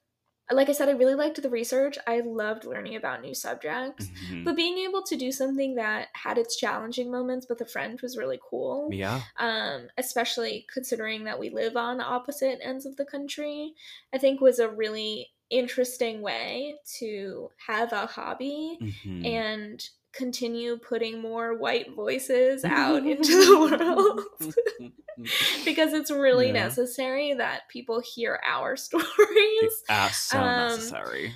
Like 0.51 0.69
I 0.69 0.73
said, 0.73 0.89
I 0.89 0.93
really 0.93 1.15
liked 1.15 1.41
the 1.41 1.49
research. 1.49 1.97
I 2.05 2.19
loved 2.19 2.65
learning 2.65 2.95
about 2.95 3.21
new 3.21 3.33
subjects. 3.33 4.07
Mhm. 4.29 4.43
But 4.45 4.55
being 4.55 4.77
able 4.79 5.01
to 5.03 5.15
do 5.15 5.31
something 5.31 5.75
that 5.75 6.09
had 6.13 6.37
its 6.37 6.55
challenging 6.55 7.09
moments 7.11 7.47
with 7.49 7.61
a 7.61 7.65
friend 7.65 7.99
was 8.01 8.15
really 8.17 8.39
cool 8.47 8.89
yeah. 8.91 9.21
um, 9.37 9.87
especially 9.97 10.65
considering 10.71 11.23
that 11.23 11.39
we 11.39 11.49
live 11.49 11.75
on 11.75 11.99
opposite 11.99 12.59
ends 12.61 12.85
of 12.85 12.95
the 12.95 13.05
country, 13.05 13.73
I 14.13 14.17
think 14.19 14.39
was 14.39 14.59
a 14.59 14.69
really 14.69 15.31
interesting 15.49 16.21
way 16.21 16.75
to 16.99 17.49
have 17.67 17.91
a 17.93 18.05
hobby 18.05 18.77
Mhm. 18.81 19.25
and 19.25 19.89
continue 20.15 20.77
putting 20.77 21.21
more 21.21 21.57
white 21.57 21.93
voices 21.93 22.63
out 22.65 23.05
into 23.05 23.31
the 23.31 23.59
world. 23.59 24.21
because 25.65 25.93
it's 25.93 26.11
really 26.11 26.47
Yeah. 26.47 26.53
necessary 26.53 27.33
that 27.33 27.67
people 27.69 27.99
hear 28.01 28.39
our 28.45 28.75
stories. 28.87 29.83
Ah, 29.89 30.09
so 30.13 30.39
Um, 30.39 30.69
necessary. 30.69 31.33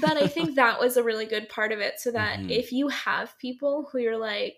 but 0.00 0.16
I 0.16 0.26
think 0.26 0.56
that 0.56 0.80
was 0.80 0.96
a 0.96 1.02
really 1.02 1.26
good 1.26 1.48
part 1.48 1.72
of 1.72 1.80
it 1.80 2.00
so 2.00 2.10
that 2.12 2.38
Mhm. 2.40 2.50
if 2.50 2.72
you 2.72 2.88
have 2.88 3.38
people 3.38 3.88
who 3.90 3.98
you're 3.98 4.16
like, 4.16 4.56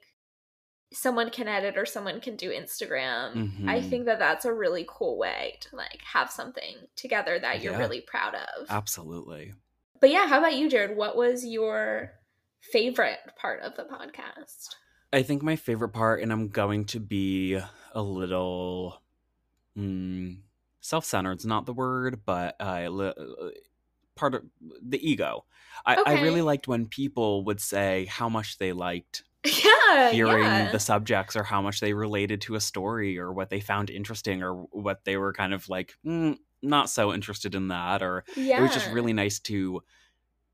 someone 0.95 1.31
can 1.31 1.49
edit 1.49 1.79
or 1.79 1.87
someone 1.87 2.21
can 2.21 2.37
do 2.37 2.51
Instagram, 2.51 3.67
I 3.67 3.81
Mhm. 3.81 3.89
think 3.91 4.05
that 4.07 4.19
that's 4.19 4.45
a 4.45 4.53
really 4.53 4.85
cool 4.89 5.17
way 5.17 5.57
to 5.63 5.77
like 5.77 6.03
have 6.03 6.31
something 6.31 6.77
together 6.97 7.39
that 7.39 7.63
you're 7.63 7.73
Yeah. 7.73 7.79
really 7.79 8.03
proud 8.03 8.35
of. 8.35 8.67
Absolutely. 8.71 9.55
But 10.01 10.11
yeah, 10.11 10.27
how 10.27 10.39
about 10.39 10.55
you, 10.55 10.69
Jared? 10.69 10.97
What 10.97 11.17
was 11.17 11.47
your 11.47 12.13
favorite 12.63 13.19
part 13.37 13.61
of 13.61 13.77
the 13.77 13.85
podcast? 13.85 14.71
I 15.13 15.23
think 15.23 15.43
my 15.43 15.57
favorite 15.57 15.91
part, 15.91 16.23
and 16.23 16.33
I'm 16.33 16.49
going 16.49 16.87
to 16.87 17.01
be 17.01 17.59
a 17.93 18.03
little 18.03 19.03
mm, 19.77 20.39
self 20.81 21.13
It's 21.13 21.45
not 21.45 21.67
the 21.67 21.75
word, 21.75 22.21
but 22.25 22.57
uh, 22.59 22.89
li- 22.89 23.53
part 24.15 24.35
of 24.35 24.45
the 24.83 25.07
ego. 25.07 25.45
I, 25.85 25.97
I 25.97 26.23
really 26.23 26.43
liked 26.43 26.69
when 26.69 26.87
people 26.87 27.45
would 27.45 27.61
say 27.61 28.07
how 28.07 28.29
much 28.29 28.59
they 28.59 28.73
liked 28.73 29.25
Yeah, 29.45 30.11
hearing 30.13 30.45
yeah. 30.45 30.71
the 30.71 30.79
subjects 30.79 31.35
or 31.35 31.43
how 31.43 31.61
much 31.61 31.81
they 31.81 31.93
related 31.93 32.41
to 32.43 32.55
a 32.55 32.61
story 32.61 33.19
or 33.19 33.33
what 33.33 33.51
they 33.51 33.61
found 33.61 33.91
interesting 33.91 34.43
or 34.43 34.55
what 34.71 35.05
they 35.05 35.17
were 35.17 35.33
kind 35.33 35.53
of 35.53 35.69
like 35.69 35.95
mm, 36.07 36.39
not 36.63 36.89
so 36.89 37.13
interested 37.13 37.55
in 37.55 37.69
that 37.69 38.03
or 38.03 38.25
yeah. 38.37 38.59
it 38.59 38.63
was 38.63 38.73
just 38.73 38.89
really 38.91 39.13
nice 39.13 39.41
to 39.41 39.83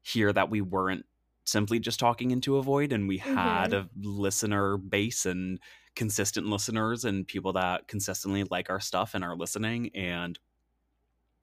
hear 0.00 0.32
that 0.32 0.48
we 0.48 0.62
weren't 0.62 1.04
simply 1.49 1.78
just 1.78 1.99
talking 1.99 2.30
into 2.30 2.57
a 2.57 2.62
void 2.62 2.92
and 2.92 3.09
we 3.09 3.18
had 3.18 3.72
a 3.72 3.88
listener 3.96 4.76
base 4.76 5.24
and 5.26 5.59
consistent 5.96 6.46
listeners 6.46 7.05
and 7.05 7.26
people 7.26 7.53
that 7.55 7.88
consistently 7.88 8.44
like 8.51 8.70
our 8.70 8.80
stuff 8.80 9.14
and 9.14 9.24
are 9.24 9.34
listening 9.36 9.90
and 9.94 10.38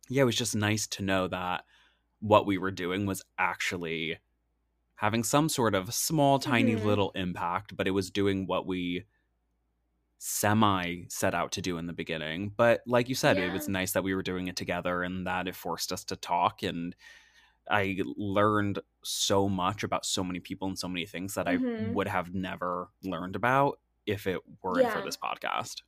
yeah 0.09 0.21
it 0.21 0.25
was 0.25 0.35
just 0.35 0.55
nice 0.55 0.85
to 0.87 1.03
know 1.03 1.27
that 1.27 1.65
what 2.19 2.45
we 2.45 2.57
were 2.57 2.71
doing 2.71 3.05
was 3.05 3.23
actually 3.37 4.17
having 4.95 5.23
some 5.23 5.49
sort 5.49 5.75
of 5.75 5.93
small 5.93 6.39
tiny 6.39 6.75
Mhm. 6.75 6.85
little 6.85 7.11
impact 7.15 7.75
but 7.75 7.87
it 7.87 7.91
was 7.91 8.09
doing 8.11 8.47
what 8.47 8.65
we 8.65 9.05
semi 10.17 11.03
set 11.09 11.35
out 11.35 11.51
to 11.51 11.61
do 11.61 11.77
in 11.77 11.87
the 11.87 11.93
beginning. 11.93 12.51
But 12.55 12.81
like 12.87 13.09
you 13.09 13.15
said 13.15 13.37
it 13.37 13.51
was 13.51 13.67
nice 13.67 13.91
that 13.91 14.03
we 14.03 14.15
were 14.15 14.23
doing 14.23 14.47
it 14.47 14.55
together 14.55 15.03
and 15.03 15.27
that 15.27 15.47
it 15.47 15.55
forced 15.55 15.91
us 15.91 16.03
to 16.05 16.15
talk 16.15 16.63
and 16.63 16.95
i 17.69 17.97
learned 18.17 18.79
so 19.03 19.47
much 19.49 19.83
about 19.83 20.05
so 20.05 20.23
many 20.23 20.39
people 20.39 20.67
and 20.67 20.77
so 20.79 20.87
many 20.87 21.05
things 21.05 21.33
that 21.35 21.47
i 21.47 21.57
Mhm. 21.57 21.65
would 21.77 22.07
have 22.07 22.33
never 22.33 22.89
learned 23.03 23.35
about 23.35 23.79
if 24.05 24.27
it 24.27 24.41
weren't 24.61 24.91
for 24.91 25.01
this 25.01 25.17
podcast. 25.17 25.81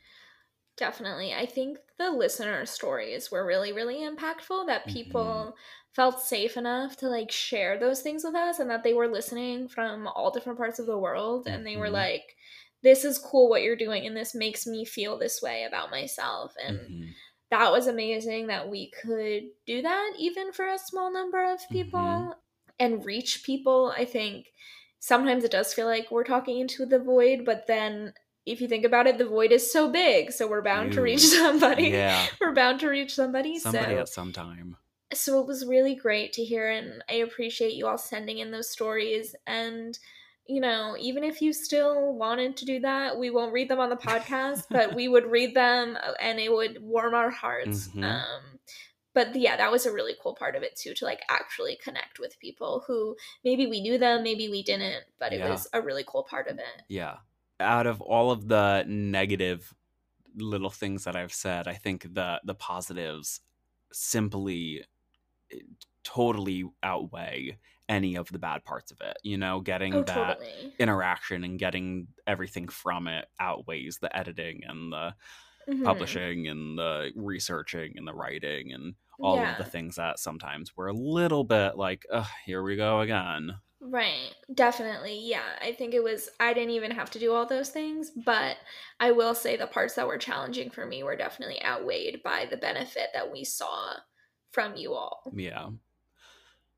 Definitely. 0.76 1.34
I 1.34 1.48
think 1.48 1.80
the 1.98 2.12
listener 2.12 2.64
stories 2.68 3.32
were 3.32 3.46
really, 3.46 3.74
really 3.74 3.98
impactful 3.98 4.68
that 4.68 4.86
Mhm. 4.86 4.88
people 4.88 5.56
felt 5.94 6.22
safe 6.22 6.56
enough 6.56 6.96
to 6.98 7.10
like 7.10 7.32
share 7.32 7.80
those 7.80 8.02
things 8.04 8.24
with 8.24 8.36
us 8.36 8.60
and 8.60 8.70
that 8.70 8.84
they 8.84 8.94
were 8.94 9.08
listening 9.08 9.68
from 9.68 10.06
all 10.08 10.30
different 10.30 10.60
parts 10.60 10.78
of 10.78 10.86
the 10.86 10.98
world 10.98 11.48
and 11.48 11.66
they 11.66 11.78
were 11.78 11.90
Mhm. 11.90 11.90
like, 11.90 12.36
this 12.84 13.04
is 13.04 13.18
cool 13.18 13.50
what 13.50 13.64
you're 13.64 13.76
doing 13.76 14.06
and 14.06 14.16
this 14.16 14.36
makes 14.36 14.68
me 14.68 14.86
feel 14.86 15.18
this 15.18 15.42
way 15.42 15.64
about 15.64 15.90
myself. 15.90 16.54
And 16.64 16.92
Mhm. 16.92 17.16
That 17.52 17.72
was 17.72 17.88
amazing 17.88 18.48
that 18.48 18.70
we 18.70 18.92
could 19.02 19.44
do 19.66 19.82
that 19.82 20.14
even 20.20 20.52
for 20.52 20.68
a 20.68 20.78
small 20.78 21.12
number 21.12 21.44
of 21.52 21.60
people 21.70 22.00
Mhm. 22.00 22.36
and 22.80 23.06
reach 23.06 23.44
people. 23.44 23.94
I 23.96 24.06
think 24.06 24.48
sometimes 25.00 25.44
it 25.44 25.52
does 25.52 25.74
feel 25.74 25.86
like 25.88 26.12
we're 26.12 26.24
talking 26.24 26.60
into 26.60 26.86
the 26.86 27.00
void, 27.00 27.46
but 27.46 27.68
then 27.68 28.14
if 28.46 28.62
you 28.62 28.68
think 28.68 28.86
about 28.86 29.08
it, 29.08 29.18
the 29.18 29.26
void 29.26 29.52
is 29.52 29.72
so 29.72 29.90
big, 29.90 30.32
so 30.32 30.48
we're 30.48 30.62
bound 30.62 30.94
to 30.94 31.02
reach 31.02 31.20
somebody. 31.22 31.90
Yeah. 31.90 32.26
We're 32.42 32.54
bound 32.54 32.80
to 32.80 32.88
reach 32.90 33.14
somebody. 33.14 33.60
Somebody 33.60 33.96
so 33.96 34.00
at 34.02 34.10
some 34.10 34.32
time. 34.32 34.78
so 35.14 35.40
it 35.42 35.48
was 35.48 35.66
really 35.66 35.96
great 35.96 36.32
to 36.34 36.44
hear 36.44 36.70
and 36.70 37.04
I 37.10 37.16
appreciate 37.16 37.74
you 37.74 37.88
all 37.88 37.98
sending 37.98 38.40
in 38.40 38.52
those 38.52 38.70
stories 38.70 39.36
and 39.46 39.98
you 40.48 40.62
know, 40.62 40.96
even 41.00 41.24
if 41.24 41.42
you 41.42 41.54
still 41.54 42.14
wanted 42.16 42.58
to 42.58 42.66
do 42.66 42.80
that, 42.82 43.18
we 43.18 43.30
won't 43.30 43.54
read 43.54 43.70
them 43.70 43.80
on 43.80 43.90
the 43.90 43.96
podcast, 43.98 44.64
but 44.70 44.96
we 44.96 45.08
would 45.08 45.26
read 45.26 45.56
them 45.56 45.98
uh, 46.02 46.14
and 46.20 46.40
it 46.40 46.52
would 46.52 46.82
warm 46.82 47.14
our 47.14 47.30
hearts. 47.30 47.90
Mhm. 47.90 48.04
Um 48.04 48.60
but 49.14 49.36
yeah, 49.36 49.58
that 49.58 49.72
was 49.72 49.88
a 49.88 49.92
really 49.92 50.16
cool 50.22 50.36
part 50.36 50.56
of 50.56 50.62
it 50.62 50.76
too 50.76 50.94
to 50.94 51.04
like 51.06 51.22
actually 51.28 51.76
connect 51.84 52.20
with 52.20 52.38
people 52.40 52.84
who 52.86 53.16
maybe 53.44 53.66
we 53.66 53.82
knew 53.82 53.98
them, 53.98 54.22
maybe 54.22 54.48
we 54.48 54.62
didn't, 54.62 55.06
but 55.20 55.34
it 55.34 55.40
Yeah. 55.40 55.50
was 55.50 55.68
a 55.74 55.82
really 55.82 56.04
cool 56.06 56.22
part 56.24 56.48
of 56.48 56.60
it. 56.60 56.82
Yeah. 56.88 57.18
Out 57.60 57.88
of 57.88 58.00
all 58.00 58.30
of 58.30 58.48
the 58.48 58.86
negative 58.88 59.74
little 60.36 60.70
things 60.70 61.04
that 61.06 61.16
I've 61.16 61.34
said, 61.34 61.68
I 61.68 61.74
think 61.74 62.14
the 62.14 62.40
the 62.44 62.54
positives 62.54 63.42
simply 63.92 64.86
eh, 65.52 65.60
totally 66.04 66.66
outweigh 66.84 67.58
any 67.90 68.16
of 68.16 68.28
the 68.32 68.40
bad 68.40 68.64
parts 68.64 68.92
of 68.92 69.00
it. 69.02 69.18
You 69.24 69.38
know, 69.38 69.62
getting 69.62 69.94
Oh, 69.94 70.04
that 70.06 70.40
totally. 70.40 70.74
interaction 70.80 71.44
and 71.44 71.60
getting 71.60 72.08
everything 72.28 72.68
from 72.68 73.08
it 73.08 73.28
outweighs 73.40 74.00
the 74.00 74.16
editing 74.16 74.64
and 74.66 74.92
the 74.92 75.16
Mhm. 75.68 75.84
publishing 75.84 76.48
and 76.48 76.78
the 76.78 77.12
researching 77.16 77.98
and 77.98 78.08
the 78.08 78.14
writing 78.14 78.74
and 78.74 78.96
all 79.22 79.44
of 79.48 79.58
the 79.58 79.66
things 79.66 79.96
that 79.96 80.20
sometimes 80.20 80.76
we're 80.78 80.88
a 80.88 80.94
little 80.94 81.44
bit 81.44 81.78
like, 81.78 82.06
here 82.46 82.64
we 82.64 82.76
go 82.76 83.02
again. 83.02 83.60
Right. 83.80 84.34
Definitely. 84.54 85.20
Yeah. 85.20 85.58
I 85.62 85.72
think 85.72 85.94
it 85.94 86.04
was, 86.04 86.30
I 86.40 86.54
didn't 86.54 86.72
even 86.72 86.92
have 86.92 87.12
to 87.12 87.20
do 87.20 87.34
all 87.34 87.46
those 87.46 87.70
things, 87.70 88.10
but 88.12 88.58
I 89.00 89.12
will 89.12 89.36
say 89.36 89.56
the 89.56 89.68
parts 89.68 89.94
that 89.96 90.08
were 90.08 90.18
challenging 90.18 90.72
for 90.72 90.86
me 90.86 91.04
were 91.04 91.16
definitely 91.16 91.64
outweighed 91.64 92.24
by 92.24 92.48
the 92.48 92.58
benefit 92.58 93.10
that 93.14 93.32
we 93.32 93.44
saw 93.44 93.98
from 94.52 94.76
you 94.76 94.94
all. 94.94 95.32
Yeah. 95.32 95.70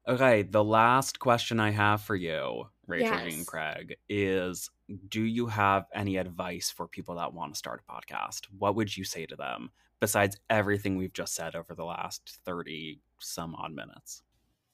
Okay, 0.08 0.41
the 0.43 0.64
last 0.64 1.20
question 1.20 1.60
I 1.60 1.70
have 1.72 2.02
for 2.02 2.16
you, 2.16 2.70
Rachel 2.88 3.20
Jean 3.20 3.45
Craig, 3.45 3.97
is 4.08 4.70
do 5.08 5.22
you 5.22 5.45
have 5.47 5.86
any 5.93 6.18
advice 6.18 6.72
for 6.72 6.88
people 6.88 7.16
that 7.16 7.34
want 7.34 7.54
to 7.54 7.58
start 7.58 7.84
a 7.88 7.91
podcast? 7.91 8.45
What 8.45 8.76
would 8.76 8.95
you 8.97 9.04
say 9.04 9.26
to 9.28 9.36
them 9.36 9.72
besides 10.00 10.38
everything 10.50 10.97
we've 10.97 11.14
just 11.14 11.36
said 11.36 11.56
over 11.56 11.76
the 11.76 11.86
last 11.86 12.39
30 12.43 13.02
some 13.20 13.54
odd 13.56 13.74
minutes? 13.74 14.24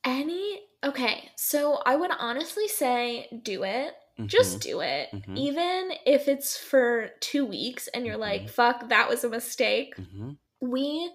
Any, 0.03 0.67
okay. 0.84 1.32
So 1.36 1.82
I 1.86 1.95
would 1.95 2.11
honestly 2.17 2.67
say 2.67 3.28
do 3.43 3.63
it. 3.63 3.95
Just 4.28 4.61
Mhm, 4.61 4.61
do 4.61 4.82
it. 4.82 5.09
Mhm. 5.11 5.36
Even 5.36 5.93
if 6.05 6.28
it's 6.28 6.57
for 6.57 7.09
two 7.21 7.45
weeks 7.45 7.88
and 7.89 8.05
you're 8.05 8.17
like, 8.17 8.47
Mhm. 8.47 8.49
fuck, 8.49 8.89
that 8.89 9.09
was 9.09 9.23
a 9.23 9.30
mistake. 9.30 9.95
mhm, 9.97 10.36
we 10.61 11.11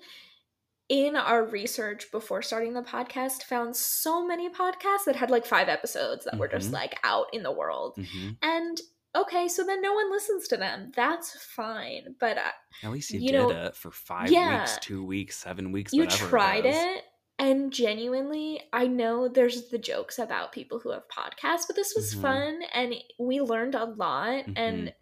in 0.91 1.14
our 1.16 1.45
research 1.45 2.11
before 2.11 2.43
starting 2.43 2.74
the 2.74 2.82
podcast 2.82 3.45
found 3.45 3.74
so 3.76 4.26
many 4.26 4.51
podcasts 4.51 5.05
that 5.07 5.14
had 5.16 5.30
like 5.30 5.47
five 5.47 5.68
episodes 5.68 6.24
that 6.24 6.36
were 6.36 6.49
just 6.49 6.70
Mhm. 6.70 6.74
like 6.74 6.99
out 7.05 7.26
in 7.32 7.45
the 7.45 7.53
world 7.53 7.95
mhm. 7.97 8.36
and 8.43 8.80
okay 9.14 9.47
so 9.49 9.64
then 9.64 9.80
no 9.80 9.95
one 9.95 10.11
listens 10.11 10.49
to 10.49 10.57
them 10.57 10.91
that's 10.97 11.32
fine 11.45 12.16
but 12.18 12.36
uh, 12.38 12.51
At 12.82 12.91
least 12.91 13.12
you, 13.12 13.20
You 13.20 13.28
did 13.28 13.38
know, 13.38 13.51
it 13.51 13.76
for 13.76 13.91
five 13.93 14.30
yeah. 14.32 14.61
weeks, 14.62 14.78
two 14.82 15.05
weeks, 15.05 15.36
seven 15.36 15.70
weeks, 15.72 15.93
you 15.93 16.03
whatever 16.03 16.26
tried 16.28 16.66
it. 16.66 16.74
it 16.74 17.05
and 17.38 17.72
genuinely 17.72 18.61
i 18.72 18.86
know 18.86 19.28
there's 19.28 19.70
the 19.70 19.78
jokes 19.78 20.18
about 20.18 20.51
people 20.53 20.78
who 20.80 20.91
have 20.91 21.05
podcasts 21.09 21.66
but 21.68 21.76
this 21.76 21.93
was 21.95 22.14
Mhm. 22.16 22.20
fun 22.22 22.62
and 22.74 22.95
we 23.18 23.41
learned 23.41 23.74
a 23.76 23.84
lot 23.84 24.45
and 24.57 24.93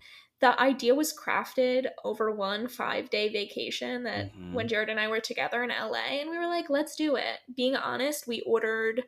the 0.41 0.61
idea 0.61 0.95
was 0.95 1.17
crafted 1.17 1.89
over 2.05 2.31
one 2.31 2.69
five 2.69 3.11
day 3.11 3.29
vacation 3.29 4.05
that 4.05 4.27
Mhm. 4.33 4.51
when 4.51 4.69
jared 4.69 4.89
and 4.89 5.01
i 5.01 5.09
were 5.09 5.21
together 5.21 5.63
in 5.63 5.71
la 5.71 5.95
and 5.99 6.31
we 6.31 6.39
were 6.39 6.47
like 6.47 6.71
let's 6.71 6.97
do 6.97 7.17
it 7.17 7.41
being 7.57 7.77
honest 7.77 8.27
we 8.27 8.41
ordered 8.43 9.05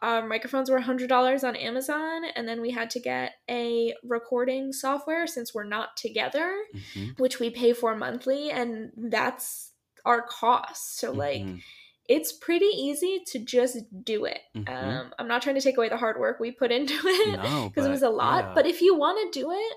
our 0.00 0.26
microphones 0.26 0.70
were 0.70 0.76
$100 0.76 1.44
on 1.44 1.56
amazon 1.56 2.24
and 2.36 2.46
then 2.48 2.60
we 2.60 2.70
had 2.70 2.90
to 2.90 3.00
get 3.00 3.34
a 3.50 3.94
recording 4.02 4.72
software 4.72 5.26
since 5.26 5.54
we're 5.54 5.64
not 5.64 5.96
together 5.96 6.54
Mhm, 6.72 7.16
which 7.16 7.38
we 7.40 7.50
pay 7.50 7.72
for 7.72 7.96
monthly 7.96 8.50
and 8.50 8.92
that's 9.10 9.72
our 10.04 10.22
cost 10.22 10.98
so 10.98 11.12
like 11.12 11.46
mhm, 11.46 11.62
it's 12.08 12.32
pretty 12.32 12.66
easy 12.66 13.22
to 13.26 13.38
just 13.38 13.78
do 14.04 14.24
it. 14.26 14.40
mhm. 14.54 14.64
Um, 14.66 15.12
I'm 15.18 15.28
not 15.28 15.42
trying 15.42 15.54
to 15.56 15.60
take 15.60 15.76
away 15.76 15.88
the 15.88 15.96
hard 15.96 16.18
work 16.18 16.38
we 16.38 16.50
put 16.52 16.70
into 16.72 16.94
it 17.04 17.40
no, 17.42 17.72
because 17.72 17.86
it 17.86 17.90
was 17.90 18.02
a 18.02 18.10
lot. 18.10 18.44
yeah. 18.44 18.54
But 18.54 18.66
if 18.66 18.80
you 18.82 18.94
want 18.96 19.32
to 19.32 19.40
do 19.40 19.50
it, 19.52 19.72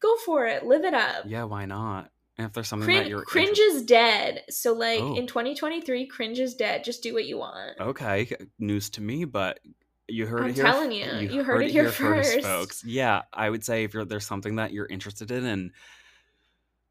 go 0.00 0.14
for 0.24 0.46
it. 0.46 0.64
Live 0.64 0.84
it 0.84 0.94
up. 0.94 1.24
yeah, 1.26 1.44
why 1.44 1.64
not? 1.66 2.10
And 2.36 2.46
if 2.46 2.52
there's 2.52 2.68
something 2.68 2.94
that 2.94 3.08
you're 3.08 3.22
cringe 3.24 3.58
is 3.58 3.82
dead. 3.82 4.44
So 4.48 4.72
like 4.72 5.00
Oh. 5.00 5.16
in 5.16 5.26
2023, 5.26 6.06
cringe 6.06 6.38
is 6.38 6.54
dead. 6.54 6.84
Just 6.84 7.02
do 7.02 7.12
what 7.12 7.24
you 7.26 7.38
want. 7.38 7.78
okay, 7.80 8.30
news 8.60 8.90
to 8.90 9.00
me, 9.02 9.24
but 9.24 9.58
you 10.06 10.24
heard 10.26 10.46
it 10.50 10.54
here. 10.54 10.64
I'm 10.66 10.90
it 10.90 10.92
here. 10.94 11.04
telling 11.06 11.22
you, 11.26 11.34
you 11.36 11.42
heard 11.44 11.62
it 11.62 11.70
here 11.72 11.90
first. 11.90 12.40
folks. 12.42 12.84
Yeah, 12.84 13.22
I 13.32 13.50
would 13.50 13.64
say 13.64 13.84
if 13.84 13.92
you're, 13.92 14.04
there's 14.04 14.24
something 14.24 14.56
that 14.56 14.72
you're 14.72 14.86
interested 14.86 15.30
in 15.32 15.44
and 15.44 15.72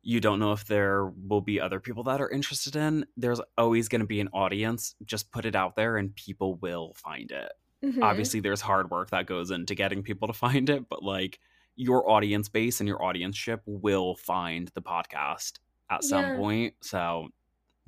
you 0.04 0.20
don't 0.20 0.40
know 0.40 0.52
if 0.54 0.66
there 0.66 1.06
will 1.06 1.42
be 1.42 1.60
other 1.60 1.80
people 1.80 2.04
that 2.04 2.22
are 2.22 2.30
interested 2.30 2.76
in, 2.76 3.06
there's 3.18 3.42
always 3.58 3.88
going 3.90 4.02
to 4.02 4.08
be 4.08 4.20
an 4.22 4.30
audience. 4.34 4.96
Just 5.06 5.32
put 5.32 5.46
it 5.46 5.56
out 5.56 5.76
there 5.76 5.98
and 5.98 6.16
people 6.16 6.56
will 6.56 6.94
find 6.96 7.32
it. 7.32 7.52
Mhm. 7.84 8.02
Obviously, 8.04 8.40
there's 8.40 8.62
hard 8.62 8.90
work 8.90 9.10
that 9.10 9.26
goes 9.26 9.52
into 9.52 9.76
getting 9.76 10.04
people 10.04 10.28
to 10.28 10.34
find 10.46 10.70
it, 10.70 10.88
but 10.90 11.04
like 11.04 11.40
your 11.78 12.10
audience 12.10 12.50
base 12.50 12.82
and 12.82 12.90
your 12.90 13.00
audienceship 13.00 13.62
will 13.66 14.16
find 14.16 14.68
the 14.74 14.82
podcast 14.82 15.60
at 15.90 16.04
some 16.04 16.26
Yeah. 16.26 16.36
point. 16.36 16.74
So 16.82 17.30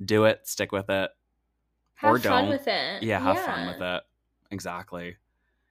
do 0.02 0.24
it, 0.24 0.46
stick 0.48 0.72
with 0.72 0.88
it. 0.88 1.10
have 1.96 2.10
or 2.12 2.18
fun 2.18 2.44
don't. 2.44 2.48
with 2.48 2.66
it. 2.66 3.02
Yeah, 3.02 3.20
have 3.20 3.38
fun 3.40 3.66
with 3.66 3.82
it. 3.82 4.02
Exactly. 4.50 5.16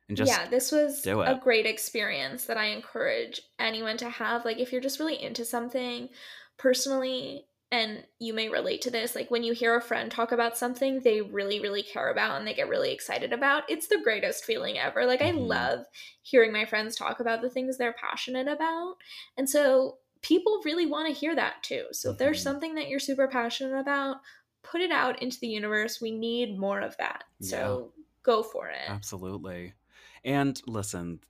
And 0.08 0.16
just 0.18 0.32
yeah, 0.32 0.48
this 0.48 0.72
was 0.72 1.06
a 1.08 1.40
great 1.42 1.66
experience 1.66 2.46
that 2.46 2.58
I 2.58 2.66
encourage 2.66 3.42
anyone 3.58 3.98
to 3.98 4.10
have. 4.10 4.46
Like, 4.46 4.58
if 4.58 4.72
you're 4.72 4.82
just 4.82 5.00
really 5.00 5.22
into 5.22 5.46
something 5.46 6.10
personally, 6.58 7.46
and 7.72 8.06
you 8.20 8.34
may 8.34 8.50
relate 8.50 8.82
to 8.84 8.92
this, 8.92 9.16
like 9.16 9.30
when 9.32 9.44
you 9.44 9.54
hear 9.54 9.76
a 9.76 9.82
friend 9.82 10.12
talk 10.12 10.32
about 10.32 10.58
something 10.58 11.02
they 11.02 11.22
really, 11.22 11.60
really 11.60 11.84
care 11.84 12.10
about 12.10 12.38
and 12.38 12.48
they 12.48 12.54
get 12.54 12.70
really 12.70 12.92
excited 12.92 13.32
about, 13.34 13.70
it's 13.70 13.88
the 13.88 14.02
greatest 14.04 14.46
feeling 14.46 14.78
ever. 14.80 15.06
Like, 15.06 15.22
I 15.22 15.32
Mhm. 15.32 15.32
love 15.32 15.86
hearing 16.24 16.52
my 16.52 16.66
friends 16.66 16.96
talk 16.96 17.20
about 17.20 17.42
the 17.42 17.50
things 17.50 17.78
they're 17.78 17.94
passionate 17.94 18.48
about. 18.48 18.96
And 19.38 19.50
so, 19.50 20.00
people 20.22 20.62
really 20.66 20.86
want 20.86 21.08
to 21.08 21.20
hear 21.20 21.36
that 21.36 21.64
too. 21.64 21.88
So, 21.92 22.12
if 22.12 22.18
there's 22.18 22.42
Mhm. 22.42 22.44
something 22.44 22.76
that 22.76 22.90
you're 22.90 23.00
super 23.00 23.28
passionate 23.28 23.78
about, 23.80 24.18
put 24.64 24.82
it 24.82 24.92
out 24.92 25.22
into 25.22 25.40
the 25.40 25.48
universe. 25.48 26.02
We 26.02 26.12
need 26.12 26.58
more 26.60 26.82
of 26.82 26.98
that. 26.98 27.24
So, 27.42 27.94
go 28.24 28.44
for 28.44 28.70
it. 28.70 28.90
Absolutely. 28.90 29.74
And 30.24 30.62
listen, 30.68 31.22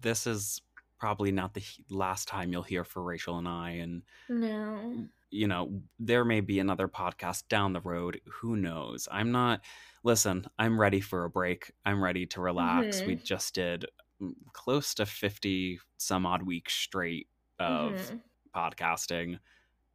this 0.00 0.26
is 0.26 0.62
probably 0.98 1.32
not 1.32 1.54
the 1.54 1.64
last 1.90 2.28
time 2.28 2.52
you'll 2.52 2.62
hear 2.62 2.84
for 2.84 3.02
Rachel 3.02 3.38
and 3.38 3.48
I. 3.48 3.70
And, 3.72 4.02
No. 4.28 5.08
You 5.36 5.46
know, 5.46 5.80
there 5.98 6.24
may 6.24 6.40
be 6.40 6.58
another 6.58 6.88
podcast 6.88 7.48
down 7.48 7.72
the 7.72 7.80
road. 7.80 8.20
Who 8.40 8.56
knows? 8.56 9.08
I'm 9.10 9.30
not, 9.32 9.60
listen, 10.02 10.46
I'm 10.58 10.80
ready 10.80 11.00
for 11.00 11.24
a 11.24 11.30
break. 11.30 11.72
I'm 11.84 12.02
ready 12.02 12.26
to 12.26 12.40
relax. 12.40 13.04
We 13.04 13.16
Mhm. 13.16 13.24
just 13.24 13.54
did 13.54 13.86
mm, 14.20 14.32
close 14.52 14.94
to 14.94 15.04
50 15.06 15.78
some 15.98 16.24
odd 16.26 16.42
weeks 16.42 16.74
straight 16.74 17.28
of 17.58 17.92
Mhm. 17.94 18.20
podcasting. 18.54 19.38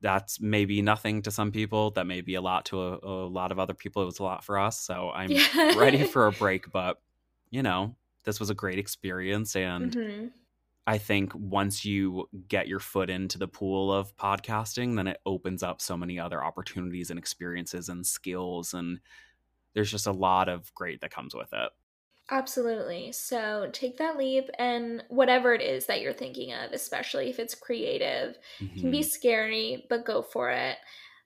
That's 0.02 0.40
maybe 0.40 0.82
nothing 0.82 1.22
to 1.24 1.32
some 1.32 1.52
people. 1.52 1.92
That 1.92 2.06
may 2.08 2.22
be 2.22 2.36
a 2.36 2.42
lot 2.42 2.66
to 2.66 2.80
a, 2.82 3.00
a 3.00 3.28
lot 3.28 3.52
of 3.52 3.60
other 3.60 3.74
people. 3.74 4.02
It 4.04 4.06
was 4.06 4.20
a 4.20 4.24
lot 4.24 4.44
for 4.44 4.58
us. 4.60 4.80
So 4.80 5.12
I'm 5.16 5.32
Yeah. 5.32 5.76
ready 5.76 6.04
for 6.04 6.28
a 6.28 6.32
break, 6.32 6.72
but 6.72 7.02
you 7.50 7.64
know, 7.64 7.96
this 8.24 8.40
was 8.40 8.50
a 8.50 8.56
great 8.56 8.78
experience. 8.80 9.56
And 9.56 9.96
Mhm. 9.96 10.32
I 10.88 10.98
think 10.98 11.34
once 11.36 11.86
you 11.86 12.28
get 12.48 12.68
your 12.68 12.80
foot 12.80 13.10
into 13.10 13.38
the 13.38 13.48
pool 13.48 13.94
of 13.94 14.16
podcasting, 14.18 14.96
then 14.96 15.08
it 15.08 15.22
opens 15.26 15.62
up 15.62 15.82
so 15.82 15.96
many 15.96 16.20
other 16.20 16.44
opportunities 16.44 17.10
and 17.10 17.20
experiences 17.20 17.88
and 17.88 18.06
skills. 18.06 18.74
And 18.74 19.00
there's 19.74 19.92
just 19.92 20.08
a 20.08 20.12
lot 20.12 20.50
of 20.50 20.74
great 20.74 21.02
that 21.02 21.12
comes 21.12 21.36
with 21.36 21.50
it. 21.54 21.70
Absolutely. 22.32 23.12
So 23.12 23.70
take 23.74 23.98
that 23.98 24.18
leap 24.18 24.50
and 24.58 25.04
whatever 25.10 25.54
it 25.54 25.62
is 25.62 25.86
that 25.86 26.02
you're 26.02 26.14
thinking 26.14 26.54
of, 26.54 26.72
especially 26.72 27.30
if 27.30 27.40
it's 27.40 27.56
creative, 27.56 28.38
mm-hmm. 28.60 28.80
can 28.80 28.92
be 28.92 29.00
mm-hmm. 29.00 29.10
scary, 29.10 29.86
but 29.90 30.06
go 30.06 30.22
for 30.22 30.50
it. 30.50 30.78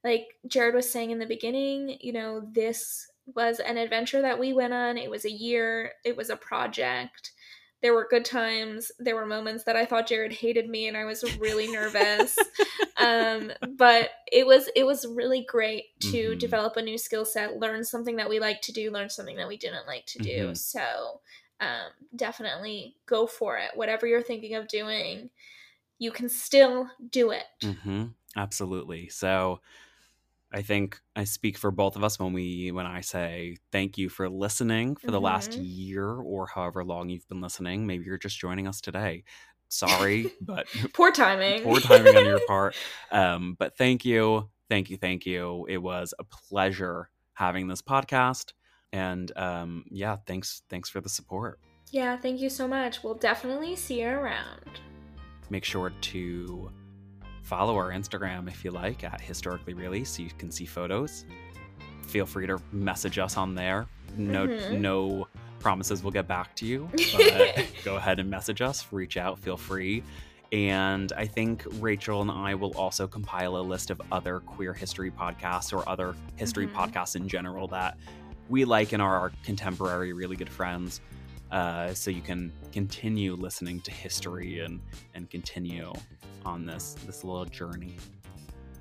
Like 0.03 0.27
Jared 0.47 0.75
was 0.75 0.89
saying 0.89 1.11
in 1.11 1.19
the 1.19 1.25
beginning, 1.25 1.97
you 2.01 2.11
know, 2.11 2.47
this 2.51 3.07
was 3.33 3.59
an 3.59 3.77
adventure 3.77 4.21
that 4.21 4.39
we 4.39 4.53
went 4.53 4.73
on. 4.73 4.97
It 4.97 5.09
was 5.09 5.25
a 5.25 5.31
year, 5.31 5.93
it 6.03 6.17
was 6.17 6.29
a 6.29 6.35
project 6.35 7.31
there 7.85 7.93
were 7.93 8.07
good 8.09 8.25
times 8.25 8.91
there 8.97 9.13
were 9.13 9.27
moments 9.27 9.63
that 9.65 9.75
i 9.75 9.85
thought 9.85 10.07
jared 10.07 10.31
hated 10.31 10.67
me 10.67 10.87
and 10.87 10.97
i 10.97 11.05
was 11.05 11.23
really 11.37 11.71
nervous 11.71 12.35
um, 12.97 13.51
but 13.77 14.09
it 14.31 14.47
was 14.47 14.67
it 14.75 14.87
was 14.87 15.05
really 15.05 15.45
great 15.47 15.83
to 15.99 16.29
mm-hmm. 16.29 16.39
develop 16.39 16.77
a 16.77 16.81
new 16.81 16.97
skill 16.97 17.25
set 17.25 17.59
learn 17.59 17.83
something 17.83 18.15
that 18.15 18.27
we 18.27 18.39
like 18.39 18.59
to 18.59 18.71
do 18.71 18.89
learn 18.89 19.07
something 19.07 19.37
that 19.37 19.47
we 19.47 19.55
didn't 19.55 19.85
like 19.85 20.03
to 20.07 20.17
do 20.17 20.45
mm-hmm. 20.45 20.53
so 20.55 21.21
um, 21.59 21.91
definitely 22.15 22.95
go 23.05 23.27
for 23.27 23.55
it 23.57 23.69
whatever 23.75 24.07
you're 24.07 24.23
thinking 24.23 24.55
of 24.55 24.67
doing 24.67 25.29
you 25.99 26.11
can 26.11 26.27
still 26.27 26.89
do 27.11 27.29
it 27.29 27.45
mm-hmm. 27.61 28.05
absolutely 28.35 29.07
so 29.09 29.59
I 30.55 30.61
think 30.61 31.01
I 31.17 31.25
speak 31.25 31.57
for 31.57 31.69
both 31.69 31.97
of 31.97 32.03
us 32.05 32.17
when 32.17 32.31
we 32.31 32.71
when 32.71 32.85
I 32.85 33.01
say 33.01 33.57
thank 33.73 33.97
you 33.97 34.07
for 34.07 34.29
listening 34.29 34.95
for 34.95 35.07
the 35.07 35.17
mm-hmm. 35.17 35.25
last 35.25 35.53
year 35.55 36.09
or 36.09 36.47
however 36.47 36.85
long 36.85 37.09
you've 37.09 37.27
been 37.27 37.41
listening. 37.41 37.85
Maybe 37.85 38.05
you're 38.05 38.17
just 38.17 38.39
joining 38.39 38.65
us 38.65 38.79
today. 38.79 39.25
Sorry, 39.67 40.31
but 40.41 40.67
poor 40.93 41.11
timing. 41.11 41.63
poor 41.63 41.81
timing 41.81 42.15
on 42.15 42.23
your 42.23 42.39
part. 42.47 42.73
Um, 43.11 43.57
but 43.59 43.77
thank 43.77 44.05
you, 44.05 44.49
thank 44.69 44.89
you, 44.89 44.95
thank 44.95 45.25
you. 45.25 45.65
It 45.67 45.79
was 45.79 46.13
a 46.19 46.23
pleasure 46.23 47.09
having 47.33 47.67
this 47.67 47.81
podcast, 47.81 48.53
and 48.93 49.37
um, 49.37 49.83
yeah, 49.91 50.15
thanks, 50.25 50.61
thanks 50.69 50.87
for 50.87 51.01
the 51.01 51.09
support. 51.09 51.59
Yeah, 51.91 52.15
thank 52.15 52.39
you 52.39 52.49
so 52.49 52.65
much. 52.65 53.03
We'll 53.03 53.15
definitely 53.15 53.75
see 53.75 53.99
you 53.99 54.07
around. 54.07 54.79
Make 55.49 55.65
sure 55.65 55.89
to 55.89 56.71
Follow 57.45 57.75
our 57.75 57.91
Instagram 57.91 58.47
if 58.47 58.65
you 58.65 58.71
like 58.71 59.03
at 59.03 59.21
historically 59.21 59.75
really 59.75 60.03
so 60.03 60.23
you 60.23 60.31
can 60.35 60.49
see 60.49 60.65
photos. 60.65 61.25
Feel 62.01 62.25
free 62.25 62.47
to 62.47 62.59
message 62.71 63.19
us 63.19 63.37
on 63.37 63.53
there. 63.53 63.85
No 64.17 64.47
mm-hmm. 64.47 64.81
no 64.81 65.27
promises 65.59 66.01
we'll 66.01 66.11
get 66.11 66.27
back 66.27 66.55
to 66.55 66.65
you, 66.65 66.89
but 67.17 67.67
go 67.83 67.97
ahead 67.97 68.19
and 68.19 68.31
message 68.31 68.63
us, 68.63 68.87
reach 68.91 69.15
out, 69.15 69.37
feel 69.37 69.57
free. 69.57 70.03
And 70.51 71.13
I 71.15 71.27
think 71.27 71.63
Rachel 71.73 72.23
and 72.23 72.31
I 72.31 72.55
will 72.55 72.75
also 72.75 73.05
compile 73.05 73.57
a 73.57 73.61
list 73.61 73.91
of 73.91 74.01
other 74.11 74.39
queer 74.39 74.73
history 74.73 75.11
podcasts 75.11 75.71
or 75.71 75.87
other 75.87 76.15
history 76.37 76.65
mm-hmm. 76.65 76.77
podcasts 76.77 77.15
in 77.15 77.27
general 77.27 77.67
that 77.67 77.95
we 78.49 78.65
like 78.65 78.91
and 78.91 79.03
are 79.03 79.19
our 79.19 79.31
contemporary 79.43 80.13
really 80.13 80.35
good 80.35 80.49
friends. 80.49 80.99
Uh, 81.51 81.93
so 81.93 82.09
you 82.09 82.21
can 82.21 82.51
continue 82.71 83.35
listening 83.35 83.79
to 83.81 83.91
history 83.91 84.61
and 84.61 84.81
and 85.13 85.29
continue 85.29 85.93
on 86.45 86.65
this 86.65 86.95
this 87.05 87.23
little 87.23 87.45
journey 87.45 87.95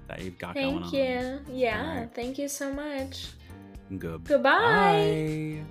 that 0.09 0.23
you've 0.23 0.39
got 0.39 0.55
thank 0.55 0.73
going 0.73 0.85
on. 0.85 0.91
Thank 0.91 1.49
you. 1.49 1.55
Yeah, 1.55 2.01
right. 2.01 2.15
thank 2.15 2.39
you 2.39 2.49
so 2.49 2.73
much. 2.73 3.29
Good. 3.99 4.25
Goodbye. 4.25 5.61
Bye. 5.63 5.65